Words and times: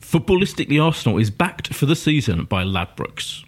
Footballistically 0.00 0.82
Arsenal 0.82 1.18
is 1.18 1.30
backed 1.30 1.72
for 1.72 1.86
the 1.86 1.94
season 1.94 2.44
by 2.44 2.64
Ladbrokes. 2.64 3.44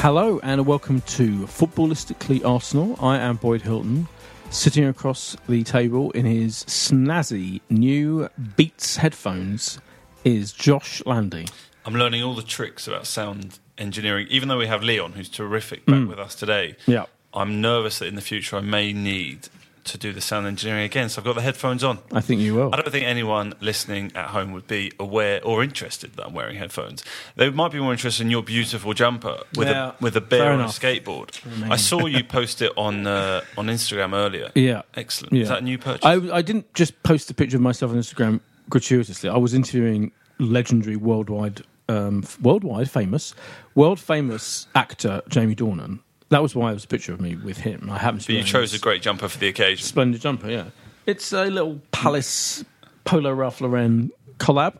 Hello 0.00 0.40
and 0.42 0.66
welcome 0.66 1.00
to 1.02 1.42
Footballistically 1.42 2.44
Arsenal. 2.44 2.96
I 3.00 3.18
am 3.18 3.36
Boyd 3.36 3.62
Hilton. 3.62 4.08
Sitting 4.52 4.84
across 4.84 5.34
the 5.48 5.62
table 5.62 6.10
in 6.10 6.26
his 6.26 6.64
snazzy 6.64 7.62
new 7.70 8.28
Beats 8.54 8.96
headphones 8.96 9.80
is 10.24 10.52
Josh 10.52 11.02
Landy. 11.06 11.46
I'm 11.86 11.94
learning 11.94 12.22
all 12.22 12.34
the 12.34 12.42
tricks 12.42 12.86
about 12.86 13.06
sound 13.06 13.58
engineering, 13.78 14.26
even 14.28 14.50
though 14.50 14.58
we 14.58 14.66
have 14.66 14.82
Leon, 14.82 15.12
who's 15.12 15.30
terrific, 15.30 15.86
back 15.86 15.96
mm. 15.96 16.08
with 16.08 16.18
us 16.18 16.34
today. 16.34 16.76
Yeah. 16.84 17.06
I'm 17.32 17.62
nervous 17.62 17.98
that 18.00 18.08
in 18.08 18.14
the 18.14 18.20
future 18.20 18.56
I 18.56 18.60
may 18.60 18.92
need 18.92 19.48
to 19.84 19.98
do 19.98 20.12
the 20.12 20.20
sound 20.20 20.46
engineering 20.46 20.84
again, 20.84 21.08
so 21.08 21.20
I've 21.20 21.24
got 21.24 21.34
the 21.34 21.42
headphones 21.42 21.82
on. 21.82 21.98
I 22.12 22.20
think 22.20 22.40
you 22.40 22.54
will. 22.54 22.72
I 22.72 22.76
don't 22.76 22.90
think 22.90 23.04
anyone 23.06 23.54
listening 23.60 24.12
at 24.14 24.28
home 24.28 24.52
would 24.52 24.66
be 24.68 24.92
aware 25.00 25.44
or 25.44 25.62
interested 25.62 26.14
that 26.16 26.26
I'm 26.26 26.34
wearing 26.34 26.56
headphones. 26.56 27.02
They 27.36 27.50
might 27.50 27.72
be 27.72 27.80
more 27.80 27.92
interested 27.92 28.22
in 28.22 28.30
your 28.30 28.42
beautiful 28.42 28.94
jumper 28.94 29.38
with 29.56 29.68
Yeah, 29.68 29.88
a 29.90 29.94
with 30.00 30.16
a 30.16 30.20
bear 30.20 30.52
on 30.52 30.60
a 30.60 30.66
skateboard. 30.66 31.40
I 31.70 31.76
saw 31.76 32.06
you 32.06 32.22
post 32.22 32.62
it 32.62 32.72
on 32.76 33.06
uh, 33.06 33.42
on 33.58 33.66
Instagram 33.66 34.12
earlier. 34.14 34.50
Yeah. 34.54 34.82
excellent. 34.94 35.32
Yeah. 35.32 35.42
Is 35.42 35.48
that 35.48 35.58
a 35.58 35.64
new 35.64 35.78
purchase? 35.78 36.04
I, 36.04 36.14
I 36.36 36.42
didn't 36.42 36.72
just 36.74 37.02
post 37.02 37.30
a 37.30 37.34
picture 37.34 37.56
of 37.56 37.62
myself 37.62 37.92
on 37.92 37.98
Instagram 37.98 38.40
gratuitously. 38.70 39.28
I 39.28 39.36
was 39.36 39.52
interviewing 39.54 40.12
legendary 40.38 40.96
worldwide, 40.96 41.62
um, 41.88 42.24
worldwide 42.40 42.90
famous, 42.90 43.34
world 43.74 43.98
famous 44.00 44.66
actor 44.74 45.22
Jamie 45.28 45.54
Dornan. 45.56 46.00
That 46.32 46.42
was 46.42 46.54
why 46.54 46.70
it 46.70 46.74
was 46.74 46.84
a 46.84 46.88
picture 46.88 47.12
of 47.12 47.20
me 47.20 47.36
with 47.36 47.58
him. 47.58 47.88
I 47.90 47.98
happened 47.98 48.22
to. 48.22 48.26
but 48.28 48.32
be 48.32 48.38
you 48.38 48.42
chose 48.44 48.72
a 48.74 48.78
great 48.78 49.02
jumper 49.02 49.28
for 49.28 49.38
the 49.38 49.48
occasion. 49.48 49.84
splendid 49.86 50.20
jumper. 50.20 50.50
Yeah, 50.50 50.64
it's 51.06 51.32
a 51.32 51.44
little 51.44 51.80
Palace 51.92 52.64
Polo 53.04 53.32
Ralph 53.32 53.60
Lauren 53.60 54.10
collab. 54.38 54.76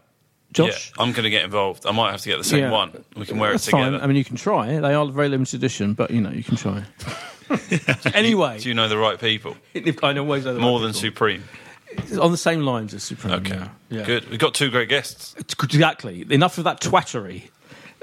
Josh. 0.53 0.93
Yeah, 0.97 1.03
I'm 1.03 1.13
going 1.13 1.25
to 1.25 1.31
get 1.31 1.45
involved. 1.45 1.87
I 1.87 1.93
might 1.93 2.11
have 2.11 2.21
to 2.23 2.29
get 2.29 2.37
the 2.37 2.45
same 2.45 2.61
Yeah. 2.65 2.71
one. 2.71 3.05
We 3.17 3.25
can 3.25 3.39
wear 3.39 3.53
it 3.55 3.59
together. 3.61 3.93
fine. 3.93 4.01
I 4.03 4.07
mean, 4.07 4.17
you 4.17 4.25
can 4.25 4.37
try. 4.37 4.79
They 4.81 4.93
are 4.93 5.07
very 5.07 5.31
limited 5.31 5.57
edition, 5.57 5.95
but 5.95 6.11
you 6.11 6.21
know, 6.21 6.31
you 6.31 6.45
can 6.45 6.57
try. 6.57 6.85
anyway, 8.15 8.59
Do 8.61 8.69
you 8.69 8.75
know 8.75 8.89
the 8.89 8.99
right 8.99 9.19
people? 9.19 9.57
I 10.03 10.13
know 10.13 10.25
ways 10.25 10.45
More 10.45 10.81
than 10.81 10.93
Supreme. 10.93 11.45
on 12.21 12.31
the 12.33 12.37
same 12.37 12.63
lines 12.63 12.95
as 12.95 13.03
Supreme. 13.03 13.35
Okay, 13.35 13.55
yeah. 13.57 13.69
Yeah. 13.91 14.05
good. 14.05 14.29
We've 14.31 14.39
got 14.39 14.55
two 14.55 14.71
great 14.71 14.89
guests. 14.89 15.35
Exactly. 15.63 16.27
Enough 16.31 16.59
of 16.59 16.65
that 16.65 16.81
twattery. 16.81 17.45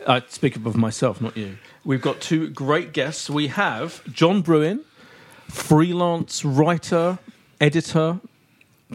I 0.08 0.24
speak 0.30 0.56
of 0.56 0.76
myself, 0.76 1.22
not 1.22 1.36
you. 1.36 1.58
We've 1.90 2.04
got 2.04 2.22
two 2.22 2.52
great 2.52 2.94
guests. 2.94 3.32
We 3.32 3.48
have 3.48 4.04
John 4.14 4.44
Brewin, 4.44 4.82
freelance 5.48 6.46
writer, 6.46 7.18
editor, 7.60 8.20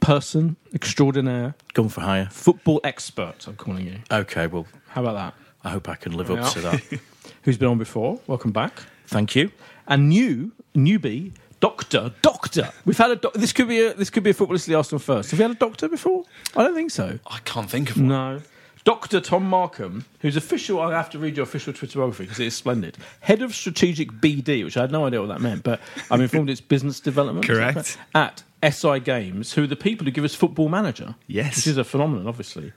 person 0.00 0.54
extraordinaire, 0.72 1.56
Gone 1.72 1.88
for 1.88 2.02
hire. 2.02 2.28
football 2.30 2.80
expert. 2.84 3.48
I'm 3.48 3.56
calling 3.56 3.84
you. 3.88 3.96
Okay, 4.12 4.46
well, 4.46 4.68
How 4.86 5.02
about 5.02 5.14
that? 5.14 5.34
I 5.64 5.70
hope 5.70 5.88
I 5.88 5.96
can 5.96 6.12
live 6.12 6.30
up 6.30 6.52
to 6.52 6.60
that. 6.60 7.00
Who's 7.42 7.58
been 7.58 7.66
on 7.66 7.78
before? 7.78 8.20
Welcome 8.28 8.52
back. 8.52 8.84
Thank 9.08 9.34
you. 9.34 9.50
And 9.88 10.08
new 10.08 10.52
newbie. 10.76 11.32
Doctor, 11.58 12.12
doctor. 12.22 12.70
We've 12.84 12.96
had 12.96 13.10
a 13.10 13.16
doc- 13.16 13.34
this 13.34 13.52
could 13.52 13.66
be 13.66 13.80
a 13.86 13.94
this 13.94 14.08
could 14.08 14.22
be 14.22 14.30
a 14.30 14.34
footballistically 14.34 14.76
Arsenal 14.76 15.00
first. 15.00 15.32
Have 15.32 15.40
you 15.40 15.48
had 15.48 15.56
a 15.56 15.58
doctor 15.58 15.88
before? 15.88 16.26
I 16.54 16.62
don't 16.62 16.76
think 16.76 16.92
so. 16.92 17.18
I 17.26 17.40
can't 17.40 17.68
think 17.68 17.90
of 17.90 17.96
one. 17.96 18.06
No. 18.06 18.40
Dr. 18.84 19.20
Tom 19.20 19.48
Markham, 19.48 20.04
who's 20.20 20.36
official, 20.36 20.78
I 20.78 20.92
have 20.92 21.08
to 21.10 21.18
read 21.18 21.36
your 21.36 21.44
official 21.44 21.72
Twitterography 21.72 22.18
because 22.18 22.38
it 22.38 22.46
is 22.46 22.54
splendid. 22.54 22.98
Head 23.20 23.40
of 23.40 23.54
Strategic 23.54 24.12
BD, 24.12 24.62
which 24.62 24.76
I 24.76 24.82
had 24.82 24.92
no 24.92 25.06
idea 25.06 25.20
what 25.20 25.28
that 25.28 25.40
meant, 25.40 25.62
but 25.62 25.80
I'm 26.10 26.20
informed 26.20 26.50
it's 26.50 26.60
business 26.60 27.00
development. 27.00 27.46
Correct. 27.46 27.96
At 28.14 28.42
SI 28.62 29.00
Games, 29.00 29.54
who 29.54 29.64
are 29.64 29.66
the 29.66 29.76
people 29.76 30.04
who 30.04 30.10
give 30.10 30.24
us 30.24 30.34
Football 30.34 30.68
Manager. 30.68 31.14
Yes. 31.26 31.56
Which 31.56 31.68
is 31.68 31.78
a 31.78 31.84
phenomenon, 31.84 32.26
obviously. 32.26 32.72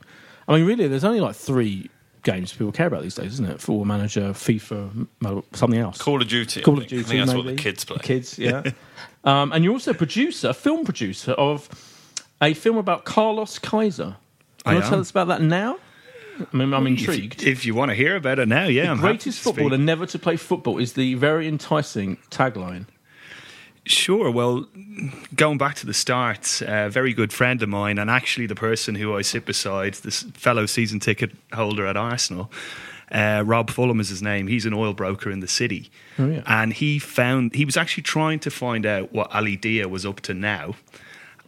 I 0.47 0.55
mean, 0.55 0.65
really, 0.65 0.87
there's 0.87 1.03
only 1.03 1.19
like 1.19 1.35
three 1.35 1.89
games 2.23 2.53
people 2.53 2.71
care 2.71 2.87
about 2.87 3.03
these 3.03 3.15
days, 3.15 3.33
isn't 3.33 3.45
it? 3.45 3.59
Football 3.59 3.85
Manager, 3.85 4.29
FIFA, 4.29 5.07
something 5.53 5.79
else. 5.79 5.97
Call 5.97 6.21
of 6.21 6.27
Duty. 6.27 6.61
Call 6.61 6.77
of. 6.77 6.87
Duty. 6.87 6.99
I 6.99 7.03
think 7.03 7.25
that's 7.25 7.35
what 7.35 7.45
the 7.45 7.55
kids 7.55 7.83
play. 7.83 7.97
Kids, 8.01 8.39
yeah. 8.39 8.63
um, 9.25 9.51
and 9.51 9.63
you're 9.63 9.73
also 9.73 9.91
a 9.91 9.93
producer, 9.93 10.49
a 10.49 10.53
film 10.53 10.85
producer 10.85 11.31
of 11.33 11.67
a 12.41 12.53
film 12.53 12.77
about 12.77 13.03
Carlos 13.03 13.59
Kaiser. 13.59 14.15
I 14.65 14.73
Want 14.73 14.83
to 14.83 14.85
am. 14.85 14.89
tell 14.91 14.99
us 14.99 15.09
about 15.09 15.27
that 15.27 15.41
now? 15.41 15.77
I 16.53 16.57
mean, 16.57 16.73
I'm 16.73 16.87
intrigued. 16.87 17.41
If, 17.41 17.47
if 17.47 17.65
you 17.65 17.73
want 17.75 17.89
to 17.89 17.95
hear 17.95 18.15
about 18.15 18.39
it 18.39 18.47
now, 18.47 18.65
yeah, 18.67 18.91
I'm 18.91 18.97
the 18.97 19.01
happy 19.03 19.13
greatest 19.17 19.25
to 19.25 19.31
speak. 19.43 19.55
footballer 19.55 19.77
never 19.77 20.05
to 20.05 20.19
play 20.19 20.37
football 20.37 20.77
is 20.77 20.93
the 20.93 21.13
very 21.15 21.47
enticing 21.47 22.17
tagline. 22.29 22.85
Sure. 23.85 24.29
Well, 24.29 24.67
going 25.35 25.57
back 25.57 25.75
to 25.75 25.85
the 25.85 25.93
start, 25.93 26.61
a 26.67 26.89
very 26.89 27.13
good 27.13 27.31
friend 27.31 27.61
of 27.63 27.69
mine, 27.69 27.97
and 27.97 28.09
actually 28.09 28.45
the 28.45 28.55
person 28.55 28.95
who 28.95 29.15
I 29.15 29.21
sit 29.21 29.45
beside, 29.45 29.93
this 29.95 30.23
fellow 30.33 30.65
season 30.65 30.99
ticket 30.99 31.31
holder 31.53 31.85
at 31.87 31.95
Arsenal, 31.95 32.51
uh, 33.13 33.43
Rob 33.45 33.69
Fulham 33.69 34.01
is 34.01 34.09
his 34.09 34.21
name. 34.21 34.47
He's 34.47 34.65
an 34.65 34.73
oil 34.73 34.93
broker 34.93 35.31
in 35.31 35.39
the 35.39 35.47
city, 35.47 35.89
Oh, 36.19 36.27
yeah. 36.27 36.41
and 36.45 36.73
he 36.73 36.99
found 36.99 37.55
he 37.55 37.63
was 37.63 37.77
actually 37.77 38.03
trying 38.03 38.39
to 38.39 38.51
find 38.51 38.85
out 38.85 39.13
what 39.13 39.33
Ali 39.33 39.55
Dia 39.55 39.87
was 39.87 40.05
up 40.05 40.19
to 40.21 40.33
now. 40.33 40.75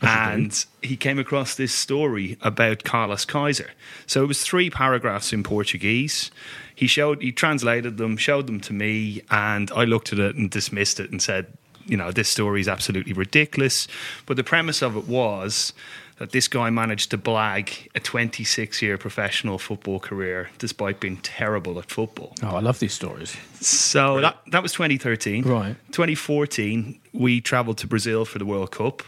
And 0.02 0.66
he 0.82 0.96
came 0.96 1.20
across 1.20 1.56
this 1.56 1.74
story 1.74 2.38
about 2.42 2.84
Carlos 2.84 3.26
Kaiser. 3.26 3.72
So 4.08 4.24
it 4.24 4.28
was 4.28 4.42
three 4.44 4.70
paragraphs 4.70 5.34
in 5.34 5.44
Portuguese. 5.44 6.32
He 6.74 6.88
showed, 6.88 7.22
he 7.22 7.32
translated 7.32 7.98
them, 7.98 8.16
showed 8.16 8.48
them 8.48 8.62
to 8.62 8.74
me, 8.74 9.22
and 9.30 9.70
I 9.72 9.84
looked 9.84 10.14
at 10.14 10.20
it 10.20 10.36
and 10.36 10.50
dismissed 10.50 11.00
it 11.00 11.12
and 11.12 11.22
said, 11.22 11.48
you 11.86 11.98
know, 11.98 12.12
this 12.12 12.30
story 12.30 12.62
is 12.62 12.68
absolutely 12.68 13.14
ridiculous. 13.14 13.88
But 14.26 14.38
the 14.38 14.44
premise 14.44 14.82
of 14.82 14.96
it 14.96 15.08
was 15.08 15.74
that 16.20 16.32
this 16.32 16.50
guy 16.50 16.70
managed 16.70 17.12
to 17.12 17.18
blag 17.18 17.88
a 17.96 18.00
26 18.00 18.82
year 18.82 18.98
professional 18.98 19.58
football 19.58 20.00
career 20.00 20.50
despite 20.58 21.00
being 21.00 21.18
terrible 21.18 21.80
at 21.80 21.90
football. 21.90 22.36
Oh, 22.44 22.56
I 22.56 22.60
love 22.60 22.80
these 22.80 22.94
stories. 22.94 23.36
So 23.62 24.22
that, 24.22 24.38
that 24.52 24.62
was 24.62 24.74
2013. 24.74 25.44
Right. 25.44 25.76
2014, 25.92 27.00
we 27.14 27.42
travelled 27.42 27.78
to 27.80 27.88
Brazil 27.88 28.26
for 28.26 28.38
the 28.38 28.46
World 28.46 28.72
Cup. 28.72 29.02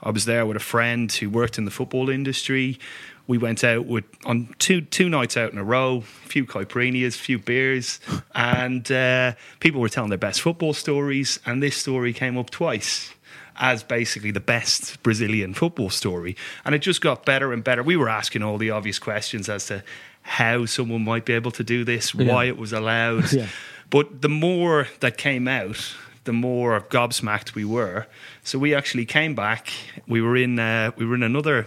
I 0.00 0.10
was 0.10 0.24
there 0.24 0.46
with 0.46 0.56
a 0.56 0.60
friend 0.60 1.10
who 1.10 1.28
worked 1.28 1.58
in 1.58 1.64
the 1.64 1.70
football 1.70 2.08
industry. 2.08 2.78
We 3.26 3.38
went 3.38 3.62
out 3.62 3.86
with 3.86 4.04
on 4.24 4.52
two 4.58 4.80
two 4.80 5.08
nights 5.08 5.36
out 5.36 5.52
in 5.52 5.58
a 5.58 5.64
row, 5.64 5.98
a 5.98 6.28
few 6.28 6.44
caipirinhas, 6.44 7.14
a 7.14 7.18
few 7.18 7.38
beers, 7.38 8.00
and 8.34 8.90
uh, 8.90 9.34
people 9.60 9.80
were 9.80 9.88
telling 9.88 10.10
their 10.10 10.18
best 10.18 10.40
football 10.40 10.74
stories. 10.74 11.38
And 11.46 11.62
this 11.62 11.76
story 11.76 12.12
came 12.12 12.36
up 12.36 12.50
twice 12.50 13.14
as 13.56 13.82
basically 13.82 14.30
the 14.30 14.40
best 14.40 15.02
Brazilian 15.02 15.54
football 15.54 15.90
story, 15.90 16.36
and 16.64 16.74
it 16.74 16.78
just 16.80 17.00
got 17.00 17.24
better 17.24 17.52
and 17.52 17.62
better. 17.62 17.82
We 17.82 17.96
were 17.96 18.08
asking 18.08 18.42
all 18.42 18.58
the 18.58 18.70
obvious 18.70 18.98
questions 18.98 19.48
as 19.48 19.66
to 19.66 19.82
how 20.22 20.66
someone 20.66 21.02
might 21.04 21.24
be 21.24 21.32
able 21.32 21.50
to 21.52 21.64
do 21.64 21.84
this, 21.84 22.14
Yeah. 22.14 22.32
why 22.32 22.44
it 22.46 22.56
was 22.56 22.72
allowed. 22.72 23.32
Yeah. 23.32 23.46
But 23.90 24.22
the 24.22 24.28
more 24.28 24.88
that 25.00 25.18
came 25.18 25.46
out, 25.48 25.94
the 26.24 26.32
more 26.32 26.80
gobsmacked 26.80 27.54
we 27.54 27.64
were. 27.66 28.06
So 28.42 28.58
we 28.58 28.74
actually 28.74 29.04
came 29.04 29.34
back. 29.34 29.70
We 30.06 30.22
were 30.22 30.36
in 30.36 30.58
uh, 30.58 30.92
we 30.96 31.04
were 31.04 31.14
in 31.14 31.22
another 31.22 31.66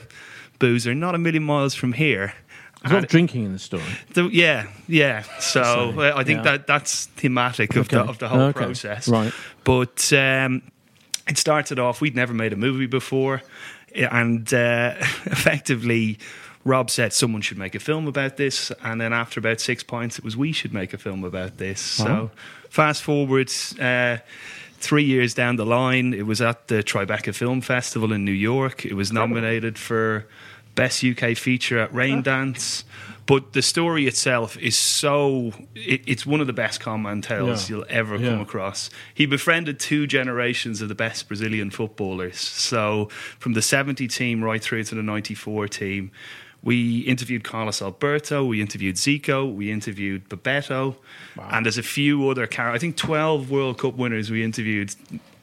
boozer, 0.58 0.96
not 0.96 1.14
a 1.14 1.18
million 1.20 1.44
miles 1.44 1.76
from 1.76 1.94
here. 1.94 2.34
There's 2.82 2.92
a 2.92 2.96
lot 2.96 3.04
of 3.04 3.10
drinking 3.10 3.46
in 3.46 3.54
the 3.54 3.60
story. 3.60 3.84
the- 4.14 4.30
yeah, 4.32 4.68
yeah. 4.88 5.24
So 5.40 5.62
uh, 6.00 6.14
I 6.16 6.24
think 6.24 6.38
Yeah. 6.38 6.44
that 6.58 6.68
that's 6.68 7.06
thematic 7.18 7.76
of 7.76 7.90
the 7.90 8.00
of 8.02 8.18
the 8.18 8.28
whole 8.30 8.42
Okay. 8.50 8.66
process. 8.66 9.08
Right. 9.08 9.34
But 9.64 10.12
um, 10.14 10.62
it 11.28 11.38
started 11.38 11.80
off. 11.80 12.02
We'd 12.02 12.16
never 12.16 12.34
made 12.34 12.54
a 12.54 12.56
movie 12.56 12.86
before, 12.86 13.42
and 13.94 14.52
uh, 14.54 14.94
effectively. 15.26 16.20
Rob 16.68 16.90
said 16.90 17.14
someone 17.14 17.44
should 17.44 17.60
make 17.60 17.76
a 17.76 17.80
film 17.80 18.08
about 18.08 18.38
this, 18.38 18.72
and 18.84 19.00
then 19.00 19.14
after 19.14 19.40
about 19.40 19.62
six 19.62 19.84
points, 19.84 20.18
it 20.18 20.26
was 20.26 20.36
we 20.36 20.52
should 20.52 20.74
make 20.74 20.96
a 20.96 20.98
film 20.98 21.24
about 21.24 21.60
this. 21.60 22.00
Wow. 22.00 22.06
So, 22.06 22.32
fast 22.70 23.04
forward 23.04 23.52
uh, 23.80 24.18
three 24.80 25.04
years 25.04 25.36
down 25.36 25.58
the 25.58 25.66
line, 25.66 26.14
it 26.14 26.26
was 26.26 26.42
at 26.42 26.68
the 26.68 26.82
Tribeca 26.84 27.36
Film 27.36 27.62
Festival 27.62 28.12
in 28.12 28.26
New 28.26 28.32
York. 28.32 28.84
It 28.84 28.94
was 28.94 29.12
nominated 29.12 29.78
for 29.78 30.26
Best 30.76 31.04
UK 31.04 31.38
Feature 31.38 31.80
at 31.80 31.92
Raindance. 31.92 32.84
But 33.28 33.54
the 33.54 33.62
story 33.64 34.06
itself 34.06 34.56
is 34.58 34.78
so, 34.78 35.52
it, 35.74 36.02
it's 36.06 36.26
one 36.28 36.42
of 36.42 36.48
the 36.48 36.54
best 36.54 36.80
con 36.80 37.02
man 37.02 37.22
tales 37.22 37.70
Yeah. 37.70 37.78
you'll 37.78 37.86
ever 37.90 38.18
Yeah. 38.18 38.30
come 38.30 38.42
across. 38.42 38.90
He 39.14 39.26
befriended 39.26 39.80
two 39.80 40.06
generations 40.06 40.80
of 40.82 40.90
the 40.90 40.96
best 40.96 41.28
Brazilian 41.28 41.72
footballers. 41.72 42.38
So 42.38 43.10
from 43.40 43.54
the 43.54 43.64
70 43.64 44.08
team 44.08 44.44
right 44.44 44.62
through 44.62 44.84
to 44.86 44.96
the 44.96 45.02
94 45.04 45.68
team. 45.68 46.12
We 46.62 47.00
interviewed 47.02 47.44
Carlos 47.44 47.80
Alberto, 47.80 48.44
we 48.44 48.60
interviewed 48.60 48.96
Zico, 48.96 49.54
we 49.54 49.72
interviewed 49.72 50.28
Bebeto, 50.30 50.96
and 51.38 51.64
there's 51.64 51.78
a 51.78 51.84
few 51.84 52.28
other 52.28 52.48
char- 52.48 52.72
I 52.74 52.80
think 52.80 52.96
12 52.98 53.52
World 53.52 53.78
Cup 53.78 53.94
winners 53.96 54.32
we 54.32 54.44
interviewed 54.44 54.96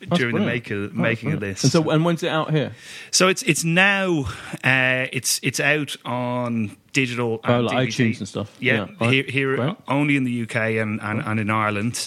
That's 0.08 0.19
during 0.19 0.34
the 0.34 0.40
make 0.43 0.70
of, 0.70 0.94
making 0.94 1.32
of 1.32 1.40
this. 1.40 1.62
And 1.62 1.72
so, 1.72 1.90
and 1.90 2.04
when's 2.04 2.22
it 2.22 2.28
out 2.28 2.50
here? 2.52 2.72
So 3.10 3.28
it's 3.28 3.43
it's 3.43 3.64
now 3.64 4.26
uh, 4.64 5.06
it's 5.12 5.38
it's 5.43 5.60
out 5.60 5.96
on 6.04 6.76
digital 6.93 7.40
Oh, 7.44 7.54
and 7.56 7.66
like 7.66 7.88
DVD. 7.88 8.10
iTunes 8.10 8.19
and 8.19 8.28
stuff. 8.28 8.56
Yeah, 8.60 8.87
Yeah, 9.00 9.10
here, 9.10 9.25
here 9.25 9.56
Great. 9.56 9.76
only 9.88 10.16
in 10.16 10.25
the 10.25 10.43
UK 10.43 10.56
and, 10.82 11.00
and, 11.00 11.20
and 11.20 11.40
in 11.40 11.50
Ireland. 11.50 12.06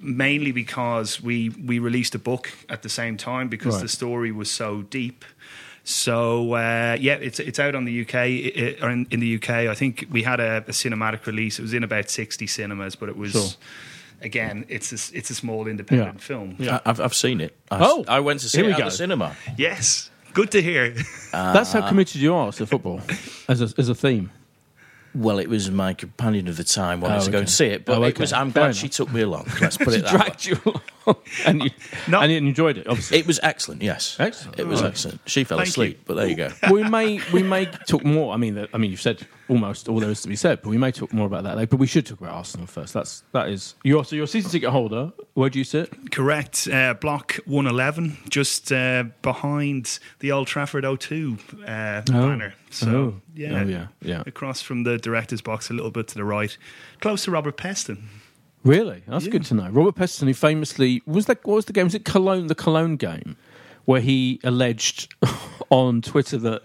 Mainly 0.00 0.52
because 0.52 1.20
we 1.20 1.48
we 1.64 1.78
released 1.80 2.14
a 2.14 2.18
book 2.20 2.52
at 2.68 2.82
the 2.82 2.88
same 2.88 3.16
time 3.16 3.48
because 3.48 3.74
Right. 3.74 3.82
the 3.82 3.88
story 3.88 4.30
was 4.30 4.50
so 4.50 4.82
deep. 4.82 5.24
So 5.84 6.52
uh, 6.52 6.96
yeah, 7.00 7.14
it's 7.14 7.40
it's 7.40 7.58
out 7.58 7.74
on 7.74 7.84
the 7.84 8.02
UK 8.02 8.14
i- 8.14 8.76
or 8.82 8.90
in, 8.90 9.06
in 9.10 9.20
the 9.20 9.36
UK. 9.36 9.50
I 9.70 9.74
think 9.74 10.06
we 10.10 10.22
had 10.22 10.38
a, 10.38 10.58
a 10.58 10.72
cinematic 10.72 11.26
release. 11.26 11.58
It 11.58 11.62
was 11.62 11.72
in 11.74 11.82
about 11.82 12.10
sixty 12.10 12.46
cinemas, 12.46 12.94
but 12.94 13.08
it 13.08 13.16
was 13.16 13.32
Sure. 13.32 13.48
Again 14.22 14.64
it's 14.68 14.92
a, 14.92 15.16
it's 15.16 15.30
a 15.30 15.34
small 15.34 15.66
independent 15.66 16.16
Yeah. 16.16 16.20
film. 16.20 16.56
Yeah. 16.58 16.80
I- 16.84 16.90
I've, 16.90 17.00
I've 17.00 17.14
seen 17.14 17.40
it. 17.40 17.56
I, 17.70 17.78
Oh, 17.80 18.04
I 18.08 18.20
went 18.20 18.40
to 18.40 18.48
see 18.48 18.60
it 18.60 18.66
at 18.72 18.78
go. 18.78 18.84
the 18.86 18.90
cinema. 18.90 19.36
Yes, 19.56 20.10
good 20.34 20.50
to 20.52 20.62
hear. 20.62 20.90
That's 21.32 21.74
Uh, 21.74 21.80
how 21.82 21.88
committed 21.88 22.16
you 22.20 22.34
are 22.34 22.52
to 22.52 22.66
football 22.66 23.00
as 23.48 23.60
a, 23.62 23.68
as 23.78 23.88
a 23.88 23.94
theme. 23.94 24.30
Well, 25.14 25.38
it 25.38 25.48
was 25.48 25.70
my 25.70 25.94
companion 25.94 26.48
of 26.48 26.58
the 26.58 26.64
time 26.64 27.00
wanted 27.00 27.22
Oh, 27.22 27.24
to 27.24 27.30
go 27.30 27.38
and 27.38 27.48
see 27.48 27.64
it, 27.66 27.86
but 27.86 27.98
Oh, 27.98 28.02
it 28.04 28.18
was. 28.20 28.30
I'm 28.32 28.52
Fair 28.52 28.60
glad 28.60 28.66
enough. 28.66 28.76
she 28.76 28.88
took 28.90 29.10
me 29.10 29.22
along. 29.22 29.46
Let's 29.60 29.76
put 29.84 29.94
She 29.94 30.00
it 30.00 30.02
that 30.04 30.12
way. 30.12 30.18
dragged 30.18 30.44
you 30.46 30.58
along, 31.06 31.16
and 31.46 31.62
you, 31.64 31.70
No. 32.06 32.20
and 32.20 32.30
you 32.30 32.38
enjoyed 32.38 32.76
it. 32.76 32.86
Obviously, 32.86 33.18
It 33.18 33.26
was 33.26 33.40
excellent. 33.42 33.82
Yes, 33.82 34.16
Excellent. 34.20 34.60
It 34.60 34.66
was 34.66 34.82
Right. 34.82 34.88
excellent. 34.90 35.20
She 35.24 35.44
fell 35.44 35.58
Thank 35.58 35.68
asleep, 35.70 35.96
you. 35.96 36.04
but 36.06 36.14
there 36.14 36.26
you 36.28 36.36
go. 36.36 36.50
we 36.70 36.84
may 36.84 37.20
we 37.32 37.42
may 37.42 37.64
talk 37.88 38.04
more. 38.04 38.34
I 38.34 38.36
mean, 38.36 38.68
I 38.72 38.76
mean, 38.78 38.90
you've 38.90 39.00
said 39.00 39.26
almost 39.48 39.88
all 39.88 40.00
there 40.00 40.10
is 40.10 40.22
to 40.22 40.28
be 40.28 40.36
said, 40.36 40.60
but 40.62 40.70
we 40.70 40.78
may 40.78 40.92
talk 40.92 41.12
more 41.12 41.26
about 41.26 41.44
that 41.44 41.56
later. 41.56 41.68
But 41.68 41.78
we 41.80 41.86
should 41.86 42.06
talk 42.06 42.20
about 42.20 42.32
Arsenal 42.34 42.66
first. 42.66 42.94
That's 42.94 43.22
that 43.32 43.48
is 43.48 43.74
you're 43.84 44.04
so 44.04 44.16
you're 44.16 44.26
season 44.26 44.50
ticket 44.50 44.70
holder. 44.70 45.12
Where 45.34 45.48
do 45.50 45.58
you 45.58 45.64
sit? 45.64 46.10
Correct. 46.12 46.66
Uh, 46.70 46.94
block 46.94 47.38
111, 47.46 48.16
just 48.28 48.72
uh, 48.72 49.04
behind 49.22 49.98
the 50.18 50.32
Old 50.32 50.48
Trafford 50.48 50.84
O2 50.84 51.38
uh, 51.62 52.02
banner. 52.02 52.54
So, 52.70 52.88
Oh. 52.88 53.14
yeah. 53.34 53.62
Oh, 53.62 53.66
yeah, 53.66 53.86
yeah. 54.02 54.22
Across 54.26 54.62
from 54.62 54.82
the 54.82 54.98
director's 54.98 55.40
box 55.40 55.70
a 55.70 55.74
little 55.74 55.90
bit 55.92 56.08
to 56.08 56.14
the 56.16 56.24
right, 56.24 56.56
close 57.00 57.24
to 57.24 57.30
Robert 57.30 57.56
Peston. 57.56 58.02
Really, 58.64 59.02
that's 59.06 59.28
good 59.28 59.44
to 59.46 59.54
know. 59.54 59.68
Robert 59.70 59.94
Peston, 59.94 60.26
who 60.26 60.34
famously 60.34 61.00
was 61.06 61.26
that 61.26 61.44
what 61.46 61.54
was 61.54 61.64
the 61.66 61.72
game? 61.72 61.84
Was 61.84 61.94
it 61.94 62.04
Cologne? 62.04 62.48
The 62.48 62.54
Cologne 62.56 62.96
game, 62.96 63.36
where 63.84 64.00
he 64.00 64.40
alleged 64.42 65.14
on 65.70 66.02
Twitter 66.02 66.36
that 66.38 66.62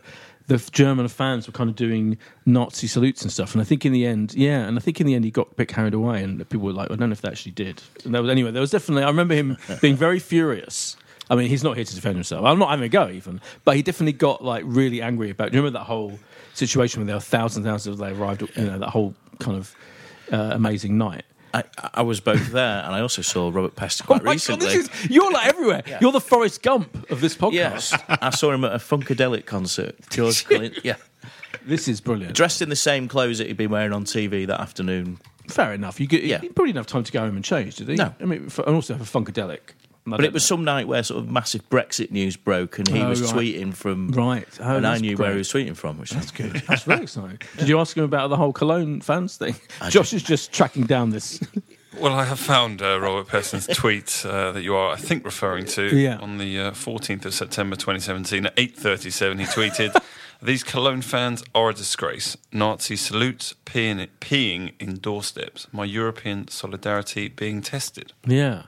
the 0.48 0.58
German 0.72 1.08
fans 1.08 1.48
were 1.48 1.54
kind 1.54 1.70
of 1.70 1.76
doing 1.76 2.18
Nazi 2.46 2.88
salutes 2.88 3.22
and 3.22 3.32
stuff. 3.32 3.54
And 3.54 3.62
I 3.62 3.66
think 3.66 3.86
in 3.86 3.94
the 3.94 4.06
end, 4.06 4.34
yeah, 4.34 4.66
and 4.66 4.78
I 4.78 4.82
think 4.82 5.00
in 5.00 5.08
the 5.08 5.16
end 5.16 5.26
he 5.26 5.32
got 5.32 5.52
a 5.52 5.56
bit 5.56 5.68
carried 5.68 5.94
away, 5.94 6.24
and 6.24 6.38
people 6.50 6.66
were 6.66 6.74
like, 6.74 6.92
I 6.92 6.96
don't 6.96 7.10
know 7.10 7.14
if 7.14 7.22
they 7.22 7.30
actually 7.30 7.54
did. 7.54 7.82
And 8.04 8.14
there 8.14 8.22
was 8.22 8.30
anyway. 8.30 8.52
There 8.52 8.62
was 8.62 8.72
definitely. 8.72 9.04
I 9.04 9.08
remember 9.08 9.36
him 9.36 9.58
being 9.82 9.96
very 9.96 10.20
furious. 10.20 10.98
I 11.30 11.36
mean, 11.36 11.48
he's 11.48 11.64
not 11.64 11.78
here 11.78 11.86
to 11.86 11.96
defend 11.96 12.16
himself. 12.16 12.46
I'm 12.46 12.60
not 12.60 12.70
having 12.70 12.86
a 12.86 12.90
go 12.90 13.10
even, 13.10 13.40
but 13.64 13.78
he 13.78 13.82
definitely 13.82 14.14
got 14.14 14.44
like 14.44 14.64
really 14.68 15.02
angry 15.02 15.30
about. 15.30 15.52
Do 15.52 15.58
you 15.58 15.62
remember 15.62 15.80
that 15.80 15.86
whole 15.86 16.20
situation 16.54 17.02
where 17.02 17.08
there 17.08 17.16
were 17.16 17.22
thousands 17.22 17.66
and 17.66 17.74
thousands 17.74 18.00
of 18.00 18.06
they 18.06 18.12
arrived? 18.12 18.42
You 18.56 18.66
know, 18.66 18.80
that 18.80 18.90
whole 18.90 19.16
kind 19.40 19.58
of 19.58 19.76
uh, 20.32 20.52
amazing 20.54 20.98
night. 20.98 21.24
I, 21.54 21.64
I 21.94 22.02
was 22.02 22.20
both 22.20 22.52
there, 22.52 22.84
and 22.84 22.96
I 22.96 23.02
also 23.02 23.22
saw 23.22 23.50
Robert 23.54 23.76
Peston 23.76 24.02
Oh 24.04 24.06
quite 24.08 24.24
my 24.24 24.32
recently. 24.34 24.66
God, 24.66 24.76
this 24.76 24.90
is, 24.90 25.10
you're 25.10 25.32
like 25.32 25.48
everywhere. 25.48 25.84
You're 26.02 26.12
the 26.12 26.20
Forrest 26.22 26.64
Gump 26.64 27.12
of 27.12 27.22
this 27.22 27.36
podcast. 27.36 27.54
Yes, 27.54 27.94
I 28.08 28.30
saw 28.32 28.52
him 28.52 28.64
at 28.66 28.74
a 28.74 28.78
Funkadelic 28.80 29.46
concert. 29.46 29.96
George 30.10 30.46
Clinton, 30.46 30.82
yeah, 30.84 30.96
This 31.66 31.88
is 31.88 32.02
brilliant. 32.02 32.36
dressed 32.36 32.62
in 32.62 32.70
the 32.70 32.76
same 32.76 33.08
clothes 33.08 33.38
that 33.38 33.48
he'd 33.48 33.58
been 33.58 33.70
wearing 33.72 33.94
on 33.94 34.04
TV 34.06 34.48
that 34.48 34.60
afternoon. 34.60 35.20
Fair 35.48 35.74
enough. 35.74 36.00
You, 36.00 36.08
get, 36.08 36.24
Yeah. 36.24 36.40
probably 36.40 36.68
didn't 36.68 36.78
have 36.78 36.88
time 36.88 37.04
to 37.04 37.12
go 37.12 37.20
home 37.20 37.36
and 37.36 37.44
change, 37.46 37.76
did 37.76 37.90
he? 37.90 37.96
No. 37.96 38.14
I 38.20 38.26
mean, 38.26 38.50
for, 38.50 38.66
and 38.66 38.76
also 38.76 38.98
for 38.98 39.04
Funkadelic. 39.22 39.60
I 40.06 40.18
But 40.18 40.26
it 40.26 40.34
was 40.34 40.44
know. 40.44 40.56
some 40.58 40.64
night 40.66 40.88
where 40.88 41.02
sort 41.04 41.24
of 41.24 41.30
massive 41.32 41.70
Brexit 41.70 42.12
news 42.12 42.36
broke, 42.36 42.78
and 42.78 42.88
he 42.88 43.00
Oh, 43.02 43.10
was 43.10 43.22
right. 43.22 43.34
tweeting 43.36 43.74
from 43.74 44.10
Right. 44.12 44.48
Oh, 44.60 44.76
and 44.78 44.86
I 44.86 44.92
that's 44.92 45.02
knew 45.02 45.16
where 45.16 45.32
he 45.32 45.38
was 45.38 45.50
tweeting 45.52 45.76
from. 45.78 45.98
Which 45.98 46.12
That's 46.12 46.32
good. 46.32 46.62
That's 46.68 46.84
very 46.84 47.04
exciting. 47.04 47.40
Did 47.58 47.70
you 47.70 47.80
ask 47.80 47.96
him 47.96 48.04
about 48.04 48.30
the 48.30 48.36
whole 48.38 48.52
Cologne 48.54 49.00
fans 49.02 49.38
thing? 49.38 49.56
Josh 49.90 50.12
is 50.14 50.22
just 50.24 50.52
tracking 50.52 50.84
down 50.84 51.12
this. 51.12 51.40
Well, 52.00 52.14
I 52.16 52.24
have 52.26 52.40
found 52.40 52.82
uh, 52.82 53.00
Robert 53.00 53.28
Peston's 53.28 53.68
tweet 53.68 54.26
uh, 54.26 54.52
that 54.54 54.64
you 54.64 54.74
are, 54.76 54.94
I 54.94 54.96
think, 54.96 55.24
referring 55.24 55.66
to 55.78 55.96
Yeah. 55.96 56.18
on 56.18 56.40
the 56.40 56.60
uh, 56.60 56.72
14th 56.72 57.24
of 57.26 57.36
September 57.36 57.76
2017 57.76 58.48
at 58.48 58.56
8:37. 58.56 59.40
He 59.40 59.46
tweeted, 59.46 59.96
"These 60.42 60.64
Cologne 60.64 61.04
fans 61.04 61.44
are 61.54 61.70
a 61.70 61.74
disgrace. 61.76 62.36
Nazi 62.52 62.96
salutes, 62.96 63.54
peeing, 63.68 64.08
peeing 64.22 64.72
in 64.80 64.96
doorsteps. 64.96 65.68
My 65.72 65.86
European 65.86 66.48
solidarity 66.48 67.28
being 67.28 67.62
tested." 67.62 68.12
Yeah, 68.26 68.64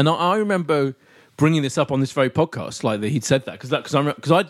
and 0.00 0.08
I, 0.08 0.14
I 0.14 0.36
remember 0.36 0.94
bringing 1.36 1.62
this 1.62 1.78
up 1.78 1.90
on 1.90 2.00
this 2.00 2.12
very 2.12 2.28
podcast, 2.28 2.84
like 2.84 3.00
that 3.00 3.08
he'd 3.08 3.24
said 3.24 3.46
that 3.46 3.52
because 3.52 3.70
that 3.70 3.84
because 3.84 3.94
I 3.94 4.02
because 4.02 4.30
I 4.32 4.42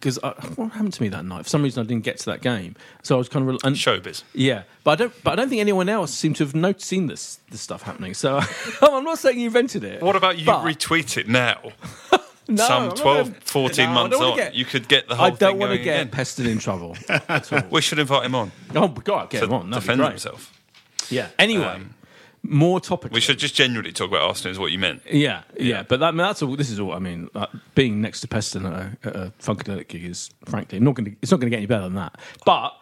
because 0.00 0.56
what 0.56 0.72
happened 0.72 0.92
to 0.94 1.02
me 1.02 1.08
that 1.08 1.24
night? 1.24 1.42
For 1.44 1.48
some 1.50 1.62
reason, 1.62 1.84
I 1.84 1.86
didn't 1.86 2.04
get 2.04 2.18
to 2.20 2.26
that 2.26 2.40
game, 2.40 2.74
so 3.02 3.16
I 3.16 3.18
was 3.18 3.28
kind 3.28 3.48
of 3.48 3.56
and, 3.64 3.76
Showbiz. 3.76 4.22
Yeah, 4.32 4.62
but 4.84 4.92
I 4.92 4.94
don't. 4.96 5.24
But 5.24 5.32
I 5.32 5.36
don't 5.36 5.48
think 5.48 5.60
anyone 5.60 5.88
else 5.88 6.12
seemed 6.14 6.36
to 6.36 6.44
have 6.44 6.54
not 6.54 6.80
seen 6.80 7.06
this 7.06 7.40
this 7.50 7.60
stuff 7.60 7.82
happening. 7.82 8.14
So 8.14 8.40
I'm 8.82 9.04
not 9.04 9.18
saying 9.18 9.38
you 9.40 9.46
invented 9.46 9.84
it. 9.84 10.02
What 10.02 10.16
about 10.16 10.38
you 10.38 10.46
but- 10.46 10.64
retweet 10.64 11.16
it 11.16 11.28
now? 11.28 11.60
No, 12.50 12.66
Some 12.66 12.86
not 12.88 12.96
12, 12.96 13.26
gonna- 13.28 13.40
14 13.42 13.86
No, 13.88 13.92
months 13.92 14.16
on, 14.16 14.36
get- 14.36 14.54
you 14.54 14.64
could 14.64 14.88
get 14.88 15.06
the 15.06 15.14
whole 15.16 15.26
I 15.26 15.30
don't 15.32 15.58
want 15.58 15.72
to 15.72 15.76
get 15.76 16.00
again. 16.00 16.08
pestered 16.08 16.46
in 16.46 16.58
trouble. 16.58 16.96
We 17.70 17.82
should 17.82 17.98
invite 17.98 18.24
him 18.24 18.34
on 18.34 18.52
Oh 18.74 18.88
God, 18.88 19.28
get 19.28 19.40
to 19.40 19.44
him 19.44 19.52
on. 19.52 19.68
That'd 19.68 19.82
defend 19.86 20.02
himself. 20.02 20.58
Yeah. 21.10 21.28
Anyway, 21.38 21.66
Um, 21.66 21.92
more 22.48 22.80
topics. 22.80 23.12
We 23.12 23.20
should 23.20 23.38
just 23.38 23.54
genuinely 23.54 23.92
talk 23.92 24.08
about 24.08 24.22
Arsenal, 24.22 24.52
is 24.52 24.58
what 24.58 24.72
you 24.72 24.78
meant. 24.78 25.02
Yeah, 25.10 25.42
yeah, 25.58 25.82
but 25.82 26.00
that, 26.00 26.08
I 26.08 26.10
mean, 26.10 26.18
that's 26.18 26.42
all. 26.42 26.56
This 26.56 26.70
is 26.70 26.80
all. 26.80 26.92
I 26.92 26.98
mean, 26.98 27.28
uh, 27.34 27.46
being 27.74 28.00
next 28.00 28.20
to 28.22 28.28
Peston 28.28 28.66
at 28.66 28.72
a, 28.72 29.08
at 29.08 29.16
a 29.16 29.32
Funkadelic 29.40 29.88
gig 29.88 30.04
is, 30.04 30.30
frankly, 30.44 30.80
not 30.80 30.94
going 30.94 31.06
to. 31.06 31.16
It's 31.22 31.30
not 31.30 31.40
going 31.40 31.50
to 31.50 31.54
get 31.54 31.58
any 31.58 31.66
better 31.66 31.84
than 31.84 31.94
that. 31.94 32.18
But 32.44 32.72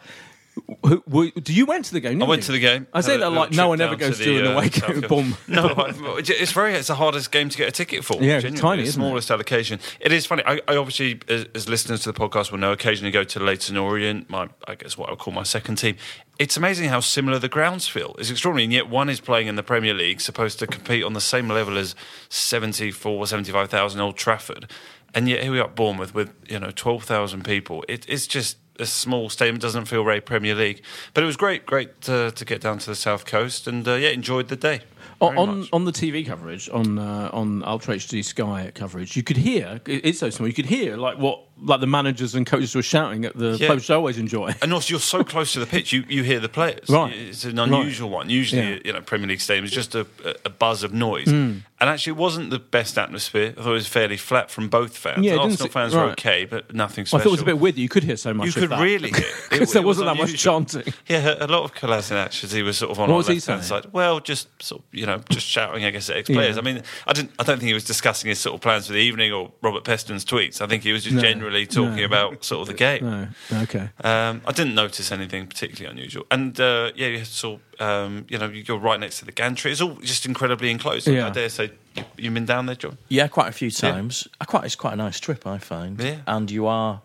who, 0.84 1.02
who, 1.10 1.30
do 1.32 1.52
you 1.52 1.66
went 1.66 1.84
to 1.86 1.92
the 1.92 2.00
game? 2.00 2.22
I 2.22 2.26
went 2.26 2.42
you? 2.42 2.46
to 2.46 2.52
the 2.52 2.58
game. 2.60 2.86
I 2.92 3.00
say 3.00 3.16
that 3.16 3.30
like 3.30 3.52
no 3.52 3.68
one 3.68 3.80
ever 3.80 3.96
goes 3.96 4.18
to 4.18 4.24
to, 4.24 4.30
the, 4.30 4.38
an 4.40 4.46
uh, 4.46 4.52
away 4.52 4.70
South 4.70 5.00
game. 5.00 5.08
Boom. 5.08 5.36
No, 5.48 5.74
it's 6.18 6.52
very. 6.52 6.74
It's 6.74 6.88
the 6.88 6.94
hardest 6.94 7.30
game 7.30 7.48
to 7.48 7.56
get 7.58 7.68
a 7.68 7.72
ticket 7.72 8.04
for. 8.04 8.14
Yeah, 8.14 8.40
genuinely. 8.40 8.60
tiny, 8.60 8.82
The 8.82 8.88
isn't 8.88 9.00
it? 9.02 9.04
smallest 9.06 9.30
allocation. 9.30 9.80
It 10.00 10.12
is 10.12 10.26
funny. 10.26 10.42
I, 10.46 10.60
I 10.68 10.76
obviously, 10.76 11.20
as, 11.28 11.46
as 11.54 11.68
listeners 11.68 12.02
to 12.04 12.12
the 12.12 12.18
podcast 12.18 12.50
will 12.50 12.58
know, 12.58 12.72
occasionally 12.72 13.10
go 13.10 13.24
to 13.24 13.40
Leyton 13.40 13.76
Orient. 13.76 14.30
My, 14.30 14.48
I 14.66 14.74
guess 14.74 14.96
what 14.96 15.08
I 15.08 15.12
would 15.12 15.18
call 15.18 15.32
my 15.34 15.42
second 15.42 15.76
team. 15.76 15.96
It's 16.38 16.56
amazing 16.56 16.88
how 16.90 17.00
similar 17.00 17.38
the 17.38 17.48
grounds 17.48 17.88
feel. 17.88 18.14
It's 18.18 18.30
extraordinary, 18.30 18.64
and 18.64 18.72
yet 18.72 18.88
one 18.88 19.08
is 19.08 19.20
playing 19.20 19.46
in 19.46 19.56
the 19.56 19.62
Premier 19.62 19.94
League, 19.94 20.20
supposed 20.20 20.58
to 20.58 20.66
compete 20.66 21.02
on 21.02 21.14
the 21.14 21.20
same 21.20 21.48
level 21.48 21.78
as 21.78 21.94
74, 22.28 23.26
75,000 23.26 24.00
Old 24.00 24.16
Trafford. 24.16 24.70
and 25.14 25.28
yet 25.28 25.42
here 25.42 25.52
we 25.52 25.58
are, 25.60 25.64
at 25.64 25.74
Bournemouth 25.74 26.14
with 26.14 26.32
you 26.48 26.58
know 26.58 26.70
twelve 26.70 27.04
thousand 27.04 27.44
people. 27.44 27.84
It, 27.88 28.04
it's 28.08 28.26
just 28.26 28.58
a 28.78 28.86
small 28.86 29.28
stadium. 29.28 29.56
It 29.56 29.62
doesn't 29.62 29.86
feel 29.86 30.04
very 30.04 30.20
Premier 30.20 30.54
League, 30.54 30.82
but 31.14 31.22
it 31.22 31.26
was 31.26 31.36
great, 31.36 31.66
great 31.66 32.00
to, 32.02 32.30
to 32.30 32.44
get 32.44 32.60
down 32.60 32.78
to 32.78 32.86
the 32.86 32.96
south 32.96 33.26
coast, 33.26 33.66
and 33.66 33.86
uh, 33.86 33.94
yeah, 33.94 34.10
enjoyed 34.10 34.48
the 34.48 34.56
day. 34.56 34.80
On 35.20 35.34
very 35.34 35.38
on, 35.38 35.58
much. 35.60 35.68
on 35.72 35.84
the 35.86 35.92
TV 35.92 36.26
coverage 36.26 36.68
on 36.68 36.98
uh, 36.98 37.30
on 37.32 37.64
Ultra 37.64 37.96
HD 37.96 38.24
Sky 38.24 38.70
coverage, 38.74 39.16
you 39.16 39.22
could 39.22 39.38
hear 39.38 39.80
it's 39.86 40.18
so 40.18 40.30
small. 40.30 40.46
You 40.46 40.54
could 40.54 40.66
hear 40.66 40.96
like 40.96 41.18
what 41.18 41.45
like 41.62 41.80
the 41.80 41.86
managers 41.86 42.34
and 42.34 42.46
coaches 42.46 42.74
were 42.74 42.82
shouting 42.82 43.24
at 43.24 43.36
the 43.36 43.56
Yeah. 43.58 43.68
post. 43.68 43.90
I 43.90 43.94
always 43.94 44.18
enjoy. 44.18 44.54
And 44.62 44.72
also, 44.72 44.90
you're 44.92 45.00
so 45.00 45.24
close 45.24 45.52
to 45.54 45.60
the 45.60 45.66
pitch, 45.66 45.92
you, 45.92 46.04
you 46.08 46.22
hear 46.22 46.40
the 46.40 46.48
players. 46.48 46.88
Right. 46.88 47.12
It's 47.14 47.44
an 47.44 47.58
unusual 47.58 48.10
one. 48.10 48.28
Usually, 48.30 48.62
Yeah. 48.74 48.78
You 48.84 48.92
know, 48.92 49.00
Premier 49.00 49.28
League 49.28 49.40
stadium 49.40 49.64
is 49.64 49.70
just 49.70 49.94
a, 49.94 50.06
a 50.44 50.50
buzz 50.50 50.82
of 50.82 50.92
noise. 50.92 51.28
Hmm. 51.30 51.58
And 51.78 51.90
actually, 51.90 52.12
it 52.12 52.16
wasn't 52.16 52.48
the 52.48 52.58
best 52.58 52.96
atmosphere. 52.96 53.52
I 53.56 53.60
thought 53.62 53.70
it 53.70 53.72
was 53.72 53.86
fairly 53.86 54.16
flat 54.16 54.50
from 54.50 54.68
both 54.70 54.96
fans. 54.96 55.22
Yeah, 55.26 55.34
Arsenal 55.36 55.66
se- 55.66 55.68
fans 55.68 55.94
were 55.94 56.04
okay, 56.12 56.46
but 56.46 56.72
nothing 56.72 57.04
special. 57.04 57.20
I 57.20 57.22
thought 57.24 57.28
it 57.28 57.32
was 57.32 57.42
a 57.42 57.44
bit 57.44 57.58
weird 57.58 57.74
that 57.74 57.82
you 57.82 57.88
could 57.90 58.02
hear 58.02 58.16
so 58.16 58.32
much. 58.32 58.46
You 58.46 58.52
could 58.54 58.70
that. 58.70 58.82
really 58.82 59.10
hear. 59.10 59.24
because 59.50 59.74
there 59.74 59.82
was 59.82 59.98
wasn't 59.98 60.06
that 60.06 60.16
much 60.16 60.38
chanting. 60.38 60.84
Yeah, 61.06 61.34
a 61.38 61.46
lot 61.46 61.64
of 61.64 61.74
Kolasinac 61.74 62.42
as 62.44 62.52
he 62.52 62.62
was 62.62 62.78
sort 62.78 62.92
of 62.92 62.98
on 62.98 63.08
What 63.08 63.12
our 63.12 63.16
was 63.18 63.28
left 63.28 63.46
hand 63.46 63.62
side. 63.64 63.86
Well, 63.92 64.20
just 64.20 64.48
sort 64.62 64.80
of, 64.80 64.86
you 64.90 65.04
know, 65.04 65.20
just 65.28 65.46
shouting, 65.46 65.84
I 65.84 65.90
guess, 65.90 66.08
at 66.08 66.16
ex 66.16 66.30
players. 66.30 66.56
Yeah. 66.56 66.62
I 66.62 66.64
mean, 66.64 66.82
I 67.06 67.12
didn't. 67.12 67.32
I 67.38 67.42
don't 67.42 67.58
think 67.58 67.68
he 67.68 67.74
was 67.74 67.84
discussing 67.84 68.30
his 68.30 68.38
sort 68.38 68.54
of 68.54 68.62
plans 68.62 68.86
for 68.86 68.94
the 68.94 68.98
evening 69.00 69.32
or 69.32 69.52
Robert 69.60 69.84
Peston's 69.84 70.24
tweets. 70.24 70.62
I 70.62 70.66
think 70.66 70.82
he 70.82 70.92
was 70.92 71.04
just 71.04 71.14
No, 71.16 71.20
generally 71.46 71.66
talking 71.66 71.96
no. 71.96 72.04
about 72.04 72.44
sort 72.44 72.62
of 72.62 72.68
the 72.68 72.74
game. 72.74 73.04
No, 73.04 73.60
okay. 73.62 73.88
Um, 74.02 74.42
I 74.46 74.52
didn't 74.52 74.74
notice 74.74 75.12
anything 75.12 75.46
particularly 75.46 75.90
unusual, 75.90 76.26
and 76.30 76.58
uh, 76.60 76.92
yeah, 76.94 77.08
you 77.08 77.24
saw, 77.24 77.58
um, 77.80 78.26
you 78.28 78.38
know, 78.38 78.48
you're 78.48 78.78
right 78.78 78.98
next 78.98 79.20
to 79.20 79.24
the 79.24 79.32
gantry. 79.32 79.72
It's 79.72 79.80
all 79.80 79.96
just 79.96 80.26
incredibly 80.26 80.70
enclosed. 80.70 81.06
Yeah. 81.06 81.28
I 81.28 81.30
dare 81.30 81.48
say, 81.48 81.70
you- 81.94 82.04
you've 82.16 82.34
been 82.34 82.46
down 82.46 82.66
there, 82.66 82.76
John. 82.76 82.98
Yeah, 83.08 83.28
quite 83.28 83.48
a 83.48 83.52
few 83.52 83.70
times. 83.70 84.28
I 84.40 84.44
quite 84.44 84.64
it's 84.64 84.76
quite 84.76 84.94
a 84.94 84.96
nice 84.96 85.20
trip, 85.20 85.46
I 85.46 85.58
find. 85.58 86.00
Yeah. 86.00 86.18
And 86.26 86.50
you 86.50 86.66
are. 86.66 87.02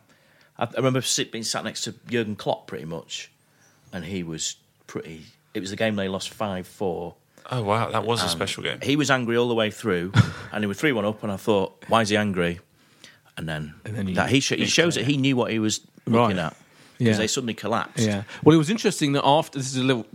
I, 0.58 0.66
I 0.66 0.78
remember 0.78 1.02
sit, 1.02 1.32
being 1.32 1.44
sat 1.44 1.64
next 1.64 1.82
to 1.84 1.94
Jurgen 2.08 2.36
Klopp 2.36 2.68
pretty 2.68 2.86
much, 2.86 3.32
and 3.94 4.06
he 4.06 4.24
was 4.24 4.56
pretty. 4.88 5.26
It 5.54 5.60
was 5.60 5.70
the 5.70 5.76
game 5.76 5.96
they 5.96 6.08
lost 6.08 6.30
five 6.30 6.68
four. 6.68 7.16
Oh 7.50 7.64
wow, 7.64 7.90
that 7.90 8.06
was 8.06 8.24
a 8.24 8.30
special 8.30 8.64
game. 8.64 8.80
He 8.82 8.96
was 8.96 9.10
angry 9.10 9.36
all 9.36 9.48
the 9.48 9.56
way 9.56 9.72
through, 9.72 10.14
and 10.52 10.64
they 10.64 10.68
was 10.68 10.80
three 10.80 10.92
one 10.92 11.06
up. 11.06 11.24
And 11.24 11.32
I 11.32 11.38
thought, 11.38 11.84
why 11.88 12.02
is 12.02 12.10
he 12.10 12.18
angry? 12.18 12.60
And 13.42 13.50
then, 13.50 13.74
And 13.86 13.96
then 13.96 14.08
he- 14.08 14.14
that 14.14 14.30
he, 14.30 14.40
sh- 14.40 14.54
he 14.58 14.66
shows 14.66 14.96
that 14.96 15.06
he 15.06 15.18
knew 15.18 15.36
what 15.36 15.52
he 15.52 15.60
was 15.60 15.82
looking 16.06 16.38
Right. 16.38 16.46
at 16.46 16.56
because 16.98 17.16
Yeah. 17.16 17.18
they 17.18 17.28
suddenly 17.28 17.54
collapsed. 17.56 18.06
Yeah. 18.06 18.24
Well, 18.44 18.56
it 18.56 18.60
was 18.60 18.70
interesting 18.70 19.14
that 19.14 19.26
after 19.26 19.58
this 19.60 19.68
is 19.72 19.78
a 19.78 19.84
little 19.84 20.06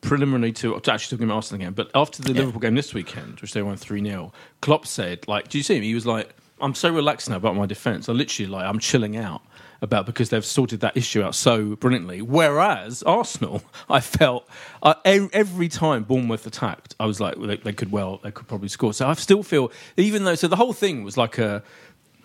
preliminary 0.00 0.52
to, 0.52 0.78
to 0.80 0.92
actually 0.92 1.16
talking 1.16 1.26
about 1.28 1.36
Arsenal 1.36 1.62
again, 1.62 1.72
but 1.74 1.90
after 1.94 2.22
the 2.22 2.34
Liverpool 2.34 2.60
game 2.60 2.74
this 2.74 2.92
weekend, 2.92 3.40
which 3.40 3.52
they 3.52 3.62
won 3.62 3.76
three 3.76 4.02
0 4.02 4.32
Klopp 4.60 4.86
said, 4.86 5.26
like, 5.28 5.48
do 5.48 5.58
you 5.58 5.64
see 5.64 5.76
him? 5.76 5.82
He 5.84 5.94
was 5.94 6.06
like, 6.06 6.30
"I'm 6.60 6.74
so 6.74 6.90
relaxed 6.92 7.30
now 7.30 7.36
about 7.36 7.54
my 7.56 7.66
defence. 7.66 8.08
I 8.08 8.12
literally 8.12 8.50
like 8.50 8.64
I'm 8.66 8.78
chilling 8.78 9.16
out." 9.16 9.42
About 9.80 10.06
because 10.06 10.28
they've 10.30 10.44
sorted 10.44 10.78
that 10.82 10.96
issue 10.96 11.24
out 11.24 11.34
so 11.34 11.74
brilliantly. 11.74 12.22
Whereas 12.22 13.02
Arsenal, 13.02 13.64
I 13.90 13.98
felt 13.98 14.48
uh, 14.80 14.94
every 15.04 15.68
time 15.68 16.04
Bournemouth 16.04 16.46
attacked, 16.46 16.94
I 17.00 17.06
was 17.06 17.18
like, 17.18 17.36
well, 17.36 17.48
they, 17.48 17.56
they 17.56 17.72
could 17.72 17.90
well, 17.90 18.20
they 18.22 18.30
could 18.30 18.46
probably 18.46 18.68
score. 18.68 18.92
So 18.94 19.08
I 19.08 19.14
still 19.14 19.42
feel, 19.42 19.72
even 19.96 20.22
though, 20.22 20.36
so 20.36 20.46
the 20.46 20.54
whole 20.54 20.72
thing 20.72 21.02
was 21.02 21.16
like 21.16 21.36
a, 21.38 21.64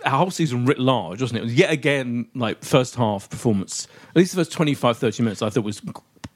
our 0.06 0.18
whole 0.18 0.32
season 0.32 0.66
writ 0.66 0.80
large, 0.80 1.22
wasn't 1.22 1.39
it? 1.39 1.42
It 1.42 1.46
was 1.46 1.56
yet 1.56 1.72
again 1.72 2.27
like 2.36 2.63
first 2.63 2.96
half 2.96 3.30
performance. 3.30 3.88
At 4.10 4.16
least 4.16 4.32
the 4.36 4.42
first 4.42 4.51
25, 4.51 4.98
30 4.98 5.24
minutes, 5.24 5.42
I 5.42 5.50
thought 5.50 5.63
was 5.63 5.82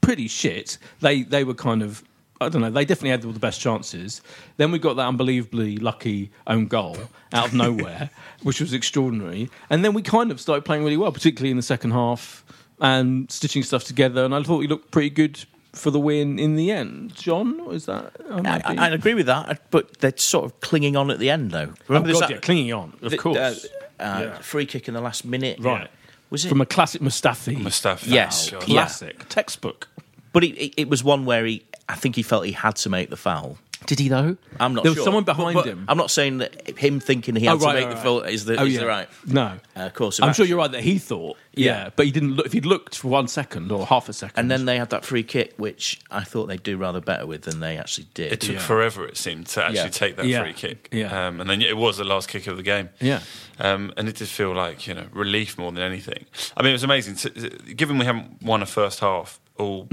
pretty 0.01 0.27
shit. 0.27 0.77
They 0.99 1.23
they 1.23 1.43
were 1.43 1.53
kind 1.53 1.83
of 1.83 2.03
I 2.41 2.49
don't 2.49 2.61
know. 2.61 2.71
They 2.71 2.85
definitely 2.85 3.11
had 3.11 3.23
all 3.23 3.31
the 3.31 3.39
best 3.39 3.61
chances. 3.61 4.21
Then 4.57 4.71
we 4.71 4.79
got 4.79 4.95
that 4.95 5.07
unbelievably 5.07 5.77
lucky 5.77 6.31
own 6.47 6.65
goal 6.65 6.97
out 7.33 7.49
of 7.49 7.53
nowhere, 7.53 8.09
which 8.43 8.59
was 8.59 8.73
extraordinary. 8.73 9.49
And 9.69 9.85
then 9.85 9.93
we 9.93 10.01
kind 10.01 10.31
of 10.31 10.41
started 10.41 10.65
playing 10.65 10.83
really 10.83 10.97
well, 10.97 11.11
particularly 11.11 11.51
in 11.51 11.57
the 11.57 11.63
second 11.63 11.91
half 11.91 12.43
and 12.79 13.29
stitching 13.29 13.61
stuff 13.61 13.83
together. 13.83 14.25
And 14.25 14.33
I 14.33 14.41
thought 14.41 14.57
we 14.57 14.67
looked 14.67 14.89
pretty 14.89 15.11
good 15.11 15.45
for 15.73 15.89
the 15.91 15.99
win 15.99 16.37
in 16.39 16.55
the 16.55 16.71
end. 16.71 17.15
John, 17.15 17.59
is 17.71 17.85
that? 17.85 18.11
I 18.29 18.61
I, 18.65 18.73
I, 18.75 18.85
I 18.87 18.89
agree 18.89 19.13
with 19.13 19.25
that, 19.27 19.61
but 19.71 19.99
they're 19.99 20.15
sort 20.17 20.45
of 20.45 20.59
clinging 20.61 20.95
on 20.95 21.09
at 21.11 21.19
the 21.19 21.29
end, 21.29 21.51
though. 21.51 21.69
Oh, 21.71 21.83
Remember 21.87 22.07
there's 22.07 22.19
God, 22.19 22.29
that- 22.29 22.33
yeah, 22.35 22.39
clinging 22.39 22.73
on, 22.73 22.93
of 23.01 23.11
the- 23.11 23.17
course. 23.17 23.37
uh, 23.37 23.55
uh, 23.99 24.19
Yeah. 24.21 24.37
free 24.39 24.65
kick 24.65 24.87
in 24.87 24.93
the 24.93 25.01
last 25.01 25.23
minute. 25.25 25.59
Right. 25.59 25.89
Was 26.29 26.45
it? 26.45 26.49
From 26.49 26.61
a 26.61 26.65
classic 26.65 27.01
Mustafi. 27.01 27.57
Mustafi. 27.57 28.07
Yes. 28.07 28.51
Oh, 28.53 28.59
God. 28.59 28.67
Yeah. 28.69 28.73
Classic. 28.81 29.29
Textbook. 29.29 29.87
But 30.33 30.43
it, 30.45 30.57
it, 30.57 30.73
it 30.77 30.89
was 30.89 31.03
one 31.03 31.25
where 31.25 31.45
he, 31.45 31.63
I 31.89 31.95
think 31.95 32.15
he 32.15 32.23
felt 32.23 32.45
he 32.45 32.53
had 32.53 32.75
to 32.77 32.89
make 32.89 33.09
the 33.09 33.17
foul. 33.17 33.57
Did 33.87 33.99
he 33.99 34.09
though? 34.09 34.37
I'm 34.59 34.73
not 34.75 34.83
There 34.83 34.91
was 34.91 34.97
sure. 34.97 35.05
someone 35.05 35.23
behind 35.23 35.55
but 35.55 35.65
him. 35.65 35.85
I'm 35.87 35.97
not 35.97 36.11
saying 36.11 36.37
that 36.37 36.77
him 36.77 36.99
thinking 36.99 37.35
he 37.35 37.45
had 37.47 37.55
Oh, 37.55 37.59
to 37.59 37.65
right, 37.65 37.73
make 37.75 37.83
right, 37.85 37.89
the 37.89 37.95
right. 37.95 38.03
foul 38.03 38.19
is 38.21 38.45
the, 38.45 38.57
Oh, 38.57 38.65
is 38.65 38.73
yeah. 38.75 38.79
the 38.81 38.85
right 38.85 39.09
No. 39.25 39.57
uh, 39.75 39.89
course 39.89 40.19
I'm 40.21 40.33
sure 40.33 40.45
you're 40.45 40.59
right 40.59 40.71
that 40.71 40.83
he 40.83 40.99
thought, 40.99 41.35
yeah, 41.55 41.65
Yeah. 41.85 41.89
but 41.95 42.05
he 42.05 42.11
didn't 42.11 42.35
look. 42.35 42.45
If 42.45 42.53
he'd 42.53 42.65
looked 42.65 42.97
for 42.99 43.07
one 43.07 43.27
second 43.27 43.71
or 43.71 43.85
half 43.87 44.07
a 44.07 44.13
second, 44.13 44.39
And 44.39 44.51
then 44.51 44.65
they 44.65 44.77
had 44.77 44.91
that 44.91 45.03
free 45.03 45.23
kick, 45.23 45.53
which 45.57 45.99
I 46.11 46.23
thought 46.23 46.45
they'd 46.45 46.61
do 46.63 46.77
rather 46.77 47.01
better 47.01 47.25
with 47.25 47.41
than 47.41 47.59
they 47.59 47.77
actually 47.77 48.07
did. 48.13 48.31
It 48.31 48.41
took 48.41 48.55
Yeah. 48.55 48.59
forever, 48.61 49.05
it 49.07 49.17
seemed, 49.17 49.47
to 49.47 49.63
actually 49.63 49.77
Yeah. 49.77 49.87
take 49.89 50.15
that 50.17 50.25
Yeah. 50.27 50.43
free 50.43 50.53
kick. 50.53 50.87
Yeah. 50.91 51.27
Um, 51.27 51.41
and 51.41 51.49
then 51.49 51.61
it 51.63 51.75
was 51.75 51.97
the 51.97 52.03
last 52.03 52.29
kick 52.29 52.45
of 52.47 52.57
the 52.57 52.63
game. 52.63 52.89
Yeah. 52.99 53.21
Um, 53.59 53.91
and 53.97 54.07
it 54.07 54.15
did 54.15 54.27
feel 54.27 54.53
like, 54.53 54.85
you 54.87 54.93
know, 54.93 55.07
relief 55.11 55.57
more 55.57 55.71
than 55.71 55.81
anything. 55.81 56.25
I 56.55 56.61
mean, 56.61 56.69
it 56.69 56.73
was 56.73 56.83
amazing. 56.83 57.15
To, 57.15 57.29
given 57.75 57.97
we 57.97 58.05
haven't 58.05 58.41
won 58.43 58.61
a 58.61 58.65
first 58.67 58.99
half 58.99 59.39
all, 59.57 59.87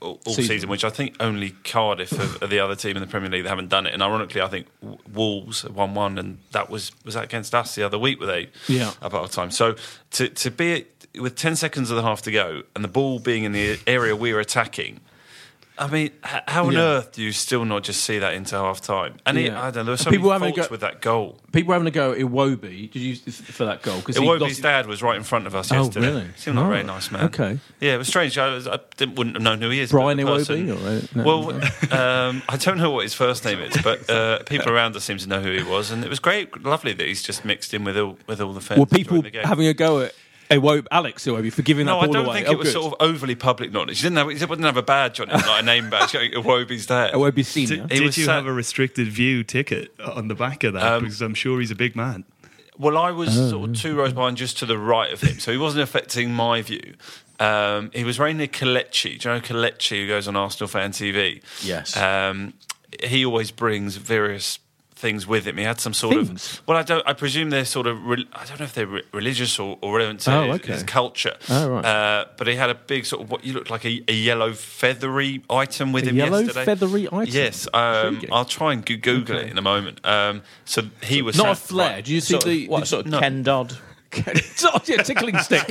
all, 0.00 0.20
all 0.26 0.32
Season. 0.34 0.44
season. 0.44 0.68
which 0.68 0.84
I 0.84 0.90
think 0.90 1.16
only 1.20 1.50
Cardiff 1.64 2.12
are, 2.42 2.46
the 2.46 2.60
other 2.60 2.76
team 2.76 2.96
in 2.96 3.00
the 3.02 3.08
Premier 3.08 3.30
League 3.30 3.42
that 3.44 3.48
haven't 3.48 3.68
done 3.68 3.86
it. 3.86 3.94
And 3.94 4.02
ironically, 4.02 4.40
I 4.40 4.48
think 4.48 4.66
Wolves 5.12 5.64
won 5.68 5.94
one, 5.94 6.18
and 6.18 6.38
that 6.52 6.70
was 6.70 6.92
was 7.04 7.14
that 7.14 7.24
against 7.24 7.54
us 7.54 7.74
the 7.74 7.82
other 7.82 7.98
week, 7.98 8.20
were 8.20 8.26
they? 8.26 8.50
Yeah. 8.68 8.92
About 9.02 9.22
our 9.22 9.28
time. 9.28 9.50
So 9.50 9.76
to 10.12 10.28
to 10.28 10.50
be 10.50 10.86
with 11.18 11.36
ten 11.36 11.56
seconds 11.56 11.90
of 11.90 11.96
the 11.96 12.02
half 12.02 12.22
to 12.22 12.30
go, 12.30 12.62
and 12.74 12.84
the 12.84 12.88
ball 12.88 13.18
being 13.18 13.44
in 13.44 13.52
the 13.52 13.78
area 13.86 14.14
we 14.14 14.32
were 14.32 14.40
attacking. 14.40 15.00
I 15.78 15.86
mean, 15.88 16.10
how 16.22 16.66
on 16.66 16.72
Yeah. 16.72 16.80
earth 16.80 17.12
do 17.12 17.22
you 17.22 17.32
still 17.32 17.64
not 17.64 17.84
just 17.84 18.02
see 18.04 18.18
that 18.18 18.34
into 18.34 18.56
half 18.56 18.80
time? 18.80 19.14
And 19.24 19.38
it, 19.38 19.46
Yeah. 19.52 19.60
I 19.62 19.70
don't 19.70 19.76
know, 19.76 19.84
there 19.84 19.92
were 19.92 19.96
so 19.96 20.10
People 20.10 20.30
many 20.30 20.52
faults 20.52 20.68
go- 20.68 20.72
with 20.72 20.80
that 20.80 21.00
goal. 21.00 21.38
people 21.52 21.68
were 21.68 21.74
having 21.74 21.86
a 21.88 21.90
go 21.92 22.12
at 22.12 22.18
Iwobi. 22.18 22.90
Did 22.90 23.00
you 23.00 23.14
for 23.16 23.64
that 23.66 23.82
goal? 23.82 23.98
Because 23.98 24.16
Iwobi's 24.16 24.58
dad 24.60 24.86
was 24.86 25.02
right 25.02 25.16
in 25.16 25.22
front 25.22 25.46
of 25.46 25.54
us 25.54 25.70
Oh, 25.70 25.76
yesterday. 25.84 26.06
really? 26.08 26.26
Seemed 26.36 26.56
like 26.56 26.64
a 26.66 26.68
very 26.68 26.80
Oh, 26.82 26.86
nice 26.86 27.10
man. 27.10 27.24
okay. 27.26 27.58
Yeah, 27.80 27.94
it 27.94 27.98
was 27.98 28.08
strange. 28.08 28.36
I, 28.38 28.52
was, 28.54 28.66
I 28.66 28.78
didn't, 28.96 29.14
wouldn't 29.16 29.36
have 29.36 29.42
known 29.42 29.60
who 29.62 29.70
he 29.70 29.80
is. 29.80 29.90
Brian 29.90 30.16
but 30.18 30.24
the 30.24 30.36
person- 30.38 30.66
Iwobi. 30.68 30.84
Or, 30.84 30.88
uh, 30.88 31.00
no. 31.14 31.24
Well, 31.24 31.50
um, 32.28 32.42
I 32.48 32.56
don't 32.56 32.78
know 32.78 32.90
what 32.90 33.04
his 33.04 33.14
first 33.14 33.44
name 33.44 33.60
is, 33.60 33.76
but 33.82 34.08
uh, 34.10 34.42
people 34.44 34.70
around 34.72 34.96
us 34.96 35.04
seem 35.04 35.18
to 35.18 35.28
know 35.28 35.40
who 35.40 35.52
he 35.52 35.62
was, 35.62 35.90
and 35.90 36.04
it 36.04 36.08
was 36.10 36.18
great, 36.18 36.64
lovely 36.64 36.92
that 36.92 37.06
he's 37.06 37.22
just 37.22 37.44
mixed 37.44 37.72
in 37.72 37.84
with 37.84 37.96
all 37.96 38.18
with 38.26 38.40
all 38.40 38.52
the 38.52 38.60
fans. 38.60 38.80
were 38.80 38.86
people 38.86 39.22
having 39.44 39.66
a 39.66 39.74
go 39.74 40.00
at 40.00 40.14
Iwobi, 40.50 40.86
Alex 40.90 41.24
Iwobi 41.26 41.52
for 41.52 41.62
giving 41.62 41.86
No, 41.86 42.00
that 42.00 42.06
No, 42.06 42.10
I 42.10 42.12
don't 42.14 42.26
away? 42.26 42.34
think 42.36 42.48
Oh, 42.48 42.52
it 42.52 42.58
was 42.58 42.68
good. 42.68 42.72
sort 42.82 42.94
of 42.94 43.06
overly 43.06 43.34
public 43.34 43.72
knowledge. 43.72 43.98
He 43.98 44.02
didn't 44.04 44.16
have, 44.18 44.28
he 44.28 44.34
didn't 44.34 44.62
have 44.62 44.76
a 44.76 44.82
badge 44.82 45.20
on 45.20 45.28
him, 45.28 45.36
like 45.36 45.62
a 45.62 45.64
name 45.64 45.90
badge. 45.90 46.12
Iwobi's 46.12 46.86
dad. 46.86 47.12
Iwobi 47.14 47.44
senior. 47.44 47.82
He 47.90 47.96
Did 47.96 48.02
was 48.04 48.16
you 48.18 48.24
sat- 48.24 48.36
have 48.36 48.46
a 48.46 48.52
restricted 48.52 49.08
view 49.08 49.44
ticket 49.44 49.92
on 50.00 50.28
the 50.28 50.34
back 50.34 50.64
of 50.64 50.72
that? 50.74 50.82
Um, 50.82 51.02
because 51.04 51.20
I'm 51.20 51.34
sure 51.34 51.60
he's 51.60 51.70
a 51.70 51.74
big 51.76 51.94
man. 51.94 52.24
Well, 52.78 52.96
I 52.96 53.10
was 53.10 53.36
Oh, 53.36 53.50
sort 53.50 53.70
of 53.70 53.76
two 53.76 53.96
rows 53.96 54.12
behind, 54.12 54.36
just 54.36 54.58
to 54.60 54.66
the 54.66 54.78
right 54.78 55.12
of 55.12 55.20
him, 55.20 55.38
so 55.40 55.50
he 55.50 55.58
wasn't 55.58 55.82
affecting 55.82 56.32
my 56.32 56.62
view. 56.62 56.94
Um, 57.40 57.90
he 57.92 58.04
was 58.04 58.16
very 58.16 58.32
near 58.34 58.46
Kelechi. 58.46 59.18
Do 59.18 59.28
you 59.28 59.34
know 59.34 59.40
Kelechi, 59.40 60.02
who 60.02 60.06
goes 60.08 60.28
on 60.28 60.36
Arsenal 60.36 60.68
fan 60.68 60.92
TV? 60.92 61.42
Yes. 61.62 61.96
Um, 61.96 62.54
he 63.02 63.24
always 63.24 63.50
brings 63.50 63.96
various 63.96 64.58
things 64.98 65.26
with 65.26 65.46
him. 65.46 65.56
He 65.56 65.64
had 65.64 65.80
some 65.80 65.94
sort 65.94 66.14
Things? 66.14 66.54
of. 66.58 66.62
Well, 66.66 66.76
I 66.76 66.82
don't. 66.82 67.06
I 67.06 67.12
presume 67.12 67.50
they're 67.50 67.64
sort 67.64 67.86
of. 67.86 68.04
Re, 68.04 68.26
I 68.32 68.44
don't 68.44 68.58
know 68.58 68.64
if 68.64 68.74
they're 68.74 68.86
re- 68.86 69.02
religious 69.12 69.58
or, 69.58 69.78
or 69.80 69.96
relevant 69.96 70.20
to 70.20 70.34
Oh, 70.36 70.46
his, 70.52 70.54
okay. 70.60 70.72
his 70.74 70.82
culture. 70.82 71.36
Oh, 71.48 71.70
right. 71.70 71.84
Uh, 71.84 72.24
but 72.36 72.46
he 72.48 72.56
had 72.56 72.70
a 72.70 72.74
big 72.74 73.06
sort 73.06 73.22
of 73.22 73.30
what 73.30 73.44
you 73.44 73.52
looked 73.52 73.70
like 73.70 73.84
a, 73.84 74.02
a 74.08 74.12
yellow 74.12 74.52
feathery 74.52 75.42
item 75.48 75.92
with 75.92 76.04
A 76.04 76.08
him 76.10 76.16
yellow 76.16 76.38
yesterday. 76.40 76.64
feathery 76.64 77.08
item? 77.12 77.34
Yes. 77.34 77.66
Um, 77.72 78.22
I'll 78.32 78.44
try 78.44 78.72
and 78.72 78.84
Google 78.84 79.36
Okay. 79.36 79.46
it 79.46 79.50
in 79.50 79.58
a 79.58 79.62
moment. 79.62 80.04
Um, 80.04 80.42
so 80.64 80.82
he 81.02 81.22
was 81.22 81.36
Not 81.36 81.48
a 81.50 81.54
flare. 81.54 81.94
right- 81.94 82.04
Do 82.04 82.12
you 82.14 82.20
see 82.20 82.32
Sort 82.34 82.44
of- 82.44 82.50
the 82.50 82.68
what 82.68 82.80
the- 82.80 82.86
sort 82.86 83.06
of 83.06 83.12
no. 83.12 83.20
Ken 83.20 83.42
Dodd? 83.42 83.76
oh, 84.64 84.80
yeah, 84.86 85.02
tickling 85.02 85.36
stick? 85.38 85.66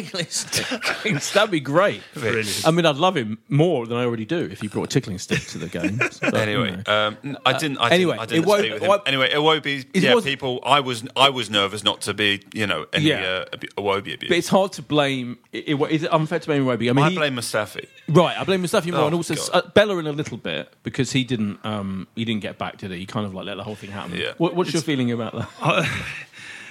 That'd 1.34 1.50
be 1.52 1.60
great. 1.60 2.02
Brilliant. 2.14 2.64
I 2.66 2.72
mean, 2.72 2.86
I'd 2.86 2.98
love 2.98 3.16
him 3.18 3.40
more 3.50 3.88
than 3.88 3.98
I 3.98 4.04
already 4.04 4.26
do 4.26 4.38
if 4.52 4.62
he 4.62 4.68
brought 4.68 4.84
a 4.84 4.88
tickling 4.88 5.18
stick 5.18 5.42
to 5.48 5.58
the 5.58 5.68
game. 5.68 5.98
But, 5.98 6.36
Anyway, 6.36 6.72
you 6.72 6.78
know. 6.78 7.08
um, 7.08 7.18
n- 7.24 7.38
I 7.46 7.58
didn't. 7.58 7.78
I 7.80 7.90
anyway, 7.90 8.14
didn't, 8.14 8.22
I 8.22 8.26
didn't 8.28 8.44
it 8.44 8.48
won't- 8.48 8.60
speak 8.62 8.74
with 8.74 8.84
him. 8.84 9.00
Anyway, 9.08 9.30
Iwobi. 9.34 9.86
It 9.94 10.04
Yeah, 10.04 10.14
was- 10.14 10.24
people. 10.24 10.60
I 10.66 10.80
was. 10.82 11.04
I 11.16 11.30
was 11.30 11.50
nervous 11.50 11.84
not 11.84 12.02
to 12.02 12.14
be. 12.14 12.44
You 12.54 12.68
know, 12.68 12.86
any 12.94 13.06
Yeah. 13.06 13.22
uh, 13.22 13.46
abu- 13.54 13.68
Iwobi 13.78 14.14
abuse. 14.14 14.30
but 14.30 14.38
it's 14.38 14.50
hard 14.50 14.72
to 14.74 14.82
blame. 14.84 15.38
It, 15.52 15.70
it, 15.70 15.92
is 15.92 16.04
it 16.04 16.14
unfair 16.14 16.40
to 16.40 16.46
blame 16.46 16.64
Iwobi? 16.66 16.90
I 16.90 16.94
mean, 16.94 17.06
I 17.06 17.10
he- 17.10 17.16
blame 17.16 17.36
Mustafi. 17.36 17.88
Right, 18.10 18.38
I 18.40 18.44
blame 18.46 18.64
Mustafi 18.64 18.92
more, 18.92 19.02
Oh, 19.02 19.06
and 19.08 19.16
also 19.16 19.36
God. 19.36 19.50
uh, 19.54 19.62
Bellerin 19.74 20.08
a 20.08 20.14
little 20.14 20.38
bit 20.38 20.72
because 20.84 21.12
he 21.12 21.24
didn't 21.26 21.60
um, 21.66 22.08
he 22.16 22.24
didn't 22.24 22.42
get 22.42 22.58
back, 22.58 22.78
did 22.78 22.92
he? 22.92 23.00
He 23.00 23.06
kind 23.06 23.26
of 23.26 23.34
like 23.34 23.46
let 23.46 23.58
the 23.58 23.64
whole 23.64 23.76
thing 23.76 23.92
happen. 23.92 24.16
Yeah. 24.18 24.34
What, 24.38 24.56
what's 24.56 24.72
your 24.72 24.82
feeling 24.82 25.12
about 25.12 25.34
that? 25.36 25.90